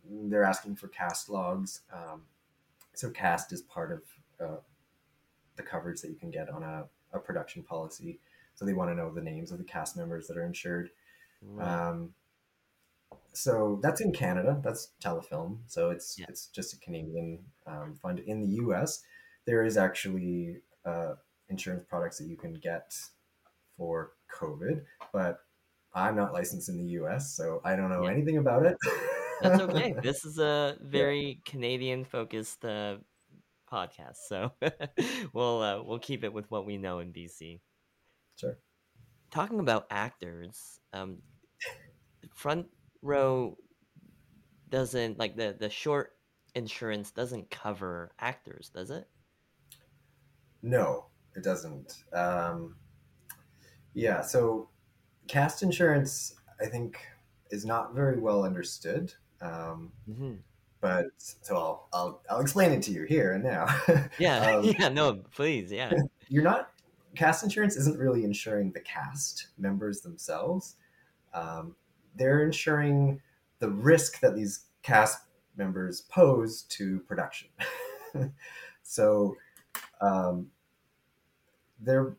they're 0.09 0.45
asking 0.45 0.77
for 0.77 0.89
cast 0.89 1.29
logs. 1.29 1.83
Um, 1.93 2.23
so 2.97 3.11
cast 3.11 3.53
is 3.53 3.61
part 3.63 3.93
of 3.93 4.03
uh, 4.45 4.57
the 5.57 5.63
coverage 5.63 6.01
that 6.01 6.09
you 6.09 6.17
can 6.17 6.31
get 6.31 6.49
on 6.49 6.63
a, 6.63 6.85
a 7.13 7.19
production 7.19 7.63
policy. 7.63 8.19
So 8.55 8.65
they 8.65 8.73
want 8.73 8.91
to 8.91 8.95
know 8.95 9.13
the 9.13 9.21
names 9.21 9.53
of 9.53 9.59
the 9.59 9.65
cast 9.65 9.97
members 9.99 10.27
that 10.29 10.37
are 10.39 10.45
insured. 10.47 10.89
Right. 11.43 11.89
Um, 11.89 12.15
so 13.35 13.79
that's 13.83 14.01
in 14.01 14.13
Canada. 14.13 14.59
That's 14.65 14.93
Telefilm. 15.03 15.59
So 15.67 15.91
it's 15.91 16.19
Yeah. 16.19 16.25
it's 16.31 16.47
just 16.47 16.73
a 16.73 16.79
Canadian 16.79 17.39
um, 17.67 17.95
fund. 18.01 18.19
In 18.21 18.41
the 18.41 18.49
U.S., 18.65 19.03
there 19.45 19.63
is 19.63 19.77
actually 19.77 20.63
uh, 20.87 21.15
insurance 21.51 21.85
products 21.87 22.17
that 22.19 22.29
you 22.29 22.37
can 22.37 22.55
get 22.55 22.95
for 23.77 24.13
COVID, 24.35 24.83
but 25.13 25.41
I'm 25.95 26.17
not 26.17 26.33
licensed 26.33 26.71
in 26.71 26.79
the 26.79 26.91
U.S., 27.01 27.31
so 27.37 27.61
I 27.63 27.77
don't 27.77 27.91
know 27.91 28.05
Yeah. 28.05 28.11
anything 28.11 28.39
about 28.39 28.65
it. 28.65 28.77
That's 29.41 29.61
okay. 29.63 29.95
This 30.03 30.25
is 30.25 30.39
a 30.39 30.77
very 30.81 31.41
Canadian 31.45 32.05
focused 32.05 32.65
uh, 32.65 32.97
podcast, 33.71 34.17
so 34.29 34.53
we'll 35.33 35.63
uh, 35.63 35.83
we'll 35.83 35.99
keep 35.99 36.25
it 36.25 36.33
with 36.33 36.51
what 36.51 36.67
we 36.67 36.77
know 36.77 37.01
in 37.01 37.13
BC. 37.13 37.61
sure. 38.37 38.59
Talking 39.31 39.61
about 39.61 39.87
actors, 39.91 40.81
um, 40.93 41.19
front 42.35 42.67
row 43.03 43.57
doesn't 44.69 45.19
like 45.19 45.37
the 45.37 45.57
the 45.59 45.71
short 45.71 46.13
insurance 46.55 47.11
doesn't 47.11 47.51
cover 47.51 48.13
actors, 48.19 48.71
does 48.75 48.91
it? 48.91 49.07
No, 50.63 51.07
it 51.37 51.45
doesn't. 51.45 52.03
Um, 52.13 52.77
yeah, 53.95 54.23
so 54.23 54.71
cast 55.29 55.63
insurance, 55.63 56.35
I 56.61 56.67
think, 56.67 56.99
is 57.51 57.65
not 57.65 57.95
very 57.95 58.19
well 58.19 58.45
understood. 58.45 59.13
Um, 59.41 59.93
hmm 60.07 60.35
but 60.81 61.07
so 61.17 61.57
I'll, 61.57 61.89
I'll 61.93 62.23
I'll 62.31 62.41
explain 62.41 62.71
it 62.73 62.83
to 62.83 62.93
you 62.93 63.05
here 63.05 63.33
and 63.33 63.43
now. 63.43 63.67
Yeah, 64.19 64.57
Um, 64.57 64.65
yeah. 64.79 64.89
No, 64.89 65.15
please, 65.35 65.73
yeah. 65.73 65.93
you're 66.29 66.45
not 66.45 66.71
cast 67.15 67.43
insurance 67.43 67.77
isn't 67.77 67.99
really 67.99 68.25
insuring 68.25 68.71
the 68.73 68.81
cast 68.81 69.49
members 69.59 70.03
themselves. 70.03 70.77
Um, 71.35 71.75
they're 72.15 72.45
insuring 72.45 73.21
the 73.59 73.71
risk 73.71 74.21
that 74.21 74.37
these 74.37 74.67
cast 74.83 75.23
members 75.57 76.03
pose 76.03 76.63
to 76.63 77.01
production. 77.01 77.49
so 78.83 79.37
um, 80.01 80.47
they're 81.81 82.17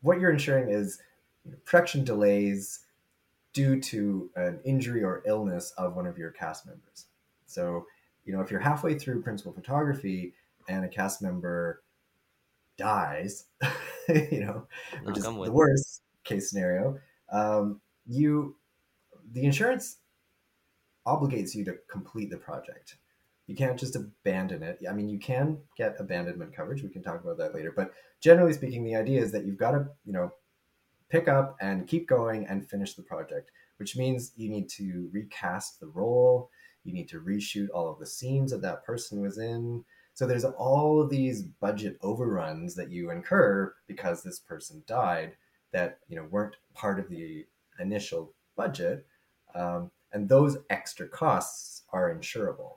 what 0.00 0.18
you're 0.18 0.32
insuring 0.32 0.70
is 0.70 1.00
you 1.44 1.52
know, 1.52 1.56
production 1.64 2.04
delays 2.04 2.80
due 3.54 3.80
to 3.80 4.28
an 4.36 4.60
injury 4.64 5.02
or 5.02 5.22
illness 5.24 5.72
of 5.78 5.96
one 5.96 6.06
of 6.06 6.18
your 6.18 6.32
cast 6.32 6.66
members. 6.66 7.06
So, 7.46 7.86
you 8.24 8.34
know, 8.34 8.42
if 8.42 8.50
you're 8.50 8.60
halfway 8.60 8.98
through 8.98 9.22
principal 9.22 9.52
photography 9.52 10.34
and 10.68 10.84
a 10.84 10.88
cast 10.88 11.22
member 11.22 11.82
dies, 12.76 13.46
you 14.08 14.44
know, 14.44 14.66
which 15.04 15.16
is 15.16 15.24
the 15.24 15.32
worst 15.32 16.02
case 16.24 16.50
scenario, 16.50 16.98
um, 17.32 17.80
you 18.06 18.56
the 19.32 19.44
insurance 19.44 19.98
obligates 21.06 21.54
you 21.54 21.64
to 21.64 21.76
complete 21.90 22.30
the 22.30 22.36
project. 22.36 22.96
You 23.46 23.54
can't 23.54 23.78
just 23.78 23.94
abandon 23.94 24.62
it. 24.62 24.80
I 24.88 24.92
mean, 24.92 25.08
you 25.08 25.18
can 25.18 25.58
get 25.76 25.96
abandonment 25.98 26.54
coverage. 26.54 26.82
We 26.82 26.88
can 26.88 27.02
talk 27.02 27.22
about 27.22 27.36
that 27.38 27.54
later. 27.54 27.72
But 27.76 27.92
generally 28.20 28.54
speaking, 28.54 28.84
the 28.84 28.96
idea 28.96 29.20
is 29.20 29.32
that 29.32 29.44
you've 29.44 29.58
got 29.58 29.72
to, 29.72 29.86
you 30.06 30.12
know, 30.14 30.32
pick 31.10 31.28
up 31.28 31.56
and 31.60 31.86
keep 31.86 32.08
going 32.08 32.46
and 32.46 32.68
finish 32.68 32.94
the 32.94 33.02
project, 33.02 33.50
which 33.78 33.96
means 33.96 34.32
you 34.36 34.48
need 34.48 34.68
to 34.70 35.08
recast 35.12 35.80
the 35.80 35.86
role. 35.86 36.50
You 36.84 36.92
need 36.92 37.08
to 37.10 37.20
reshoot 37.20 37.68
all 37.72 37.90
of 37.90 37.98
the 37.98 38.06
scenes 38.06 38.50
that 38.50 38.62
that 38.62 38.84
person 38.84 39.20
was 39.20 39.38
in. 39.38 39.84
So 40.14 40.26
there's 40.26 40.44
all 40.44 41.02
of 41.02 41.10
these 41.10 41.42
budget 41.42 41.98
overruns 42.02 42.74
that 42.76 42.90
you 42.90 43.10
incur 43.10 43.74
because 43.88 44.22
this 44.22 44.38
person 44.38 44.82
died 44.86 45.36
that 45.72 45.98
you 46.08 46.16
know 46.16 46.26
weren't 46.30 46.56
part 46.72 47.00
of 47.00 47.08
the 47.08 47.44
initial 47.80 48.32
budget, 48.56 49.04
um, 49.54 49.90
and 50.12 50.28
those 50.28 50.56
extra 50.70 51.08
costs 51.08 51.82
are 51.92 52.14
insurable. 52.14 52.76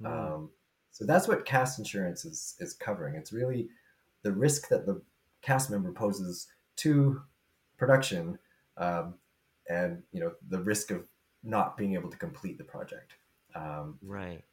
Hmm. 0.00 0.06
Um, 0.06 0.50
so 0.90 1.06
that's 1.06 1.28
what 1.28 1.44
cast 1.44 1.78
insurance 1.78 2.24
is 2.24 2.56
is 2.58 2.74
covering. 2.74 3.14
It's 3.14 3.32
really 3.32 3.68
the 4.22 4.32
risk 4.32 4.68
that 4.68 4.84
the 4.84 5.00
cast 5.42 5.70
member 5.70 5.92
poses 5.92 6.48
to 6.76 7.22
production, 7.78 8.38
um, 8.76 9.14
and 9.68 10.02
you 10.12 10.20
know 10.20 10.32
the 10.48 10.60
risk 10.62 10.90
of 10.90 11.04
not 11.42 11.76
being 11.76 11.94
able 11.94 12.10
to 12.10 12.16
complete 12.18 12.58
the 12.58 12.64
project. 12.64 13.14
Um, 13.54 13.98
Right. 14.02 14.44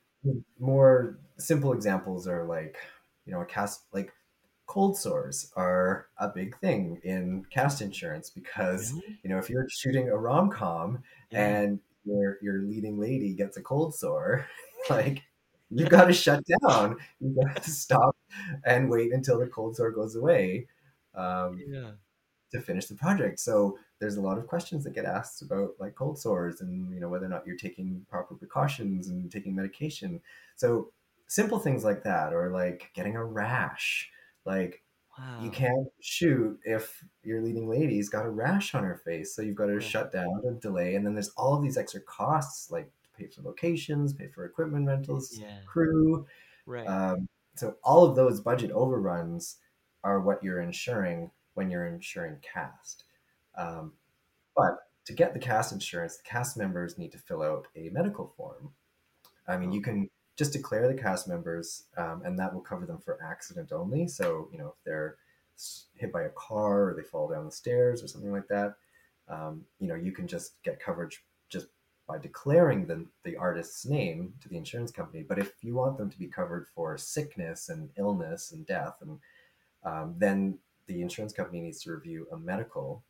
more 0.59 1.19
simple 1.37 1.73
examples 1.73 2.27
are 2.27 2.45
like 2.45 2.77
you 3.25 3.33
know 3.33 3.41
a 3.41 3.45
cast 3.45 3.83
like 3.93 4.13
cold 4.65 4.97
sores 4.97 5.51
are 5.55 6.07
a 6.17 6.29
big 6.29 6.57
thing 6.59 6.99
in 7.03 7.45
cast 7.49 7.81
insurance 7.81 8.29
because 8.29 8.93
Really? 8.93 9.19
you 9.23 9.29
know 9.29 9.37
if 9.37 9.49
you're 9.49 9.67
shooting 9.69 10.09
a 10.09 10.17
rom-com 10.17 11.03
Yeah. 11.31 11.45
and 11.47 11.79
your 12.05 12.37
your 12.41 12.61
leading 12.61 12.97
lady 12.99 13.33
gets 13.33 13.57
a 13.57 13.61
cold 13.61 13.93
sore 13.95 14.45
like 14.89 15.21
you 15.69 15.87
got 15.89 16.05
to 16.05 16.13
shut 16.13 16.43
down 16.61 16.97
you 17.19 17.35
got 17.43 17.61
to 17.63 17.69
stop 17.71 18.15
and 18.65 18.89
wait 18.89 19.11
until 19.11 19.39
the 19.39 19.47
cold 19.47 19.75
sore 19.75 19.91
goes 19.91 20.15
away 20.15 20.67
um, 21.15 21.59
yeah. 21.67 21.91
To 22.53 22.61
finish 22.61 22.85
the 22.85 22.95
project. 22.95 23.39
So 23.39 23.77
there's 23.99 24.17
a 24.17 24.21
lot 24.21 24.37
of 24.37 24.47
questions 24.47 24.83
that 24.83 24.93
get 24.93 25.05
asked 25.05 25.41
about 25.41 25.71
like 25.79 25.95
cold 25.95 26.17
sores 26.19 26.61
and 26.61 26.93
you 26.93 26.99
know 26.99 27.09
whether 27.09 27.25
or 27.25 27.29
not 27.29 27.45
you're 27.45 27.57
taking 27.57 28.05
proper 28.09 28.35
precautions 28.35 29.09
and 29.09 29.31
taking 29.31 29.55
medication. 29.55 30.21
So 30.55 30.91
simple 31.27 31.59
things 31.59 31.83
like 31.83 32.03
that, 32.03 32.33
or 32.33 32.49
like 32.51 32.91
getting 32.93 33.15
a 33.15 33.23
rash. 33.25 34.09
Like 34.45 34.83
Wow. 35.17 35.43
you 35.43 35.51
can't 35.51 35.87
shoot 36.01 36.59
if 36.63 37.03
your 37.23 37.41
leading 37.41 37.69
lady's 37.69 38.09
got 38.09 38.25
a 38.25 38.29
rash 38.29 38.73
on 38.73 38.83
her 38.83 38.97
face, 38.97 39.35
so 39.35 39.43
you've 39.43 39.55
got 39.55 39.67
to 39.67 39.73
Right. 39.73 39.83
shut 39.83 40.11
down 40.11 40.41
and 40.43 40.59
delay. 40.59 40.95
And 40.95 41.05
then 41.05 41.13
there's 41.13 41.29
all 41.37 41.53
of 41.55 41.61
these 41.61 41.77
extra 41.77 42.01
costs, 42.01 42.71
like 42.71 42.91
pay 43.15 43.27
for 43.27 43.43
locations, 43.43 44.11
pay 44.13 44.27
for 44.27 44.43
equipment 44.45 44.87
rentals, 44.87 45.37
Yeah. 45.37 45.59
crew. 45.67 46.25
Right. 46.65 46.87
Um, 46.87 47.29
so 47.55 47.77
all 47.83 48.03
of 48.05 48.15
those 48.15 48.41
budget 48.41 48.71
overruns 48.71 49.57
are 50.03 50.19
what 50.19 50.43
you're 50.43 50.61
insuring 50.61 51.29
when 51.53 51.69
you're 51.69 51.85
insuring 51.85 52.37
cast. 52.41 53.03
Um, 53.57 53.93
but 54.55 54.77
to 55.05 55.13
get 55.13 55.33
the 55.33 55.39
cast 55.39 55.71
insurance, 55.71 56.17
the 56.17 56.23
cast 56.23 56.57
members 56.57 56.97
need 56.97 57.11
to 57.11 57.17
fill 57.17 57.41
out 57.41 57.67
a 57.75 57.89
medical 57.89 58.33
form. 58.37 58.71
I 59.47 59.57
mean, 59.57 59.71
you 59.71 59.81
can 59.81 60.09
just 60.35 60.53
declare 60.53 60.87
the 60.87 60.99
cast 60.99 61.27
members, 61.27 61.83
um, 61.97 62.21
and 62.25 62.39
that 62.39 62.53
will 62.53 62.61
cover 62.61 62.85
them 62.85 62.99
for 62.99 63.19
accident 63.23 63.71
only. 63.71 64.07
So, 64.07 64.47
you 64.51 64.57
know, 64.57 64.67
if 64.67 64.83
they're 64.85 65.17
hit 65.95 66.11
by 66.11 66.23
a 66.23 66.29
car 66.29 66.89
or 66.89 66.93
they 66.95 67.03
fall 67.03 67.27
down 67.29 67.45
the 67.45 67.51
stairs 67.51 68.03
or 68.03 68.07
something 68.07 68.31
like 68.31 68.47
that, 68.47 68.75
um, 69.27 69.63
you 69.79 69.87
know, 69.87 69.95
you 69.95 70.11
can 70.11 70.27
just 70.27 70.61
get 70.63 70.79
coverage 70.79 71.23
just 71.49 71.67
by 72.07 72.17
declaring 72.17 72.85
the, 72.85 73.05
the 73.23 73.37
artist's 73.37 73.85
name 73.85 74.33
to 74.41 74.49
the 74.49 74.57
insurance 74.57 74.91
company. 74.91 75.23
But 75.27 75.39
if 75.39 75.53
you 75.61 75.75
want 75.75 75.97
them 75.97 76.09
to 76.09 76.17
be 76.17 76.27
covered 76.27 76.67
for 76.73 76.97
sickness 76.97 77.69
and 77.69 77.89
illness 77.97 78.51
and 78.51 78.65
death, 78.65 78.95
and 79.01 79.19
um, 79.85 80.15
then 80.17 80.57
the 80.87 81.01
insurance 81.01 81.33
company 81.33 81.61
needs 81.61 81.81
to 81.81 81.91
review 81.91 82.27
a 82.31 82.37
medical, 82.37 83.03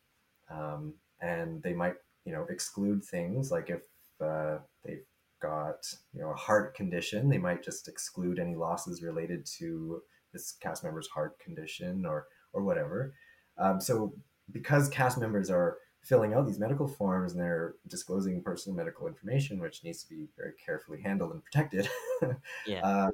um, 0.50 0.94
and 1.20 1.62
they 1.62 1.72
might, 1.72 1.94
you 2.24 2.32
know, 2.32 2.46
exclude 2.48 3.04
things 3.04 3.50
like 3.50 3.70
if 3.70 3.82
uh, 4.20 4.58
they've 4.84 5.04
got, 5.40 5.86
you 6.12 6.20
know, 6.20 6.30
a 6.30 6.36
heart 6.36 6.74
condition, 6.74 7.28
they 7.28 7.38
might 7.38 7.62
just 7.62 7.88
exclude 7.88 8.38
any 8.38 8.54
losses 8.54 9.02
related 9.02 9.44
to 9.58 10.02
this 10.32 10.52
cast 10.60 10.84
member's 10.84 11.08
heart 11.08 11.38
condition 11.38 12.04
or 12.06 12.26
or 12.52 12.62
whatever. 12.62 13.14
Um, 13.58 13.80
so 13.80 14.14
because 14.50 14.88
cast 14.88 15.18
members 15.18 15.50
are 15.50 15.78
filling 16.02 16.34
out 16.34 16.46
these 16.46 16.58
medical 16.58 16.86
forms 16.86 17.32
and 17.32 17.40
they're 17.40 17.74
disclosing 17.88 18.42
personal 18.42 18.76
medical 18.76 19.06
information, 19.06 19.58
which 19.58 19.82
needs 19.84 20.02
to 20.02 20.08
be 20.08 20.28
very 20.36 20.52
carefully 20.64 21.00
handled 21.00 21.32
and 21.32 21.42
protected, 21.42 21.88
yeah. 22.66 22.80
uh, 22.84 23.10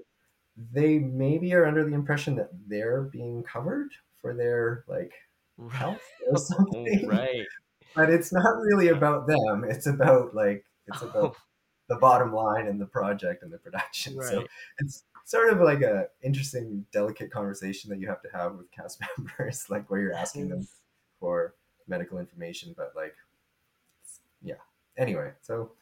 they 0.73 0.99
maybe 0.99 1.55
are 1.55 1.67
under 1.67 1.85
the 1.85 1.95
impression 1.95 2.35
that 2.35 2.51
they're 2.67 3.03
being 3.03 3.43
covered 3.45 3.91
for 4.21 4.35
their 4.35 4.85
like 4.89 5.13
health 5.71 6.03
or 6.31 6.39
something. 6.39 7.07
right. 7.07 7.47
But 7.95 8.11
it's 8.11 8.33
not 8.33 8.57
really 8.59 8.89
about 8.89 9.27
them. 9.27 9.65
It's 9.69 9.87
about 9.87 10.35
like 10.35 10.65
it's 10.87 11.03
about 11.03 11.37
Oh, 11.37 11.37
the 11.89 11.97
bottom 11.97 12.33
line 12.33 12.69
and 12.69 12.81
the 12.81 12.87
project 12.87 13.43
and 13.43 13.53
the 13.53 13.59
production. 13.59 14.15
So 14.23 14.47
it's 14.79 15.05
sort 15.25 15.53
of 15.53 15.61
like 15.61 15.83
a 15.83 16.07
interesting, 16.23 16.87
delicate 16.93 17.31
conversation 17.31 17.91
that 17.91 17.99
you 17.99 18.09
have 18.09 18.23
to 18.23 18.29
have 18.33 18.55
with 18.55 18.71
cast 18.71 19.01
members, 19.19 19.67
like 19.69 19.91
where 19.91 20.01
you're 20.01 20.15
asking 20.15 20.49
them 20.49 20.67
for 21.19 21.55
medical 21.89 22.19
information, 22.19 22.75
but 22.77 22.93
like, 22.95 23.15
yeah. 24.41 24.55
Anyway, 24.97 25.33
so 25.43 25.73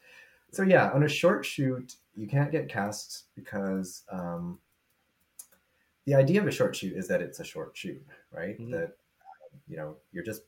so 0.50 0.62
yeah, 0.62 0.90
on 0.92 1.02
a 1.02 1.08
short 1.08 1.44
shoot, 1.44 1.96
you 2.14 2.26
can't 2.26 2.50
get 2.50 2.68
cast 2.68 3.24
because 3.34 4.02
um, 4.10 4.58
the 6.08 6.14
idea 6.14 6.40
of 6.40 6.46
a 6.46 6.50
short 6.50 6.74
shoot 6.74 6.96
is 6.96 7.06
that 7.08 7.20
it's 7.20 7.38
a 7.38 7.44
short 7.44 7.76
shoot, 7.76 8.02
right? 8.32 8.58
Mhm. 8.58 8.70
That 8.70 8.96
you 9.66 9.76
know 9.76 9.98
you're 10.10 10.24
just 10.24 10.40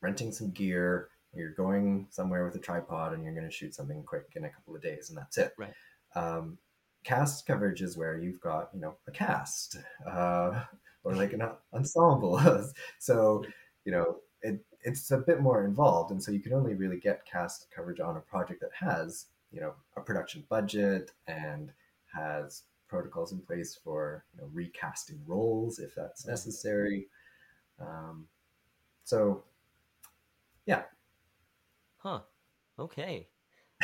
renting 0.00 0.30
some 0.30 0.50
gear, 0.52 1.08
you're 1.34 1.52
going 1.52 2.06
somewhere 2.10 2.44
with 2.44 2.54
a 2.54 2.60
tripod, 2.60 3.12
and 3.12 3.24
you're 3.24 3.34
going 3.34 3.44
to 3.44 3.50
shoot 3.50 3.74
something 3.74 4.04
quick 4.04 4.32
in 4.36 4.44
a 4.44 4.48
couple 4.48 4.76
of 4.76 4.82
days, 4.82 5.08
and 5.08 5.18
that's 5.18 5.36
it. 5.36 5.52
Right. 5.58 5.74
Um, 6.14 6.58
cast 7.02 7.44
coverage 7.44 7.82
is 7.82 7.96
where 7.96 8.18
you've 8.18 8.40
got 8.40 8.70
you 8.72 8.80
know 8.80 8.94
a 9.08 9.10
cast 9.10 9.78
uh, 10.06 10.62
or 11.02 11.16
like 11.16 11.32
an 11.32 11.42
ensemble. 11.72 12.40
so 13.00 13.44
you 13.84 13.90
know 13.90 14.20
it 14.42 14.64
it's 14.82 15.10
a 15.10 15.18
bit 15.18 15.40
more 15.40 15.64
involved, 15.64 16.12
and 16.12 16.22
so 16.22 16.30
you 16.30 16.40
can 16.40 16.52
only 16.52 16.74
really 16.74 17.00
get 17.00 17.26
cast 17.26 17.66
coverage 17.74 17.98
on 17.98 18.16
a 18.16 18.20
project 18.20 18.60
that 18.60 18.72
has 18.74 19.26
you 19.50 19.60
know 19.60 19.74
a 19.96 20.00
production 20.00 20.44
budget 20.48 21.10
and 21.26 21.72
has 22.14 22.62
protocols 22.90 23.32
in 23.32 23.38
place 23.38 23.78
for 23.82 24.24
you 24.34 24.42
know 24.42 24.48
recasting 24.52 25.20
roles 25.26 25.78
if 25.78 25.94
that's 25.94 26.26
necessary. 26.26 27.06
Um, 27.80 28.26
so 29.04 29.44
yeah, 30.66 30.82
Huh. 32.02 32.20
Okay. 32.78 33.28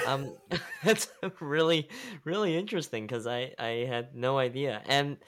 Um, 0.06 0.36
that's 0.84 1.08
really, 1.40 1.88
really 2.24 2.56
interesting 2.56 3.06
because 3.06 3.26
I, 3.26 3.52
I 3.58 3.86
had 3.88 4.14
no 4.14 4.38
idea. 4.38 4.82
And 4.86 5.18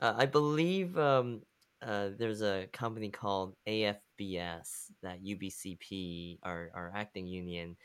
uh, 0.00 0.14
I 0.16 0.26
believe 0.26 0.98
um, 0.98 1.40
uh, 1.80 2.10
there's 2.18 2.42
a 2.42 2.68
company 2.72 3.08
called 3.08 3.54
AFBS 3.66 4.90
that 5.02 5.24
UBCP, 5.24 6.40
our, 6.42 6.70
our 6.74 6.92
acting 6.94 7.26
union, 7.26 7.76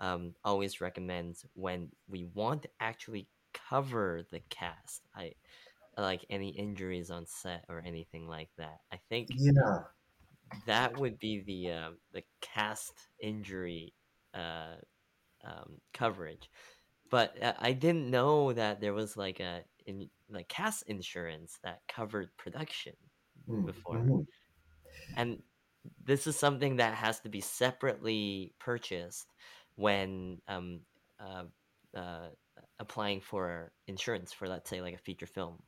um, 0.00 0.34
always 0.44 0.80
recommends 0.80 1.46
when 1.54 1.88
we 2.08 2.24
want 2.34 2.62
to 2.62 2.68
actually 2.80 3.28
cover 3.54 4.22
the 4.30 4.40
cast. 4.50 5.02
I 5.14 5.34
like 5.98 6.26
any 6.30 6.50
injuries 6.50 7.10
on 7.10 7.26
set 7.26 7.64
or 7.68 7.82
anything 7.84 8.28
like 8.28 8.50
that. 8.58 8.80
I 8.92 8.98
think 9.10 9.32
yeah, 9.36 9.84
that 10.66 10.96
would 10.96 11.18
be 11.18 11.40
the 11.40 11.72
uh, 11.72 11.90
the 12.12 12.22
cast 12.40 13.08
injury 13.20 13.94
uh, 14.34 14.76
um, 15.44 15.80
coverage. 15.94 16.50
But 17.10 17.42
uh, 17.42 17.54
I 17.58 17.72
didn't 17.72 18.10
know 18.10 18.52
that 18.54 18.80
there 18.80 18.94
was 18.94 19.16
like 19.16 19.40
a 19.40 19.64
in 19.86 20.10
like 20.30 20.48
cast 20.48 20.84
insurance 20.88 21.58
that 21.64 21.82
covered 21.88 22.36
production 22.38 22.94
Mm, 23.48 23.66
before, 23.66 24.06
mhm. 24.06 24.26
and 25.16 25.42
this 26.02 26.26
is 26.26 26.36
something 26.36 26.76
that 26.76 26.94
has 26.94 27.20
to 27.20 27.28
be 27.28 27.40
separately 27.40 28.54
purchased 28.58 29.26
when 29.76 30.40
um 30.48 30.80
uh, 31.20 31.44
uh 31.94 32.28
applying 32.78 33.20
for 33.20 33.72
insurance 33.86 34.32
for 34.32 34.48
let's 34.48 34.68
say 34.68 34.80
like 34.80 34.94
a 34.94 34.98
feature 34.98 35.26
film. 35.26 35.62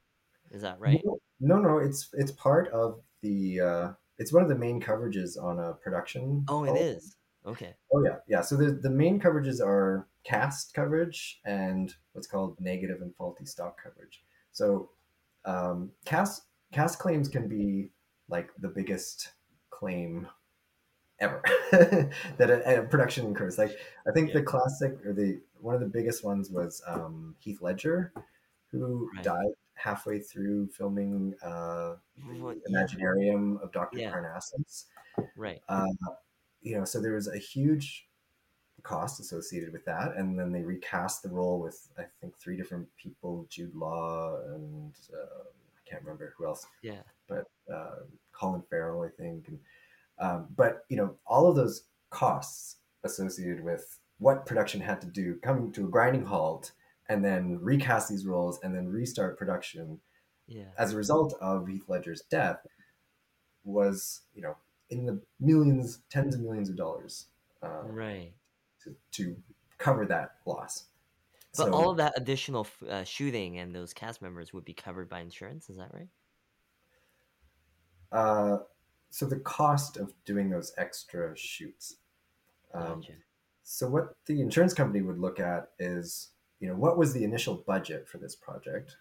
Is 0.50 0.62
that 0.62 0.78
right? 0.78 1.02
No, 1.40 1.58
no, 1.58 1.78
it's 1.78 2.08
it's 2.14 2.32
part 2.32 2.68
of 2.68 3.00
the 3.22 3.60
uh, 3.60 3.88
it's 4.18 4.32
one 4.32 4.42
of 4.42 4.48
the 4.48 4.54
main 4.54 4.80
coverages 4.80 5.42
on 5.42 5.58
a 5.58 5.74
production. 5.74 6.44
Oh, 6.48 6.64
it 6.64 6.78
is. 6.78 7.16
Okay. 7.46 7.74
Oh 7.92 8.02
yeah, 8.04 8.16
yeah. 8.28 8.40
So 8.40 8.56
the 8.56 8.72
the 8.72 8.90
main 8.90 9.20
coverages 9.20 9.60
are 9.60 10.08
cast 10.24 10.74
coverage 10.74 11.40
and 11.44 11.94
what's 12.12 12.26
called 12.26 12.56
negative 12.60 13.02
and 13.02 13.14
faulty 13.14 13.46
stock 13.46 13.80
coverage. 13.82 14.22
So 14.52 14.90
um, 15.44 15.90
cast 16.04 16.42
cast 16.72 16.98
claims 16.98 17.28
can 17.28 17.48
be 17.48 17.90
like 18.28 18.50
the 18.58 18.68
biggest 18.68 19.32
claim 19.70 20.26
ever 21.20 21.42
that 22.38 22.50
a, 22.50 22.80
a 22.80 22.82
production 22.84 23.26
incurs. 23.26 23.58
Like 23.58 23.72
I 24.06 24.12
think 24.12 24.28
Yeah. 24.28 24.34
the 24.40 24.42
classic 24.42 25.04
or 25.06 25.12
the 25.12 25.40
one 25.60 25.74
of 25.74 25.80
the 25.80 25.86
biggest 25.86 26.24
ones 26.24 26.50
was 26.50 26.82
um, 26.86 27.34
Heath 27.40 27.62
Ledger, 27.62 28.12
who 28.70 29.08
Right. 29.14 29.24
died 29.24 29.52
halfway 29.74 30.20
through 30.20 30.68
filming 30.68 31.34
uh, 31.42 31.96
What- 32.38 32.62
the 32.64 32.70
yeah. 32.70 32.84
Imaginarium 32.84 33.62
of 33.62 33.72
Doctor 33.72 33.98
Yeah. 33.98 34.10
Parnassus 34.12 34.86
Right. 35.36 35.60
uh, 35.68 35.86
you 36.60 36.76
know, 36.76 36.84
so 36.84 37.00
there 37.00 37.14
was 37.14 37.28
a 37.28 37.38
huge 37.38 38.08
cost 38.82 39.18
associated 39.20 39.72
with 39.72 39.84
that, 39.86 40.16
and 40.16 40.38
then 40.38 40.52
they 40.52 40.62
recast 40.62 41.22
the 41.22 41.28
role 41.28 41.60
with 41.60 41.88
I 41.98 42.04
think 42.20 42.36
three 42.38 42.56
different 42.56 42.88
people: 42.96 43.46
Jude 43.48 43.74
Law 43.74 44.38
and 44.54 44.92
uh, 45.12 45.42
I 45.44 45.90
can't 45.90 46.02
remember 46.02 46.34
who 46.36 46.46
else, 46.46 46.66
Yeah. 46.82 47.02
but 47.28 47.46
uh, 47.72 48.00
Colin 48.32 48.62
Farrell, 48.68 49.02
I 49.02 49.08
think. 49.08 49.48
And, 49.48 49.58
um, 50.18 50.48
but 50.56 50.84
you 50.88 50.96
know, 50.96 51.16
all 51.26 51.48
of 51.48 51.56
those 51.56 51.84
costs 52.10 52.76
associated 53.04 53.62
with 53.62 53.98
what 54.18 54.46
production 54.46 54.80
had 54.80 55.00
to 55.02 55.06
do 55.06 55.36
come 55.42 55.70
to 55.72 55.84
a 55.86 55.88
grinding 55.90 56.24
halt, 56.24 56.72
and 57.08 57.24
then 57.24 57.58
recast 57.60 58.08
these 58.08 58.26
roles, 58.26 58.60
and 58.62 58.74
then 58.74 58.88
restart 58.88 59.38
production 59.38 60.00
Yeah. 60.46 60.70
as 60.78 60.92
a 60.92 60.96
result 60.96 61.34
of 61.40 61.66
Heath 61.68 61.88
Ledger's 61.88 62.22
death 62.22 62.66
was, 63.64 64.22
you 64.34 64.42
know, 64.42 64.56
in 64.90 65.04
the 65.06 65.20
millions, 65.40 66.00
tens 66.08 66.34
of 66.34 66.40
millions 66.40 66.68
of 66.68 66.76
dollars 66.76 67.26
uh, 67.62 67.82
Right. 67.82 68.32
to, 68.84 68.96
to 69.12 69.36
cover 69.78 70.06
that 70.06 70.36
loss. 70.46 70.84
But 71.56 71.66
So, 71.66 71.72
all 71.72 71.90
of 71.90 71.96
that 71.96 72.12
additional 72.16 72.66
uh, 72.88 73.04
shooting 73.04 73.58
and 73.58 73.74
those 73.74 73.92
cast 73.92 74.22
members 74.22 74.52
would 74.52 74.64
be 74.64 74.74
covered 74.74 75.08
by 75.08 75.20
insurance. 75.20 75.68
Is 75.68 75.76
that 75.78 75.92
right? 75.92 76.08
uh, 78.12 78.58
so 79.10 79.26
the 79.26 79.40
cost 79.40 79.96
of 79.96 80.12
doing 80.24 80.50
those 80.50 80.72
extra 80.76 81.36
shoots. 81.36 81.96
Um, 82.74 83.00
Gotcha. 83.00 83.12
so 83.62 83.88
what 83.88 84.16
the 84.26 84.40
insurance 84.40 84.74
company 84.74 85.02
would 85.02 85.18
look 85.18 85.40
at 85.40 85.70
is, 85.78 86.30
you 86.60 86.68
know, 86.68 86.74
what 86.74 86.98
was 86.98 87.12
the 87.12 87.24
initial 87.24 87.64
budget 87.66 88.08
for 88.08 88.18
this 88.18 88.36
project? 88.36 88.96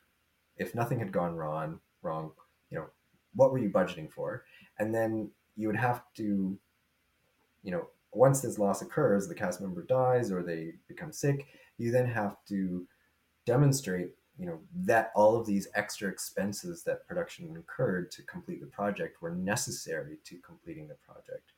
If 0.57 0.75
nothing 0.75 0.99
had 0.99 1.11
gone 1.11 1.35
wrong, 1.35 1.79
wrong, 2.01 2.31
you 2.69 2.77
know, 2.77 2.87
what 3.33 3.51
were 3.51 3.57
you 3.57 3.69
budgeting 3.69 4.11
for? 4.11 4.45
And 4.79 4.93
then 4.93 5.31
you 5.55 5.67
would 5.67 5.77
have 5.77 6.03
to, 6.15 6.57
you 7.63 7.71
know, 7.71 7.87
once 8.11 8.41
this 8.41 8.57
loss 8.57 8.81
occurs, 8.81 9.27
the 9.27 9.35
cast 9.35 9.59
member 9.61 9.83
dies 9.83 10.31
or 10.31 10.41
they 10.41 10.73
become 10.87 11.11
sick, 11.11 11.45
you 11.77 11.91
then 11.91 12.07
have 12.07 12.37
to 12.47 12.87
demonstrate, 13.45 14.11
you 14.37 14.45
know, 14.45 14.59
that 14.75 15.11
all 15.15 15.35
of 15.35 15.45
these 15.45 15.67
extra 15.75 16.09
expenses 16.09 16.83
that 16.83 17.07
production 17.07 17.47
incurred 17.47 18.11
to 18.11 18.21
complete 18.23 18.59
the 18.59 18.67
project 18.67 19.21
were 19.21 19.31
necessary 19.31 20.17
to 20.25 20.37
completing 20.37 20.87
the 20.87 20.95
project. 20.95 21.53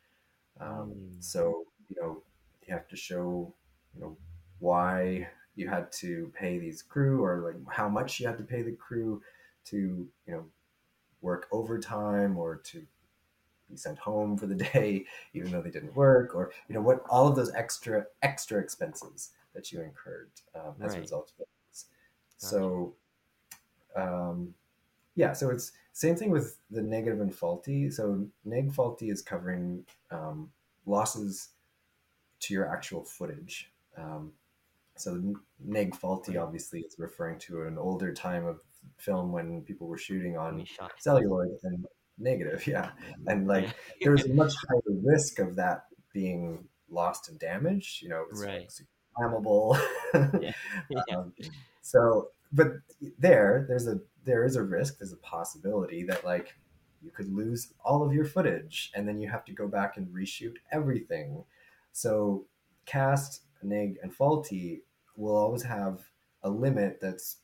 Um, 0.60 0.94
Mm. 0.94 1.24
So, 1.24 1.66
you 1.90 2.02
know, 2.02 2.24
you 2.66 2.74
have 2.74 2.88
to 2.90 2.96
show, 2.96 3.54
you 3.96 4.02
know, 4.02 4.18
why 4.60 5.28
you 5.56 5.68
had 5.68 5.92
to 5.92 6.32
pay 6.36 6.60
these 6.60 6.82
crew 6.82 7.24
or 7.24 7.42
like 7.42 7.76
how 7.76 7.90
much 7.90 8.20
you 8.20 8.28
had 8.28 8.38
to 8.38 8.44
pay 8.44 8.62
the 8.62 8.72
crew 8.72 9.22
to, 9.66 10.08
you 10.26 10.34
know, 10.34 10.46
work 11.22 11.48
overtime 11.52 12.38
or 12.38 12.58
to 12.58 12.86
be 13.70 13.76
sent 13.76 13.98
home 13.98 14.38
for 14.38 14.48
the 14.48 14.56
day, 14.74 15.06
even 15.34 15.52
though 15.52 15.62
they 15.62 15.72
didn't 15.72 15.96
work, 15.96 16.36
or 16.36 16.52
you 16.68 16.76
know 16.76 16.82
what 16.82 17.04
all 17.10 17.28
of 17.28 17.36
those 17.36 17.54
extra 17.54 18.06
extra 18.22 18.60
expenses 18.60 19.32
that 19.54 19.72
you 19.72 19.82
incurred 19.82 20.32
um, 20.56 20.76
as 20.82 20.96
a 20.96 21.00
result 21.00 21.32
of 21.36 21.42
it. 21.42 21.48
So, 22.38 22.94
um, 23.96 24.54
yeah, 25.16 25.34
so 25.34 25.50
it's 25.50 25.72
same 25.94 26.16
thing 26.16 26.30
with 26.30 26.58
the 26.70 26.82
negative 26.82 27.22
and 27.22 27.34
faulty. 27.34 27.90
So 27.90 28.28
neg 28.46 28.72
faulty 28.72 29.10
is 29.10 29.22
covering 29.22 29.84
um, 30.12 30.52
losses 30.86 31.50
to 32.42 32.54
your 32.54 32.72
actual 32.72 33.04
footage. 33.04 33.72
Um, 33.98 34.34
so 34.96 35.36
neg 35.64 35.96
faulty 35.96 36.38
obviously 36.38 36.82
is 36.82 36.96
referring 37.00 37.40
to 37.40 37.64
an 37.64 37.78
older 37.78 38.14
time 38.14 38.46
of 38.46 38.60
film 38.98 39.32
when 39.32 39.62
people 39.64 39.88
were 39.88 39.98
shooting 39.98 40.38
on 40.38 40.66
celluloid 41.00 41.58
and 41.64 41.86
negative, 42.20 42.66
yeah. 42.68 42.92
And 43.26 43.48
like 43.48 43.70
there 44.02 44.12
was 44.12 44.26
a 44.26 44.34
much 44.34 44.54
higher 44.70 44.96
risk 45.04 45.40
of 45.40 45.56
that 45.56 45.86
being 46.14 46.68
lost 46.90 47.30
and 47.30 47.40
damaged. 47.40 48.02
You 48.04 48.10
know, 48.10 48.22
it 48.22 48.32
was 48.32 48.44
Right. 48.46 48.72
flammable. 49.20 49.80
Yeah. 50.42 50.54
Yeah. 50.90 51.02
um, 51.18 51.34
so, 51.88 52.32
but 52.52 52.74
there, 53.18 53.66
there's 53.70 53.88
a 53.88 54.02
there 54.26 54.44
is 54.44 54.58
a 54.58 54.62
risk. 54.62 54.98
There's 55.00 55.14
a 55.14 55.18
possibility 55.18 56.04
that 56.04 56.26
like 56.26 56.54
you 57.02 57.12
could 57.12 57.34
lose 57.34 57.72
all 57.86 58.06
of 58.06 58.12
your 58.12 58.26
footage, 58.26 58.92
and 58.94 59.08
then 59.08 59.22
you 59.22 59.30
have 59.30 59.46
to 59.46 59.54
go 59.54 59.70
back 59.70 59.96
and 59.96 60.06
reshoot 60.08 60.56
everything. 60.74 61.46
So, 61.94 62.46
cast, 62.86 63.44
neg, 63.64 64.00
and 64.04 64.14
faulty 64.14 64.82
will 65.16 65.38
always 65.38 65.64
have 65.64 66.02
a 66.44 66.50
limit 66.50 67.00
that's 67.02 67.38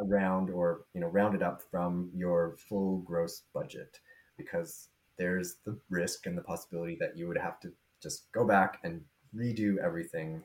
around 0.00 0.48
or 0.48 0.86
you 0.94 1.00
know 1.02 1.08
rounded 1.08 1.42
up 1.42 1.60
from 1.70 2.10
your 2.14 2.56
full 2.70 3.00
gross 3.00 3.42
budget 3.52 4.00
because 4.38 4.88
there's 5.18 5.56
the 5.66 5.78
risk 5.90 6.24
and 6.24 6.38
the 6.38 6.42
possibility 6.42 6.96
that 6.98 7.18
you 7.18 7.28
would 7.28 7.36
have 7.36 7.60
to 7.60 7.70
just 8.02 8.32
go 8.32 8.46
back 8.46 8.78
and 8.82 9.02
redo 9.36 9.76
everything 9.76 10.42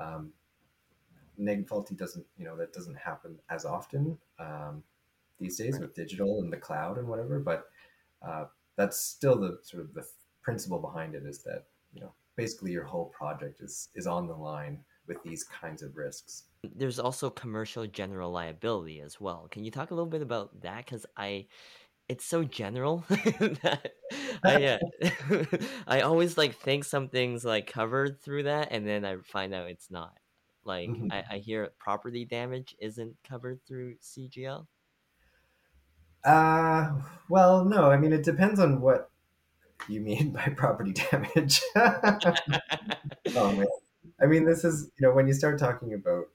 um, 0.00 0.32
neg 1.38 1.66
faulty 1.66 1.94
doesn't 1.94 2.24
you 2.36 2.44
know 2.44 2.56
that 2.56 2.72
doesn't 2.72 2.96
happen 2.96 3.36
as 3.50 3.64
often 3.64 4.16
um, 4.38 4.82
these 5.38 5.56
days 5.56 5.78
with 5.78 5.94
digital 5.94 6.40
and 6.40 6.52
the 6.52 6.56
cloud 6.56 6.98
and 6.98 7.08
whatever 7.08 7.38
but 7.38 7.66
uh, 8.26 8.44
that's 8.76 9.00
still 9.00 9.38
the 9.38 9.58
sort 9.62 9.82
of 9.82 9.92
the 9.94 10.06
principle 10.42 10.78
behind 10.78 11.14
it 11.14 11.24
is 11.24 11.42
that 11.42 11.64
you 11.92 12.00
know 12.00 12.12
basically 12.36 12.70
your 12.72 12.84
whole 12.84 13.06
project 13.06 13.60
is 13.60 13.88
is 13.94 14.06
on 14.06 14.26
the 14.26 14.34
line 14.34 14.78
with 15.06 15.22
these 15.22 15.44
kinds 15.44 15.82
of 15.82 15.96
risks. 15.96 16.44
There's 16.74 16.98
also 16.98 17.30
commercial 17.30 17.86
general 17.86 18.30
liability 18.30 19.00
as 19.00 19.20
well. 19.20 19.48
Can 19.50 19.64
you 19.64 19.70
talk 19.70 19.90
a 19.90 19.94
little 19.94 20.08
bit 20.08 20.22
about 20.22 20.62
that? 20.62 20.84
Because 20.84 21.04
I, 21.16 21.46
it's 22.08 22.24
so 22.24 22.44
general 22.44 23.04
that 23.08 23.92
I, 24.42 24.64
uh, 24.64 25.44
I 25.86 26.00
always 26.00 26.38
like 26.38 26.56
think 26.56 26.84
some 26.84 27.08
things 27.08 27.44
like 27.44 27.66
covered 27.66 28.20
through 28.22 28.44
that, 28.44 28.68
and 28.70 28.86
then 28.86 29.04
I 29.04 29.16
find 29.24 29.52
out 29.54 29.68
it's 29.68 29.90
not. 29.90 30.16
Like 30.64 30.88
Mhm. 30.88 31.10
I, 31.10 31.24
I 31.32 31.38
hear 31.38 31.70
property 31.78 32.24
damage 32.24 32.74
isn't 32.78 33.16
covered 33.24 33.64
through 33.66 33.96
CGL. 34.00 34.66
Uh, 36.24 37.02
well, 37.28 37.64
no, 37.64 37.90
I 37.90 37.96
mean, 37.96 38.12
it 38.12 38.24
depends 38.24 38.58
on 38.58 38.80
what 38.80 39.10
you 39.88 40.00
mean 40.00 40.32
by 40.34 40.54
property 40.56 40.92
damage. 40.92 41.62
oh, 41.76 43.52
man. 43.52 43.66
I 44.20 44.26
mean, 44.26 44.44
this 44.44 44.64
is, 44.64 44.90
you 44.98 45.06
know, 45.06 45.12
when 45.14 45.26
you 45.26 45.34
start 45.34 45.58
talking 45.58 45.92
about 45.94 46.28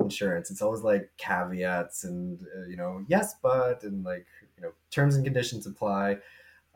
insurance, 0.00 0.50
it's 0.50 0.62
always 0.62 0.82
like 0.82 1.10
caveats 1.16 2.04
and, 2.04 2.46
uh, 2.56 2.66
you 2.66 2.76
know, 2.76 3.04
yes, 3.08 3.34
but, 3.42 3.82
and 3.84 4.04
like, 4.04 4.26
you 4.56 4.62
know, 4.62 4.72
terms 4.90 5.16
and 5.16 5.24
conditions 5.24 5.66
apply. 5.66 6.18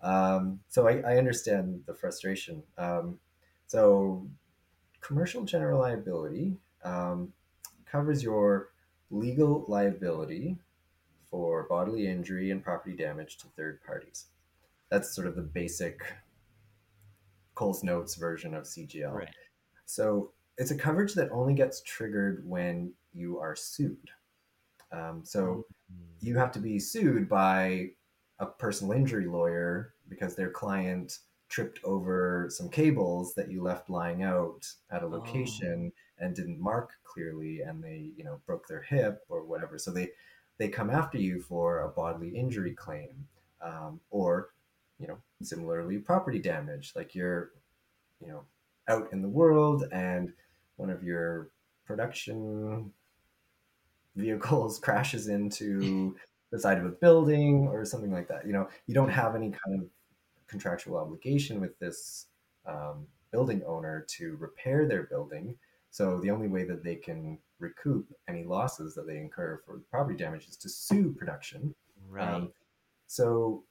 Um, 0.02 0.60
so 0.68 0.88
I, 0.88 1.00
I 1.00 1.18
understand 1.18 1.84
the 1.86 1.94
frustration. 1.94 2.62
Um, 2.78 3.20
so 3.66 4.28
commercial 5.08 5.42
general 5.42 5.80
liability 5.80 6.54
um, 6.84 7.32
covers 7.90 8.22
your 8.22 8.68
legal 9.10 9.64
liability 9.66 10.58
for 11.30 11.66
bodily 11.66 12.06
injury 12.06 12.50
and 12.50 12.62
property 12.62 12.94
damage 12.94 13.38
to 13.38 13.46
third 13.56 13.82
parties. 13.82 14.26
That's 14.90 15.14
sort 15.14 15.26
of 15.26 15.34
the 15.34 15.42
basic 15.42 16.02
Coles 17.54 17.82
Notes 17.82 18.16
version 18.16 18.52
of 18.52 18.64
CGL. 18.64 19.14
Right. 19.14 19.34
So 19.86 20.32
it's 20.58 20.72
a 20.72 20.76
coverage 20.76 21.14
that 21.14 21.30
only 21.32 21.54
gets 21.54 21.80
triggered 21.80 22.46
when 22.46 22.92
you 23.14 23.38
are 23.38 23.56
sued. 23.56 24.10
Um, 24.92 25.22
so 25.24 25.64
you 26.20 26.36
have 26.36 26.52
to 26.52 26.58
be 26.58 26.78
sued 26.78 27.30
by 27.30 27.92
a 28.40 28.46
personal 28.46 28.92
injury 28.92 29.26
lawyer 29.26 29.94
because 30.10 30.36
their 30.36 30.50
client 30.50 31.20
tripped 31.48 31.80
over 31.84 32.46
some 32.50 32.68
cables 32.68 33.34
that 33.34 33.50
you 33.50 33.62
left 33.62 33.88
lying 33.88 34.22
out 34.22 34.66
at 34.90 35.02
a 35.02 35.06
location 35.06 35.92
and 36.18 36.34
didn't 36.34 36.60
mark 36.60 36.90
clearly 37.04 37.60
and 37.60 37.82
they 37.82 38.10
you 38.16 38.24
know 38.24 38.40
broke 38.46 38.66
their 38.68 38.82
hip 38.82 39.24
or 39.28 39.44
whatever. 39.44 39.78
So 39.78 39.90
they 39.90 40.10
they 40.58 40.68
come 40.68 40.90
after 40.90 41.18
you 41.18 41.40
for 41.40 41.80
a 41.80 41.88
bodily 41.88 42.30
injury 42.30 42.74
claim 42.74 43.26
um, 43.62 44.00
or 44.10 44.50
you 44.98 45.06
know 45.06 45.18
similarly 45.42 45.98
property 45.98 46.38
damage. 46.38 46.92
Like 46.94 47.14
you're 47.14 47.50
you 48.20 48.28
know 48.28 48.42
out 48.88 49.08
in 49.12 49.22
the 49.22 49.28
world 49.28 49.84
and 49.92 50.32
one 50.76 50.90
of 50.90 51.02
your 51.02 51.48
production 51.86 52.92
vehicles 54.16 54.78
crashes 54.82 55.28
into 55.28 56.14
the 56.50 56.58
side 56.58 56.78
of 56.78 56.86
a 56.86 56.90
building 56.90 57.68
or 57.68 57.84
something 57.84 58.12
like 58.12 58.28
that. 58.28 58.46
You 58.46 58.52
know 58.52 58.68
you 58.86 58.94
don't 58.94 59.10
have 59.10 59.34
any 59.34 59.50
kind 59.50 59.80
of 59.80 59.88
contractual 60.48 60.96
obligation 60.96 61.60
with 61.60 61.78
this 61.78 62.26
um, 62.66 63.06
building 63.30 63.62
owner 63.66 64.04
to 64.08 64.36
repair 64.36 64.86
their 64.86 65.04
building 65.04 65.54
so 65.90 66.18
the 66.20 66.30
only 66.30 66.48
way 66.48 66.64
that 66.64 66.82
they 66.82 66.94
can 66.94 67.38
recoup 67.58 68.06
any 68.28 68.44
losses 68.44 68.94
that 68.94 69.06
they 69.06 69.16
incur 69.18 69.60
for 69.64 69.80
property 69.90 70.16
damage 70.16 70.48
is 70.48 70.56
to 70.56 70.68
sue 70.68 71.12
production 71.12 71.74
Right. 72.10 72.26
um, 72.34 72.52
so 73.06 73.62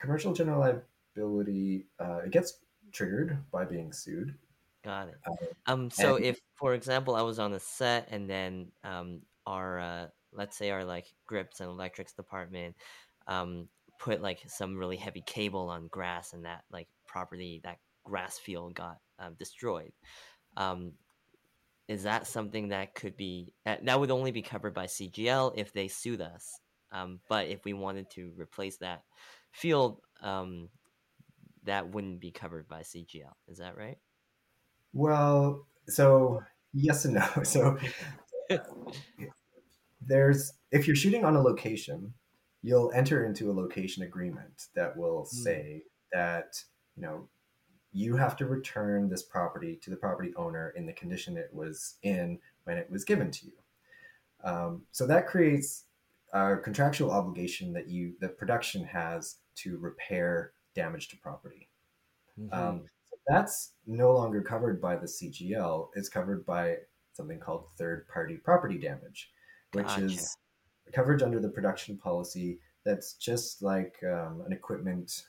commercial 0.00 0.32
general 0.32 0.60
liability 0.60 1.86
uh, 2.00 2.20
it 2.26 2.30
gets 2.32 2.58
triggered 2.92 3.38
by 3.50 3.64
being 3.64 3.92
sued 3.92 4.34
Got 4.84 5.08
it. 5.08 5.14
uh, 5.26 5.32
Um, 5.72 5.90
so 5.90 6.16
and- 6.16 6.26
if, 6.26 6.40
for 6.56 6.74
example, 6.74 7.14
I 7.16 7.22
was 7.22 7.38
on 7.38 7.54
a 7.54 7.58
set 7.58 8.06
and 8.10 8.28
then 8.28 8.70
um, 8.84 9.22
our, 9.46 9.78
uh, 9.80 10.06
let's 10.30 10.58
say 10.58 10.70
our 10.70 10.84
like 10.84 11.06
grips 11.26 11.60
and 11.60 11.70
electrics 11.70 12.12
department, 12.12 12.76
um, 13.26 13.66
put 14.04 14.20
like 14.20 14.40
some 14.46 14.76
really 14.76 14.98
heavy 14.98 15.22
cable 15.24 15.70
on 15.70 15.88
grass 15.88 16.34
and 16.34 16.44
that 16.44 16.62
like 16.70 16.88
property, 17.06 17.62
that 17.64 17.78
grass 18.04 18.38
field 18.38 18.74
got 18.74 18.98
um, 19.18 19.34
destroyed. 19.38 19.92
Um, 20.58 20.92
is 21.88 22.02
that 22.02 22.26
something 22.26 22.68
that 22.68 22.94
could 22.94 23.16
be 23.16 23.54
that, 23.64 23.86
that 23.86 23.98
would 23.98 24.10
only 24.10 24.30
be 24.30 24.42
covered 24.42 24.74
by 24.74 24.84
CGL 24.84 25.54
if 25.56 25.72
they 25.72 25.88
sued 25.88 26.20
us? 26.20 26.60
Um, 26.92 27.20
but 27.30 27.48
if 27.48 27.64
we 27.64 27.72
wanted 27.72 28.10
to 28.10 28.30
replace 28.36 28.76
that 28.78 29.04
field, 29.52 30.00
um, 30.22 30.68
that 31.64 31.88
wouldn't 31.88 32.20
be 32.20 32.30
covered 32.30 32.68
by 32.68 32.82
CGL. 32.82 33.32
Is 33.48 33.56
that 33.56 33.74
right? 33.74 33.96
Well, 34.92 35.66
so 35.88 36.42
yes 36.74 37.06
and 37.06 37.14
no. 37.14 37.26
So 37.42 37.78
there's 40.06 40.52
if 40.70 40.86
you're 40.86 40.94
shooting 40.94 41.24
on 41.24 41.36
a 41.36 41.40
location, 41.40 42.12
you'll 42.64 42.90
enter 42.94 43.26
into 43.26 43.50
a 43.50 43.52
location 43.52 44.02
agreement 44.04 44.68
that 44.74 44.96
will 44.96 45.26
say 45.26 45.82
that 46.14 46.58
you 46.96 47.02
know 47.02 47.28
you 47.92 48.16
have 48.16 48.36
to 48.38 48.46
return 48.46 49.08
this 49.08 49.22
property 49.22 49.78
to 49.82 49.90
the 49.90 49.96
property 49.96 50.32
owner 50.36 50.72
in 50.74 50.86
the 50.86 50.92
condition 50.94 51.36
it 51.36 51.50
was 51.52 51.96
in 52.02 52.38
when 52.64 52.78
it 52.78 52.90
was 52.90 53.04
given 53.04 53.30
to 53.30 53.46
you. 53.46 53.52
Um, 54.50 54.82
so 54.92 55.06
that 55.06 55.28
creates 55.28 55.84
a 56.32 56.56
contractual 56.56 57.10
obligation 57.10 57.72
that 57.74 57.88
you 57.88 58.14
that 58.20 58.38
production 58.38 58.82
has 58.84 59.36
to 59.56 59.76
repair 59.76 60.52
damage 60.74 61.08
to 61.08 61.18
property. 61.18 61.68
Um, 62.50 62.82
that's 63.28 63.72
no 63.86 64.12
longer 64.12 64.40
covered 64.40 64.80
by 64.80 64.96
the 64.96 65.06
CGL. 65.06 65.90
It's 65.94 66.08
covered 66.08 66.44
by 66.46 66.78
something 67.12 67.38
called 67.38 67.66
third 67.76 68.08
party 68.08 68.38
property 68.38 68.78
damage, 68.78 69.30
which 69.72 69.86
Gotcha. 69.86 70.04
is 70.06 70.36
coverage 70.92 71.22
under 71.22 71.40
the 71.40 71.48
production 71.48 71.96
policy 71.96 72.58
that's 72.84 73.14
just 73.14 73.62
like 73.62 73.96
um, 74.04 74.42
an 74.46 74.52
equipment 74.52 75.24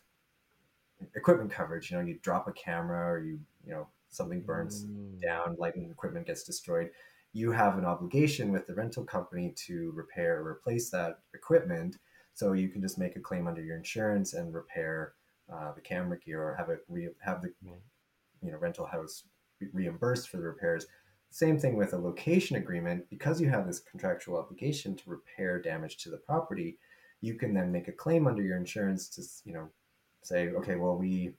equipment 1.16 1.51
coverage. 1.51 1.91
You 1.91 1.97
know, 1.97 2.03
you 2.03 2.20
drop 2.22 2.47
a 2.47 2.53
camera 2.53 3.12
or 3.14 3.20
you 3.20 3.39
you 3.66 3.72
know 3.74 3.88
something 4.10 4.41
burns 4.41 4.86
Mm. 4.86 5.22
down, 5.22 5.56
lighting 5.58 5.89
equipment 5.89 6.28
gets 6.28 6.43
destroyed. 6.43 6.91
You 7.34 7.51
have 7.51 7.78
an 7.78 7.86
obligation 7.86 8.51
with 8.51 8.66
the 8.66 8.74
rental 8.74 9.03
company 9.03 9.53
to 9.68 9.91
repair 9.91 10.39
or 10.39 10.47
replace 10.51 10.89
that 10.91 11.20
equipment. 11.34 11.97
So 12.34 12.53
you 12.53 12.70
can 12.70 12.82
just 12.82 12.97
make 12.97 13.16
a 13.16 13.20
claim 13.20 13.47
under 13.47 13.62
your 13.62 13.76
insurance 13.78 14.34
and 14.34 14.53
repair 14.53 15.14
uh, 15.51 15.74
the 15.74 15.82
camera 15.82 16.18
gear 16.20 16.41
or 16.43 16.56
have 16.56 16.70
it 16.70 16.80
re- 16.89 17.10
have 17.22 17.41
the 17.41 17.53
you 17.62 18.51
know 18.51 18.58
rental 18.58 18.86
house 18.86 19.24
re- 19.60 19.70
reimbursed 19.74 20.30
for 20.30 20.38
the 20.38 20.43
repairs. 20.43 20.86
Same 21.32 21.60
thing 21.60 21.76
with 21.76 21.94
a 21.94 21.98
location 21.98 22.56
agreement. 22.56 23.10
Because 23.10 23.42
you 23.42 23.50
have 23.50 23.68
this 23.68 23.80
contractual 23.80 24.38
obligation 24.38 24.96
to 24.96 25.10
repair 25.10 25.62
damage 25.62 25.98
to 25.98 26.10
the 26.10 26.18
property. 26.18 26.78
You 27.22 27.36
can 27.36 27.54
then 27.54 27.72
make 27.72 27.88
a 27.88 27.94
claim 27.94 28.28
under 28.28 28.42
your 28.42 28.58
insurance 28.58 29.10
to 29.10 29.24
you 29.50 29.54
know 29.54 29.70
say 30.22 30.50
okay 30.50 30.76
well 30.76 30.98
we 30.98 31.34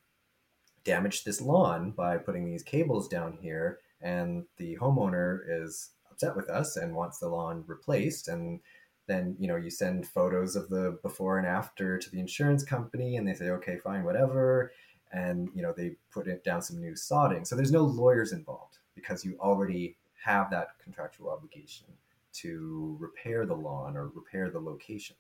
damaged 0.85 1.25
this 1.25 1.41
lawn 1.41 1.91
by 1.91 2.17
putting 2.17 2.45
these 2.45 2.63
cables 2.63 3.09
down 3.09 3.37
here 3.41 3.81
and 4.01 4.45
the 4.57 4.77
homeowner 4.77 5.41
is 5.49 5.91
upset 6.11 6.37
with 6.37 6.49
us 6.49 6.77
and 6.77 6.95
wants 6.95 7.19
the 7.19 7.29
lawn 7.29 7.65
replaced. 7.67 8.29
And 8.29 8.61
then 9.07 9.37
you 9.39 9.49
know 9.49 9.57
you 9.57 9.71
send 9.71 10.07
photos 10.07 10.57
of 10.57 10.69
the 10.69 10.99
before 11.03 11.39
and 11.39 11.47
after 11.47 11.99
to 11.99 12.11
the 12.11 12.21
insurance 12.21 12.65
company 12.65 13.17
and 13.17 13.27
they 13.27 13.35
say 13.35 13.51
okay 13.51 13.77
fine 13.79 14.05
whatever. 14.05 14.73
And 15.13 15.49
you 15.55 15.63
know 15.63 15.73
they 15.77 15.97
put 16.11 16.27
it 16.27 16.45
down 16.45 16.63
some 16.63 16.81
new 16.81 16.93
sodding. 16.93 17.47
So 17.47 17.55
there's 17.57 17.73
no 17.73 17.83
lawyers 17.83 18.33
involved 18.33 18.79
because 18.97 19.25
you 19.25 19.37
already 19.39 19.97
have 20.25 20.51
that 20.51 20.71
contractual 20.83 21.31
obligation 21.31 21.87
to 22.33 22.97
repair 22.99 23.47
the 23.47 23.55
lawn 23.55 23.97
or 23.97 24.09
repair 24.09 24.51
the 24.51 24.59
location. 24.59 25.15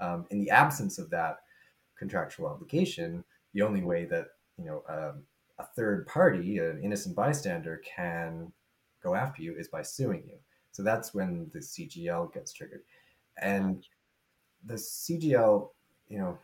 Um, 0.00 0.26
in 0.30 0.38
the 0.38 0.50
absence 0.50 0.98
of 0.98 1.08
that 1.10 1.38
contractual 1.96 2.48
obligation 2.48 3.24
the 3.54 3.62
only 3.62 3.82
way 3.82 4.04
that 4.04 4.26
you 4.58 4.64
know 4.64 4.82
um, 4.88 5.22
a 5.58 5.64
third 5.64 6.06
party 6.06 6.58
an 6.58 6.80
innocent 6.82 7.14
bystander 7.14 7.80
can 7.84 8.52
go 9.02 9.14
after 9.14 9.42
you 9.42 9.54
is 9.56 9.68
by 9.68 9.82
suing 9.82 10.24
you. 10.26 10.36
So 10.72 10.82
that's 10.82 11.14
when 11.14 11.50
the 11.54 11.60
cgl 11.60 12.32
gets 12.34 12.52
triggered. 12.52 12.82
And 13.40 13.86
the 14.66 14.74
cgl 14.74 15.70
you 16.08 16.18
know 16.18 16.38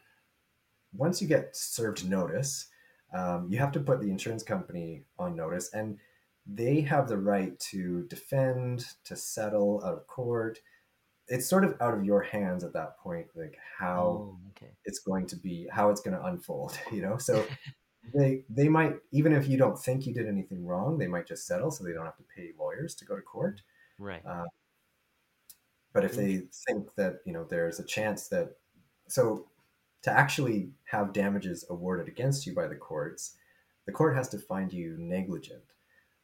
once 0.97 1.21
you 1.21 1.29
get 1.29 1.57
served 1.57 2.09
notice 2.09 2.69
um, 3.13 3.49
you 3.51 3.59
have 3.59 3.73
to 3.73 3.81
put 3.81 4.01
the 4.01 4.11
insurance 4.11 4.43
company 4.43 5.03
on 5.19 5.35
notice. 5.35 5.71
And 5.73 5.99
they 6.53 6.81
have 6.81 7.09
the 7.09 7.19
right 7.19 7.59
to 7.61 8.05
defend 8.09 8.87
to 9.05 9.17
settle 9.17 9.83
out 9.85 9.95
of 9.95 10.07
court 10.07 10.59
it's 11.29 11.47
sort 11.49 11.65
of 11.65 11.77
out 11.81 11.95
of 11.95 12.05
your 12.05 12.23
hands 12.23 12.65
at 12.65 12.73
that 12.73 12.99
point 12.99 13.27
like 13.37 13.57
how 13.79 14.03
Oh, 14.33 14.39
okay. 14.51 14.73
it's 14.85 14.99
going 14.99 15.27
to 15.29 15.37
be 15.37 15.69
how 15.71 15.91
it's 15.91 16.01
going 16.01 16.17
to 16.17 16.25
unfold 16.25 16.79
you 16.93 17.03
know 17.03 17.19
so 17.19 17.47
they 18.15 18.45
they 18.49 18.69
might 18.69 18.97
even 19.13 19.33
if 19.33 19.47
you 19.49 19.57
don't 19.59 19.79
think 19.79 20.07
you 20.07 20.15
did 20.15 20.27
anything 20.27 20.67
wrong 20.67 20.99
they 20.99 21.07
might 21.07 21.27
just 21.27 21.47
settle 21.47 21.71
so 21.71 21.85
they 21.85 21.93
don't 21.93 22.07
have 22.07 22.17
to 22.17 22.25
pay 22.35 22.51
lawyers 22.59 22.95
to 22.97 23.05
go 23.05 23.15
to 23.17 23.23
court 23.23 23.63
Right. 23.99 24.23
uh, 24.27 24.47
but 25.93 26.05
if 26.05 26.15
they 26.15 26.43
think 26.67 26.95
that 26.97 27.21
you 27.27 27.33
know 27.33 27.45
there's 27.45 27.81
a 27.81 27.85
chance 27.85 28.29
that 28.29 28.57
so 29.09 29.49
to 30.03 30.11
actually 30.11 30.71
have 30.85 31.13
damages 31.13 31.65
awarded 31.69 32.09
against 32.09 32.47
you 32.47 32.55
by 32.55 32.67
the 32.67 32.75
courts, 32.77 33.37
the 33.85 33.93
court 33.93 34.17
has 34.17 34.31
to 34.31 34.39
find 34.39 34.73
you 34.73 34.97
negligent. 34.99 35.63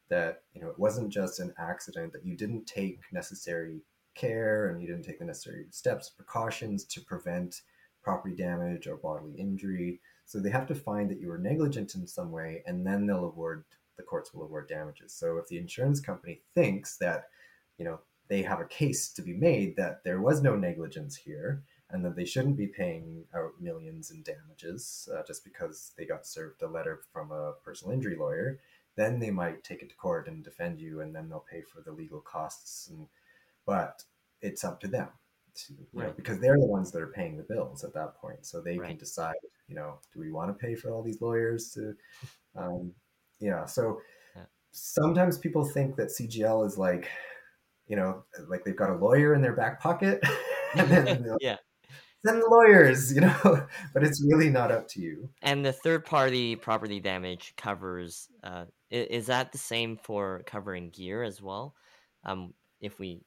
That 0.09 0.43
you 0.53 0.61
know 0.61 0.69
it 0.69 0.79
wasn't 0.79 1.09
just 1.09 1.39
an 1.39 1.53
accident 1.57 2.13
that 2.13 2.25
you 2.25 2.35
didn't 2.35 2.65
take 2.65 3.01
necessary 3.11 3.81
care 4.15 4.69
and 4.69 4.81
you 4.81 4.87
didn't 4.87 5.03
take 5.03 5.19
the 5.19 5.25
necessary 5.25 5.65
steps, 5.69 6.09
precautions 6.09 6.83
to 6.85 7.01
prevent 7.01 7.61
property 8.01 8.35
damage 8.35 8.87
or 8.87 8.97
bodily 8.97 9.33
injury. 9.37 9.99
So 10.25 10.39
they 10.39 10.49
have 10.49 10.67
to 10.67 10.75
find 10.75 11.09
that 11.09 11.19
you 11.19 11.27
were 11.27 11.37
negligent 11.37 11.95
in 11.95 12.07
some 12.07 12.31
way, 12.31 12.63
and 12.65 12.85
then 12.85 13.05
they'll 13.05 13.25
award 13.25 13.63
the 13.97 14.03
courts 14.03 14.33
will 14.33 14.43
award 14.43 14.69
damages. 14.69 15.13
So 15.13 15.37
if 15.37 15.47
the 15.47 15.57
insurance 15.57 15.99
company 15.99 16.41
thinks 16.53 16.97
that, 16.97 17.25
you 17.77 17.85
know, 17.85 17.99
they 18.29 18.43
have 18.43 18.59
a 18.59 18.65
case 18.65 19.11
to 19.13 19.21
be 19.21 19.33
made 19.33 19.75
that 19.77 20.03
there 20.03 20.21
was 20.21 20.41
no 20.41 20.55
negligence 20.55 21.15
here 21.15 21.63
and 21.89 22.03
that 22.03 22.15
they 22.15 22.25
shouldn't 22.25 22.57
be 22.57 22.67
paying 22.67 23.23
out 23.33 23.51
millions 23.59 24.11
in 24.11 24.21
damages 24.21 25.07
uh, 25.15 25.21
just 25.25 25.43
because 25.43 25.93
they 25.97 26.05
got 26.05 26.27
served 26.27 26.61
a 26.61 26.67
letter 26.67 27.01
from 27.13 27.31
a 27.31 27.53
personal 27.63 27.93
injury 27.93 28.17
lawyer, 28.17 28.59
then 28.97 29.19
they 29.19 29.31
might 29.31 29.63
take 29.63 29.81
it 29.81 29.89
to 29.89 29.95
court 29.95 30.27
and 30.27 30.43
defend 30.43 30.79
you, 30.79 31.01
and 31.01 31.15
then 31.15 31.29
they'll 31.29 31.45
pay 31.49 31.61
for 31.61 31.81
the 31.81 31.91
legal 31.91 32.19
costs. 32.19 32.89
And 32.89 33.07
but 33.65 34.03
it's 34.41 34.63
up 34.63 34.79
to 34.81 34.87
them, 34.87 35.07
to, 35.55 35.73
right. 35.93 36.07
know, 36.07 36.13
because 36.17 36.39
they're 36.39 36.59
the 36.59 36.65
ones 36.65 36.91
that 36.91 37.01
are 37.01 37.13
paying 37.15 37.37
the 37.37 37.43
bills 37.43 37.83
at 37.83 37.93
that 37.93 38.15
point, 38.15 38.45
so 38.45 38.59
they 38.59 38.77
right. 38.77 38.89
can 38.89 38.97
decide. 38.97 39.35
You 39.67 39.75
know, 39.75 39.99
do 40.13 40.19
we 40.19 40.31
want 40.31 40.49
to 40.49 40.65
pay 40.65 40.75
for 40.75 40.91
all 40.91 41.03
these 41.03 41.21
lawyers 41.21 41.71
to? 41.71 41.93
Um, 42.55 42.91
yeah, 43.39 43.65
so 43.65 44.01
yeah. 44.35 44.43
sometimes 44.71 45.37
people 45.37 45.63
think 45.63 45.95
that 45.97 46.07
CGL 46.07 46.65
is 46.65 46.77
like, 46.77 47.07
you 47.87 47.95
know, 47.95 48.23
like 48.47 48.63
they've 48.63 48.75
got 48.75 48.89
a 48.89 48.95
lawyer 48.95 49.35
in 49.35 49.41
their 49.41 49.53
back 49.53 49.79
pocket. 49.79 50.23
and 50.75 50.89
then 50.89 51.35
yeah 51.39 51.57
send 52.25 52.41
the 52.41 52.49
lawyers, 52.49 53.13
you 53.13 53.21
know, 53.21 53.67
but 53.93 54.03
it's 54.03 54.23
really 54.25 54.49
not 54.49 54.71
up 54.71 54.87
to 54.89 55.01
you. 55.01 55.29
And 55.41 55.65
the 55.65 55.73
third 55.73 56.05
party 56.05 56.55
property 56.55 56.99
damage 56.99 57.53
covers, 57.57 58.27
uh, 58.43 58.65
is 58.89 59.27
that 59.27 59.51
the 59.51 59.57
same 59.57 59.97
for 59.97 60.43
covering 60.45 60.89
gear 60.89 61.23
as 61.23 61.41
well? 61.41 61.75
Um, 62.23 62.53
if 62.79 62.99
we, 62.99 63.21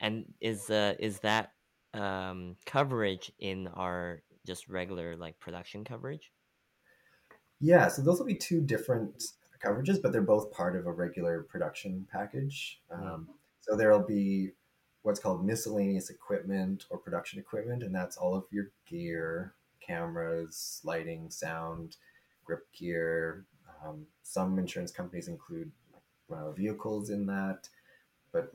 and 0.00 0.24
is, 0.40 0.70
uh, 0.70 0.94
is 0.98 1.20
that, 1.20 1.52
um, 1.94 2.56
coverage 2.66 3.32
in 3.38 3.68
our 3.68 4.22
just 4.46 4.68
regular 4.68 5.16
like 5.16 5.38
production 5.40 5.84
coverage? 5.84 6.32
Yeah, 7.60 7.88
so 7.88 8.02
those 8.02 8.18
will 8.18 8.26
be 8.26 8.34
two 8.34 8.60
different 8.60 9.22
coverages, 9.62 10.00
but 10.02 10.12
they're 10.12 10.22
both 10.22 10.50
part 10.50 10.76
of 10.76 10.86
a 10.86 10.92
regular 10.92 11.42
production 11.42 12.06
package. 12.10 12.80
Hmm. 12.90 13.06
Um, 13.06 13.28
so 13.60 13.76
there'll 13.76 14.06
be 14.06 14.50
what's 15.02 15.20
called 15.20 15.44
miscellaneous 15.44 16.10
equipment 16.10 16.86
or 16.90 16.98
production 16.98 17.38
equipment, 17.38 17.82
and 17.82 17.94
that's 17.94 18.16
all 18.16 18.34
of 18.34 18.44
your 18.50 18.70
gear, 18.86 19.54
cameras, 19.80 20.80
lighting, 20.84 21.30
sound, 21.30 21.96
grip 22.44 22.66
gear. 22.72 23.44
Um, 23.84 24.06
some 24.22 24.58
insurance 24.58 24.90
companies 24.90 25.28
include 25.28 25.70
uh, 26.32 26.52
vehicles 26.52 27.10
in 27.10 27.26
that, 27.26 27.68
but 28.32 28.52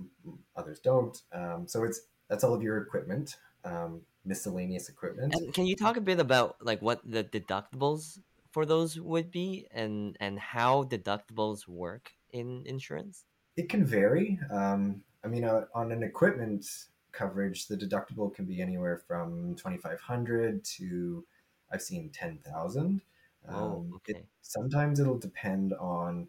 others 0.55 0.79
don't. 0.79 1.19
Um, 1.33 1.67
so 1.67 1.83
it's 1.83 2.01
that's 2.29 2.43
all 2.43 2.53
of 2.53 2.63
your 2.63 2.77
equipment, 2.77 3.37
um, 3.63 4.01
miscellaneous 4.23 4.89
equipment. 4.89 5.33
And 5.35 5.53
can 5.53 5.65
you 5.65 5.75
talk 5.75 5.97
a 5.97 6.01
bit 6.01 6.19
about 6.19 6.57
like 6.61 6.81
what 6.81 7.01
the 7.05 7.23
deductibles 7.23 8.19
for 8.51 8.65
those 8.65 8.99
would 8.99 9.31
be, 9.31 9.67
and 9.71 10.15
and 10.19 10.39
how 10.39 10.83
deductibles 10.83 11.67
work 11.67 12.11
in 12.31 12.63
insurance? 12.65 13.25
It 13.57 13.69
can 13.69 13.85
vary. 13.85 14.39
Um, 14.51 15.01
I 15.23 15.27
mean, 15.27 15.43
uh, 15.43 15.65
on 15.73 15.91
an 15.91 16.03
equipment 16.03 16.65
coverage, 17.11 17.67
the 17.67 17.77
deductible 17.77 18.33
can 18.33 18.45
be 18.45 18.61
anywhere 18.61 19.01
from 19.07 19.55
2,500 19.55 20.63
to 20.77 21.25
I've 21.71 21.81
seen 21.81 22.09
10,000. 22.09 23.01
Um, 23.47 23.91
okay. 23.95 24.19
it, 24.19 24.25
sometimes 24.41 24.99
it'll 24.99 25.17
depend 25.17 25.73
on, 25.73 26.27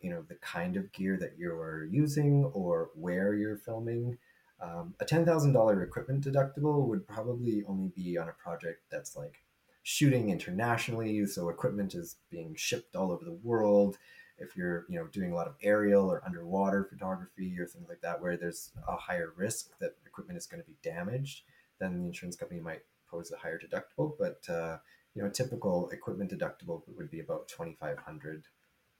you 0.00 0.10
know, 0.10 0.22
the 0.28 0.36
kind 0.36 0.76
of 0.76 0.92
gear 0.92 1.16
that 1.18 1.34
you're 1.38 1.84
using 1.86 2.44
or 2.46 2.90
where 2.94 3.34
you're 3.34 3.56
filming. 3.56 4.18
Um, 4.60 4.94
a 5.00 5.04
$10,000 5.04 5.82
equipment 5.82 6.24
deductible 6.24 6.86
would 6.86 7.06
probably 7.06 7.62
only 7.68 7.88
be 7.88 8.16
on 8.16 8.28
a 8.28 8.32
project 8.32 8.82
that's 8.90 9.16
like 9.16 9.42
shooting 9.82 10.30
internationally. 10.30 11.26
So 11.26 11.48
equipment 11.48 11.94
is 11.94 12.16
being 12.30 12.54
shipped 12.56 12.96
all 12.96 13.12
over 13.12 13.24
the 13.24 13.38
world 13.42 13.98
if 14.38 14.56
you're 14.56 14.84
you 14.88 14.98
know 14.98 15.06
doing 15.06 15.32
a 15.32 15.34
lot 15.34 15.46
of 15.46 15.54
aerial 15.62 16.10
or 16.10 16.22
underwater 16.24 16.84
photography 16.84 17.58
or 17.58 17.66
things 17.66 17.88
like 17.88 18.00
that 18.00 18.20
where 18.20 18.36
there's 18.36 18.72
a 18.88 18.96
higher 18.96 19.32
risk 19.36 19.70
that 19.78 19.96
equipment 20.06 20.36
is 20.36 20.46
going 20.46 20.62
to 20.62 20.68
be 20.68 20.76
damaged 20.82 21.42
then 21.78 21.94
the 21.94 22.06
insurance 22.06 22.36
company 22.36 22.60
might 22.60 22.82
pose 23.10 23.32
a 23.32 23.36
higher 23.36 23.58
deductible 23.58 24.12
but 24.18 24.40
uh, 24.52 24.76
you 25.16 25.22
know 25.22 25.28
a 25.28 25.32
typical 25.32 25.88
equipment 25.90 26.30
deductible 26.30 26.82
would 26.96 27.10
be 27.10 27.20
about 27.20 27.48
2500 27.48 28.44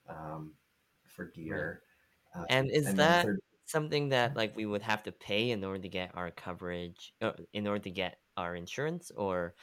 um, 0.09 0.53
for 1.05 1.25
gear 1.25 1.81
right. 2.35 2.41
uh, 2.41 2.45
and 2.49 2.69
is 2.71 2.87
and 2.87 2.99
that 2.99 3.25
third... 3.25 3.39
something 3.65 4.09
that 4.09 4.35
like 4.35 4.55
we 4.57 4.65
would 4.65 4.81
have 4.81 5.03
to 5.03 5.11
pay 5.11 5.51
in 5.51 5.63
order 5.63 5.79
to 5.79 5.89
get 5.89 6.11
our 6.15 6.31
coverage 6.31 7.13
uh, 7.21 7.31
in 7.53 7.67
order 7.67 7.83
to 7.83 7.91
get 7.91 8.17
our 8.35 8.55
insurance 8.55 9.11
or 9.15 9.53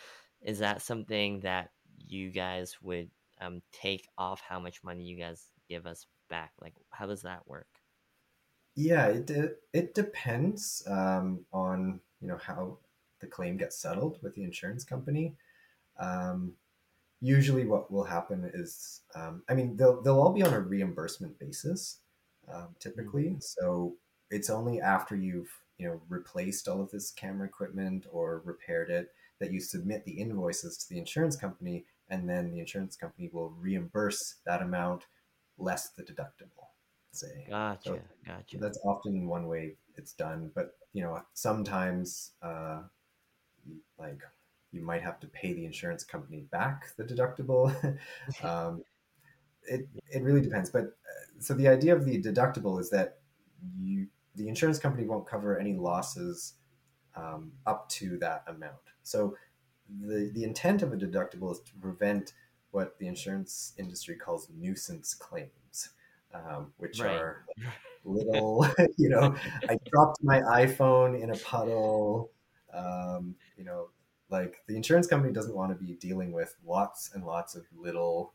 is 0.41 0.61
that 0.61 0.81
something 0.81 1.41
that 1.41 1.71
you 1.99 2.31
guys 2.31 2.77
would 2.83 3.11
um, 3.41 3.61
take 3.73 4.07
off 4.17 4.43
how 4.47 4.61
much 4.61 4.85
money 4.85 5.03
you 5.03 5.17
guys 5.17 5.51
give 5.69 5.87
us 5.87 6.07
back? 6.29 6.53
Like, 6.61 6.75
how 6.91 7.07
does 7.07 7.23
that 7.23 7.47
work? 7.47 7.67
Yeah, 8.77 9.07
it 9.07 9.59
it 9.73 9.95
depends 9.95 10.83
um, 10.89 11.45
on 11.53 12.01
you 12.21 12.29
know 12.29 12.39
how 12.39 12.79
the 13.21 13.27
claim 13.27 13.57
gets 13.57 13.79
settled 13.79 14.19
with 14.23 14.35
the 14.35 14.43
insurance 14.43 14.85
company. 14.85 15.37
Um, 15.99 16.53
usually, 17.21 17.65
what 17.65 17.91
will 17.91 18.05
happen 18.05 18.51
is, 18.55 19.03
um, 19.15 19.43
I 19.49 19.55
mean, 19.55 19.77
they'll 19.77 20.03
they'll 20.03 20.21
all 20.21 20.33
be 20.33 20.43
on 20.43 20.55
a 20.55 20.61
reimbursement 20.61 21.39
basis, 21.39 22.01
um, 22.53 22.69
typically. 22.81 23.25
Mm-hmm. 23.25 23.41
So 23.41 23.97
it's 24.31 24.51
only 24.51 24.81
after 24.81 25.17
you've 25.17 25.51
you 25.79 25.89
know 25.89 26.01
replaced 26.09 26.69
all 26.69 26.81
of 26.81 26.91
this 26.91 27.11
camera 27.11 27.47
equipment 27.47 28.07
or 28.11 28.43
repaired 28.45 28.91
it 28.91 29.09
that 29.41 29.53
you 29.53 29.61
submit 29.61 30.05
the 30.05 30.13
invoices 30.13 30.77
to 30.79 30.89
the 30.89 30.99
insurance 30.99 31.37
company, 31.37 31.85
and 32.09 32.29
then 32.29 32.51
the 32.51 32.61
insurance 32.61 32.97
company 32.97 33.31
will 33.33 33.51
reimburse 33.61 34.37
that 34.47 34.63
amount 34.63 35.05
less 35.59 35.91
the 35.91 36.03
deductible. 36.03 36.69
Say, 37.13 37.47
gotcha, 37.49 37.89
so 37.89 38.01
gotcha. 38.27 38.59
That's 38.59 38.79
often 38.85 39.29
one 39.29 39.47
way 39.47 39.77
it's 39.97 40.13
done, 40.13 40.51
but 40.55 40.73
you 40.93 41.03
know, 41.03 41.21
sometimes 41.35 42.33
uh, 42.43 42.83
like 43.99 44.21
you 44.75 44.83
might 44.83 45.03
have 45.03 45.21
to 45.21 45.29
pay 45.29 45.53
the 45.53 45.65
insurance 45.65 46.05
company 46.05 46.45
back 46.51 46.95
the 46.97 47.05
deductible. 47.05 47.73
um, 48.43 48.83
it 49.63 49.89
it 50.11 50.23
really 50.23 50.41
depends, 50.41 50.69
but 50.69 50.85
uh, 50.85 51.25
so 51.39 51.55
the 51.55 51.69
idea 51.69 51.95
of 51.95 52.05
the 52.05 52.21
deductible 52.21 52.81
is 52.81 52.91
that 52.91 53.19
you 53.81 54.09
the 54.35 54.49
insurance 54.49 54.79
company 54.79 55.07
won't 55.07 55.27
cover 55.27 55.59
any 55.59 55.75
losses 55.75 56.55
um, 57.17 57.53
up 57.67 57.89
to 57.89 58.19
that 58.19 58.45
amount. 58.49 58.75
So 59.05 59.37
the 59.89 60.31
the 60.35 60.45
intent 60.45 60.83
of 60.83 60.93
a 60.93 60.97
deductible 60.97 61.53
is 61.53 61.61
to 61.61 61.75
prevent 61.81 62.33
what 62.73 62.99
the 62.99 63.07
insurance 63.07 63.73
industry 63.79 64.17
calls 64.17 64.49
nuisance 64.53 65.15
claims, 65.15 65.91
um, 66.35 66.73
which 66.79 66.99
right. 67.01 67.13
are 67.13 67.47
little, 68.05 68.67
you 68.99 69.09
know, 69.09 69.35
I 69.69 69.79
dropped 69.87 70.23
my 70.23 70.41
iPhone 70.41 71.23
in 71.23 71.31
a 71.31 71.37
puddle. 71.37 72.33
Um, 72.73 73.37
you 73.57 73.65
know, 73.65 73.91
like 74.31 74.63
the 74.67 74.77
insurance 74.77 75.07
company 75.07 75.33
doesn't 75.33 75.55
want 75.55 75.77
to 75.77 75.85
be 75.85 75.95
dealing 75.95 76.33
with 76.33 76.55
lots 76.67 77.11
and 77.15 77.25
lots 77.25 77.55
of 77.55 77.65
little 77.77 78.35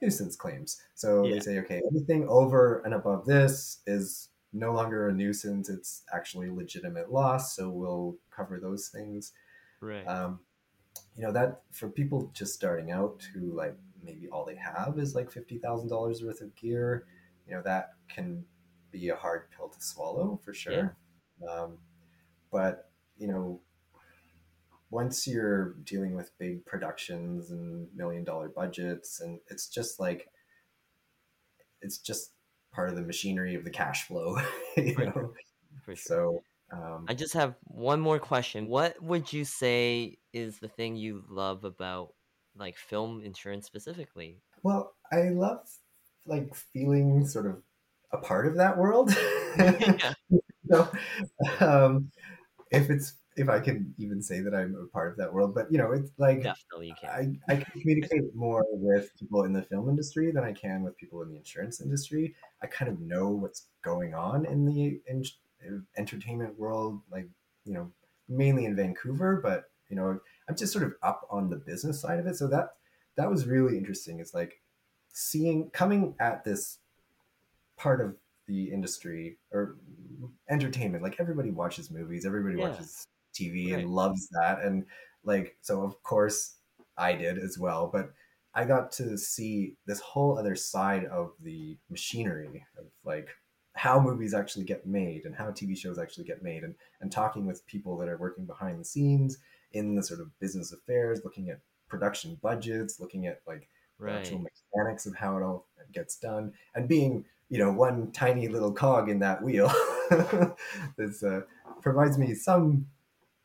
nuisance 0.00 0.36
claims. 0.36 0.80
So 0.94 1.24
yeah. 1.24 1.34
they 1.34 1.40
say, 1.40 1.58
okay, 1.60 1.82
anything 1.90 2.26
over 2.28 2.80
and 2.84 2.94
above 2.94 3.26
this 3.26 3.80
is 3.86 4.28
no 4.52 4.72
longer 4.72 5.08
a 5.08 5.12
nuisance. 5.12 5.68
It's 5.68 6.02
actually 6.12 6.50
legitimate 6.50 7.12
loss. 7.12 7.56
So 7.56 7.68
we'll 7.68 8.16
cover 8.30 8.60
those 8.60 8.88
things. 8.88 9.32
Right. 9.80 10.06
Um, 10.06 10.40
you 11.16 11.24
know 11.24 11.32
that 11.32 11.62
for 11.72 11.88
people 11.88 12.30
just 12.34 12.54
starting 12.54 12.90
out 12.90 13.26
who 13.34 13.52
like 13.52 13.76
maybe 14.02 14.28
all 14.28 14.44
they 14.44 14.56
have 14.56 14.98
is 14.98 15.14
like 15.14 15.30
fifty 15.30 15.58
thousand 15.58 15.88
dollars 15.88 16.22
worth 16.22 16.40
of 16.40 16.54
gear, 16.56 17.06
you 17.46 17.54
know 17.54 17.62
that 17.62 17.94
can 18.08 18.44
be 18.90 19.08
a 19.08 19.16
hard 19.16 19.50
pill 19.56 19.68
to 19.68 19.80
swallow 19.80 20.40
for 20.44 20.54
sure. 20.54 20.96
Yeah. 21.42 21.48
Um, 21.48 21.78
but 22.50 22.90
you 23.16 23.28
know, 23.28 23.60
once 24.94 25.26
you're 25.26 25.74
dealing 25.82 26.14
with 26.14 26.30
big 26.38 26.64
productions 26.64 27.50
and 27.50 27.88
million 27.96 28.22
dollar 28.22 28.48
budgets, 28.48 29.20
and 29.20 29.40
it's 29.50 29.66
just 29.66 29.98
like 29.98 30.28
it's 31.82 31.98
just 31.98 32.30
part 32.72 32.88
of 32.88 32.94
the 32.94 33.02
machinery 33.02 33.56
of 33.56 33.64
the 33.64 33.70
cash 33.70 34.06
flow, 34.06 34.38
you 34.76 34.96
know. 34.96 35.32
For 35.84 35.96
sure. 35.96 35.96
So 35.96 36.42
um, 36.72 37.06
I 37.08 37.14
just 37.14 37.34
have 37.34 37.56
one 37.64 38.00
more 38.00 38.20
question. 38.20 38.68
What 38.68 39.02
would 39.02 39.32
you 39.32 39.44
say 39.44 40.18
is 40.32 40.60
the 40.60 40.68
thing 40.68 40.94
you 40.94 41.24
love 41.28 41.64
about 41.64 42.14
like 42.56 42.76
film 42.76 43.20
insurance 43.20 43.66
specifically? 43.66 44.38
Well, 44.62 44.94
I 45.12 45.30
love 45.30 45.68
like 46.24 46.54
feeling 46.54 47.26
sort 47.26 47.46
of 47.46 47.56
a 48.12 48.18
part 48.18 48.46
of 48.46 48.54
that 48.58 48.78
world. 48.78 49.10
you 49.58 49.98
know, 50.64 50.88
um, 51.58 52.12
if 52.70 52.90
it's 52.90 53.14
if 53.36 53.48
I 53.48 53.58
can 53.60 53.94
even 53.98 54.22
say 54.22 54.40
that 54.40 54.54
I'm 54.54 54.76
a 54.76 54.86
part 54.86 55.10
of 55.10 55.16
that 55.18 55.32
world, 55.32 55.54
but 55.54 55.70
you 55.70 55.78
know, 55.78 55.92
it's 55.92 56.12
like 56.18 56.42
Definitely 56.42 56.88
you 56.88 56.94
can. 57.00 57.40
I, 57.48 57.52
I 57.52 57.56
can 57.56 57.80
communicate 57.80 58.34
more 58.34 58.64
with 58.70 59.10
people 59.18 59.44
in 59.44 59.52
the 59.52 59.62
film 59.62 59.88
industry 59.88 60.30
than 60.30 60.44
I 60.44 60.52
can 60.52 60.82
with 60.82 60.96
people 60.96 61.22
in 61.22 61.30
the 61.30 61.36
insurance 61.36 61.80
industry. 61.80 62.34
I 62.62 62.66
kind 62.66 62.90
of 62.90 63.00
know 63.00 63.30
what's 63.30 63.66
going 63.82 64.14
on 64.14 64.46
in 64.46 64.64
the 64.64 65.00
in, 65.08 65.24
entertainment 65.96 66.58
world, 66.58 67.00
like 67.10 67.28
you 67.64 67.74
know, 67.74 67.90
mainly 68.28 68.66
in 68.66 68.76
Vancouver, 68.76 69.40
but 69.42 69.70
you 69.88 69.96
know, 69.96 70.18
I'm 70.48 70.56
just 70.56 70.72
sort 70.72 70.84
of 70.84 70.94
up 71.02 71.26
on 71.30 71.50
the 71.50 71.56
business 71.56 72.00
side 72.00 72.20
of 72.20 72.26
it. 72.26 72.36
So 72.36 72.46
that 72.48 72.76
that 73.16 73.30
was 73.30 73.46
really 73.46 73.76
interesting. 73.76 74.20
It's 74.20 74.34
like 74.34 74.60
seeing 75.12 75.70
coming 75.70 76.14
at 76.20 76.44
this 76.44 76.78
part 77.76 78.00
of 78.00 78.16
the 78.46 78.70
industry 78.70 79.38
or 79.52 79.76
entertainment. 80.48 81.02
Like 81.02 81.16
everybody 81.18 81.50
watches 81.50 81.90
movies, 81.90 82.26
everybody 82.26 82.56
Yeah. 82.56 82.68
watches 82.70 83.06
TV 83.34 83.72
Right. 83.72 83.74
and 83.74 83.90
loves 83.90 84.28
that. 84.32 84.60
And 84.62 84.86
like, 85.24 85.56
so 85.60 85.82
of 85.82 86.02
course 86.02 86.56
I 86.96 87.14
did 87.14 87.38
as 87.38 87.58
well, 87.58 87.88
but 87.88 88.12
I 88.54 88.64
got 88.64 88.92
to 88.92 89.18
see 89.18 89.76
this 89.86 90.00
whole 90.00 90.38
other 90.38 90.54
side 90.54 91.04
of 91.06 91.32
the 91.40 91.78
machinery 91.90 92.64
of 92.78 92.86
like 93.04 93.30
how 93.74 93.98
movies 94.00 94.34
actually 94.34 94.64
get 94.64 94.86
made 94.86 95.24
and 95.24 95.34
how 95.34 95.50
TV 95.50 95.74
shows 95.74 95.98
actually 95.98 96.24
get 96.24 96.42
made 96.42 96.62
and, 96.62 96.76
and 97.00 97.10
talking 97.10 97.46
with 97.46 97.66
people 97.66 97.96
that 97.98 98.08
are 98.08 98.16
working 98.16 98.46
behind 98.46 98.78
the 98.78 98.84
scenes 98.84 99.38
in 99.72 99.96
the 99.96 100.02
sort 100.02 100.20
of 100.20 100.38
business 100.38 100.72
affairs, 100.72 101.22
looking 101.24 101.48
at 101.50 101.60
production 101.88 102.36
budgets, 102.40 103.00
looking 103.00 103.26
at 103.26 103.40
like 103.46 103.68
Right. 103.98 104.14
actual 104.14 104.46
mechanics 104.72 105.06
of 105.06 105.16
how 105.16 105.36
it 105.36 105.42
all 105.42 105.66
gets 105.92 106.16
done 106.18 106.52
and 106.74 106.88
being 106.88 107.24
you 107.48 107.58
know 107.58 107.72
one 107.72 108.12
tiny 108.12 108.48
little 108.48 108.72
cog 108.72 109.08
in 109.08 109.18
that 109.18 109.42
wheel 109.42 109.72
this 110.98 111.22
uh, 111.22 111.40
provides 111.80 112.18
me 112.18 112.34
some 112.34 112.86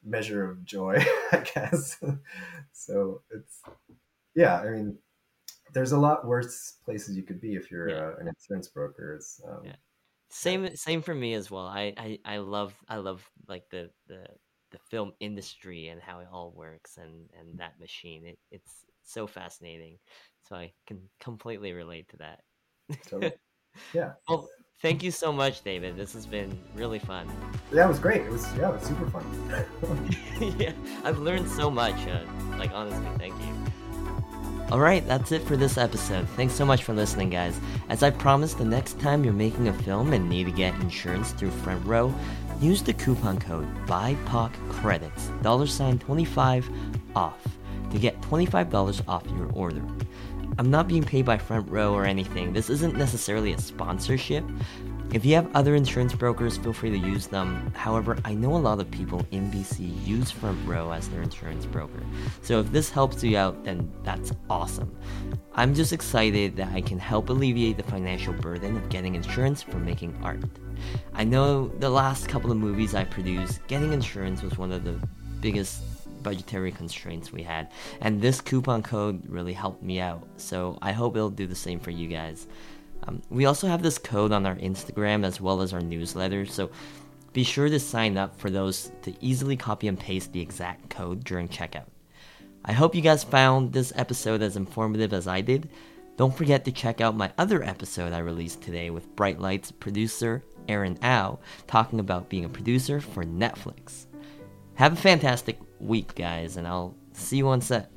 measure 0.04 0.50
of 0.50 0.64
joy 0.64 0.95
i 1.32 1.39
guess 1.54 2.02
so 2.72 3.22
it's 3.32 3.62
yeah 4.36 4.62
i 4.62 4.70
mean 4.70 4.97
there's 5.74 5.91
a 5.91 5.97
lot 6.00 6.26
worse 6.26 6.78
places 6.84 7.16
you 7.16 7.24
could 7.24 7.39
be 7.41 7.56
if 7.56 7.70
you're 7.70 7.89
Yeah. 7.89 8.08
uh, 8.08 8.16
an 8.22 8.28
insurance 8.28 8.68
broker 8.68 9.16
it's 9.16 9.41
um, 9.47 9.62
Yeah. 9.66 9.76
Same 10.32 10.76
same 10.76 11.02
for 11.02 11.16
me 11.16 11.34
as 11.34 11.50
well. 11.50 11.66
I, 11.66 11.93
I, 11.97 12.20
I 12.24 12.38
love 12.38 12.76
I 12.88 12.97
love 12.97 13.28
like 13.47 13.64
the, 13.72 13.89
the 14.08 14.28
the 14.72 14.78
film 14.91 15.12
industry 15.20 15.88
and 15.88 16.00
how 16.00 16.20
it 16.20 16.28
all 16.32 16.52
works 16.56 16.97
and, 16.97 17.28
and 17.39 17.60
that 17.60 17.80
machine. 17.80 18.26
It 18.28 18.38
it's 18.52 18.86
so 19.04 19.26
fascinating. 19.26 19.97
So 20.47 20.56
I 20.56 20.72
can 20.86 21.10
completely 21.20 21.74
relate 21.74 22.10
to 22.10 22.18
that. 22.18 22.41
Totally. 23.10 23.32
yeah 23.93 24.12
well, 24.28 24.47
thank 24.82 25.04
you 25.04 25.12
so 25.12 25.32
much, 25.32 25.64
David. 25.64 25.96
This 25.98 26.14
has 26.14 26.26
been 26.26 26.58
really 26.76 27.00
fun. 27.00 27.28
yeah 27.72 27.86
it 27.86 27.88
was 27.88 28.00
great 28.00 28.22
it 28.22 28.32
was 28.32 28.46
yeah 28.58 28.70
it 28.70 28.80
was 28.80 28.84
super 28.84 29.10
fun 29.10 29.26
yeah, 30.60 30.72
I've 31.04 31.20
learned 31.20 31.50
so 31.50 31.70
much. 31.70 31.96
Uh, 32.08 32.22
like 32.58 32.72
honestly, 32.72 33.06
thank 33.18 33.34
you. 33.42 33.56
All 34.72 34.80
right, 34.80 35.06
that's 35.08 35.32
it 35.32 35.42
for 35.44 35.58
this 35.58 35.78
episode. 35.80 36.28
Thanks 36.30 36.54
so 36.54 36.64
much 36.64 36.84
for 36.84 36.94
listening, 36.94 37.32
guys. 37.32 37.60
As 37.90 38.04
I 38.04 38.12
promised, 38.12 38.60
the 38.60 38.66
next 38.66 39.00
time 39.00 39.24
you're 39.24 39.34
making 39.34 39.68
a 39.68 39.74
film 39.74 40.14
and 40.14 40.30
need 40.30 40.44
to 40.44 40.52
get 40.52 40.76
insurance 40.76 41.32
through 41.32 41.50
Front 41.50 41.84
Row, 41.88 42.14
use 42.62 42.84
the 42.84 42.94
coupon 42.94 43.40
code 43.40 43.68
BIPOC 43.88 44.52
credits 44.70 45.30
dollar 45.42 45.66
sign 45.66 45.98
25 45.98 46.70
off 47.16 47.44
to 47.92 47.98
get 47.98 48.22
$25 48.22 49.02
off 49.08 49.26
your 49.32 49.52
order. 49.54 49.82
I'm 50.60 50.70
not 50.70 50.89
being 50.89 51.05
paid 51.05 51.24
by 51.24 51.38
Front 51.38 51.70
Row 51.70 51.93
or 51.93 52.03
anything. 52.03 52.51
This 52.51 52.70
isn't 52.70 52.97
necessarily 52.97 53.53
a 53.53 53.57
sponsorship. 53.57 54.43
If 55.14 55.24
you 55.24 55.34
have 55.36 55.49
other 55.55 55.74
insurance 55.74 56.14
brokers, 56.14 56.57
feel 56.57 56.74
free 56.74 56.89
to 56.89 56.97
use 56.97 57.28
them. 57.28 57.72
However, 57.74 58.18
I 58.26 58.34
know 58.34 58.53
a 58.53 58.60
lot 58.60 58.82
of 58.82 58.91
people 58.91 59.26
in 59.32 59.49
BC 59.49 60.05
use 60.05 60.32
Front 60.32 60.60
Row 60.68 60.91
as 60.91 61.07
their 61.07 61.22
insurance 61.22 61.66
broker. 61.66 62.03
So 62.41 62.60
if 62.60 62.74
this 62.74 62.89
helps 62.89 63.24
you 63.24 63.38
out, 63.38 63.64
then 63.64 63.89
that's 64.03 64.34
awesome. 64.49 64.93
I'm 65.55 65.74
just 65.74 65.93
excited 65.93 66.57
that 66.57 66.74
I 66.74 66.82
can 66.82 66.99
help 66.99 67.30
alleviate 67.30 67.78
the 67.78 67.84
financial 67.84 68.34
burden 68.34 68.76
of 68.76 68.89
getting 68.89 69.16
insurance 69.16 69.64
for 69.64 69.78
making 69.78 70.14
art. 70.22 70.43
I 71.14 71.24
know 71.24 71.70
the 71.80 71.89
last 71.89 72.28
couple 72.28 72.51
of 72.51 72.57
movies 72.57 72.95
I 72.95 73.05
produced, 73.05 73.66
getting 73.68 73.93
insurance 73.93 74.41
was 74.41 74.57
one 74.57 74.74
of 74.74 74.84
the 74.84 74.99
biggest 75.39 75.84
budgetary 76.24 76.72
constraints 76.72 77.32
we 77.32 77.43
had, 77.43 77.72
and 78.01 78.22
this 78.22 78.41
coupon 78.41 78.84
code 78.84 79.24
really 79.28 79.53
helped 79.53 79.84
me 79.84 79.99
out. 79.99 80.28
So 80.38 80.78
I 80.82 80.91
hope 80.91 81.15
it'll 81.15 81.30
do 81.30 81.47
the 81.47 81.55
same 81.55 81.80
for 81.80 81.91
you 81.91 82.07
guys. 82.07 82.47
Um, 83.03 83.22
we 83.30 83.45
also 83.45 83.67
have 83.67 83.82
this 83.82 83.97
code 83.97 84.32
on 84.32 84.45
our 84.45 84.55
Instagram 84.55 85.26
as 85.26 85.39
well 85.39 85.61
as 85.61 85.74
our 85.74 85.82
newsletter, 85.82 86.45
so 86.45 86.70
be 87.32 87.43
sure 87.43 87.70
to 87.70 87.80
sign 87.80 88.17
up 88.17 88.39
for 88.39 88.49
those 88.49 88.91
to 89.03 89.13
easily 89.22 89.55
copy 89.55 89.88
and 89.88 89.99
paste 89.99 90.34
the 90.34 90.41
exact 90.41 90.89
code 90.89 91.24
during 91.24 91.47
checkout. 91.47 91.88
I 92.65 92.74
hope 92.74 92.95
you 92.95 93.01
guys 93.01 93.24
found 93.24 93.72
this 93.72 93.93
episode 93.95 94.41
as 94.41 94.57
informative 94.57 95.13
as 95.13 95.28
I 95.28 95.41
did. 95.41 95.70
Don't 96.17 96.36
forget 96.36 96.65
to 96.65 96.72
check 96.72 96.99
out 96.99 97.15
my 97.15 97.32
other 97.38 97.63
episode 97.63 98.11
I 98.11 98.20
released 98.20 98.61
today 98.61 98.89
with 98.89 99.15
Bright 99.15 99.39
Lights 99.39 99.72
producer 99.72 100.43
Aaron 100.67 100.97
Au 101.03 101.39
talking 101.67 101.99
about 101.99 102.30
being 102.30 102.45
a 102.45 102.49
producer 102.49 102.99
for 102.99 103.24
Netflix. 103.24 104.05
Have 104.76 104.93
a 104.93 104.97
fantastic 104.97 105.57
week, 105.80 106.16
guys, 106.16 106.58
and 106.58 106.68
I'll 106.68 106.96
see 107.14 107.38
you 107.38 107.48
on 107.48 107.62
set. 107.62 107.92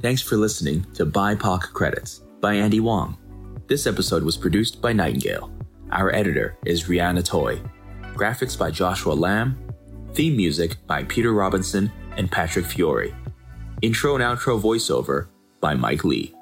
Thanks 0.00 0.22
for 0.22 0.36
listening 0.36 0.86
to 0.94 1.04
BIPOC 1.04 1.72
Credits 1.72 2.20
by 2.40 2.54
Andy 2.54 2.80
Wong. 2.80 3.18
This 3.66 3.86
episode 3.86 4.22
was 4.22 4.36
produced 4.36 4.80
by 4.80 4.92
Nightingale. 4.92 5.52
Our 5.90 6.14
editor 6.14 6.56
is 6.64 6.84
Rihanna 6.84 7.24
Toy. 7.24 7.60
Graphics 8.14 8.58
by 8.58 8.70
Joshua 8.70 9.12
Lamb. 9.12 9.58
Theme 10.12 10.36
music 10.36 10.76
by 10.86 11.04
Peter 11.04 11.32
Robinson 11.32 11.90
and 12.16 12.30
Patrick 12.30 12.66
Fiore. 12.66 13.14
Intro 13.82 14.14
and 14.14 14.24
outro 14.24 14.60
voiceover 14.60 15.28
by 15.60 15.74
Mike 15.74 16.04
Lee. 16.04 16.34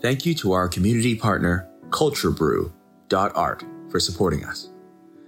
Thank 0.00 0.26
you 0.26 0.34
to 0.36 0.52
our 0.52 0.68
community 0.68 1.14
partner, 1.14 1.68
CultureBrew.art, 1.90 3.64
for 3.90 4.00
supporting 4.00 4.44
us. 4.44 4.70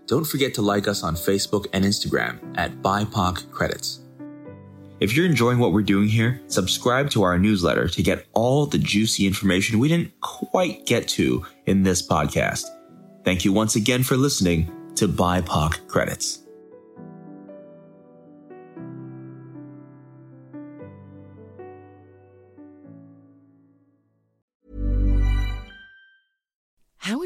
Don't 0.06 0.26
forget 0.26 0.52
to 0.54 0.62
like 0.62 0.86
us 0.86 1.02
on 1.02 1.14
Facebook 1.14 1.66
and 1.72 1.84
Instagram 1.84 2.38
at 2.56 2.82
BIPOC 2.82 3.50
Credits. 3.50 4.00
If 5.04 5.14
you're 5.14 5.26
enjoying 5.26 5.58
what 5.58 5.74
we're 5.74 5.82
doing 5.82 6.08
here, 6.08 6.40
subscribe 6.46 7.10
to 7.10 7.24
our 7.24 7.38
newsletter 7.38 7.88
to 7.88 8.02
get 8.02 8.26
all 8.32 8.64
the 8.64 8.78
juicy 8.78 9.26
information 9.26 9.78
we 9.78 9.88
didn't 9.90 10.18
quite 10.22 10.86
get 10.86 11.06
to 11.08 11.44
in 11.66 11.82
this 11.82 12.00
podcast. 12.00 12.64
Thank 13.22 13.44
you 13.44 13.52
once 13.52 13.76
again 13.76 14.02
for 14.02 14.16
listening 14.16 14.72
to 14.94 15.06
BIPOC 15.06 15.88
Credits. 15.88 16.43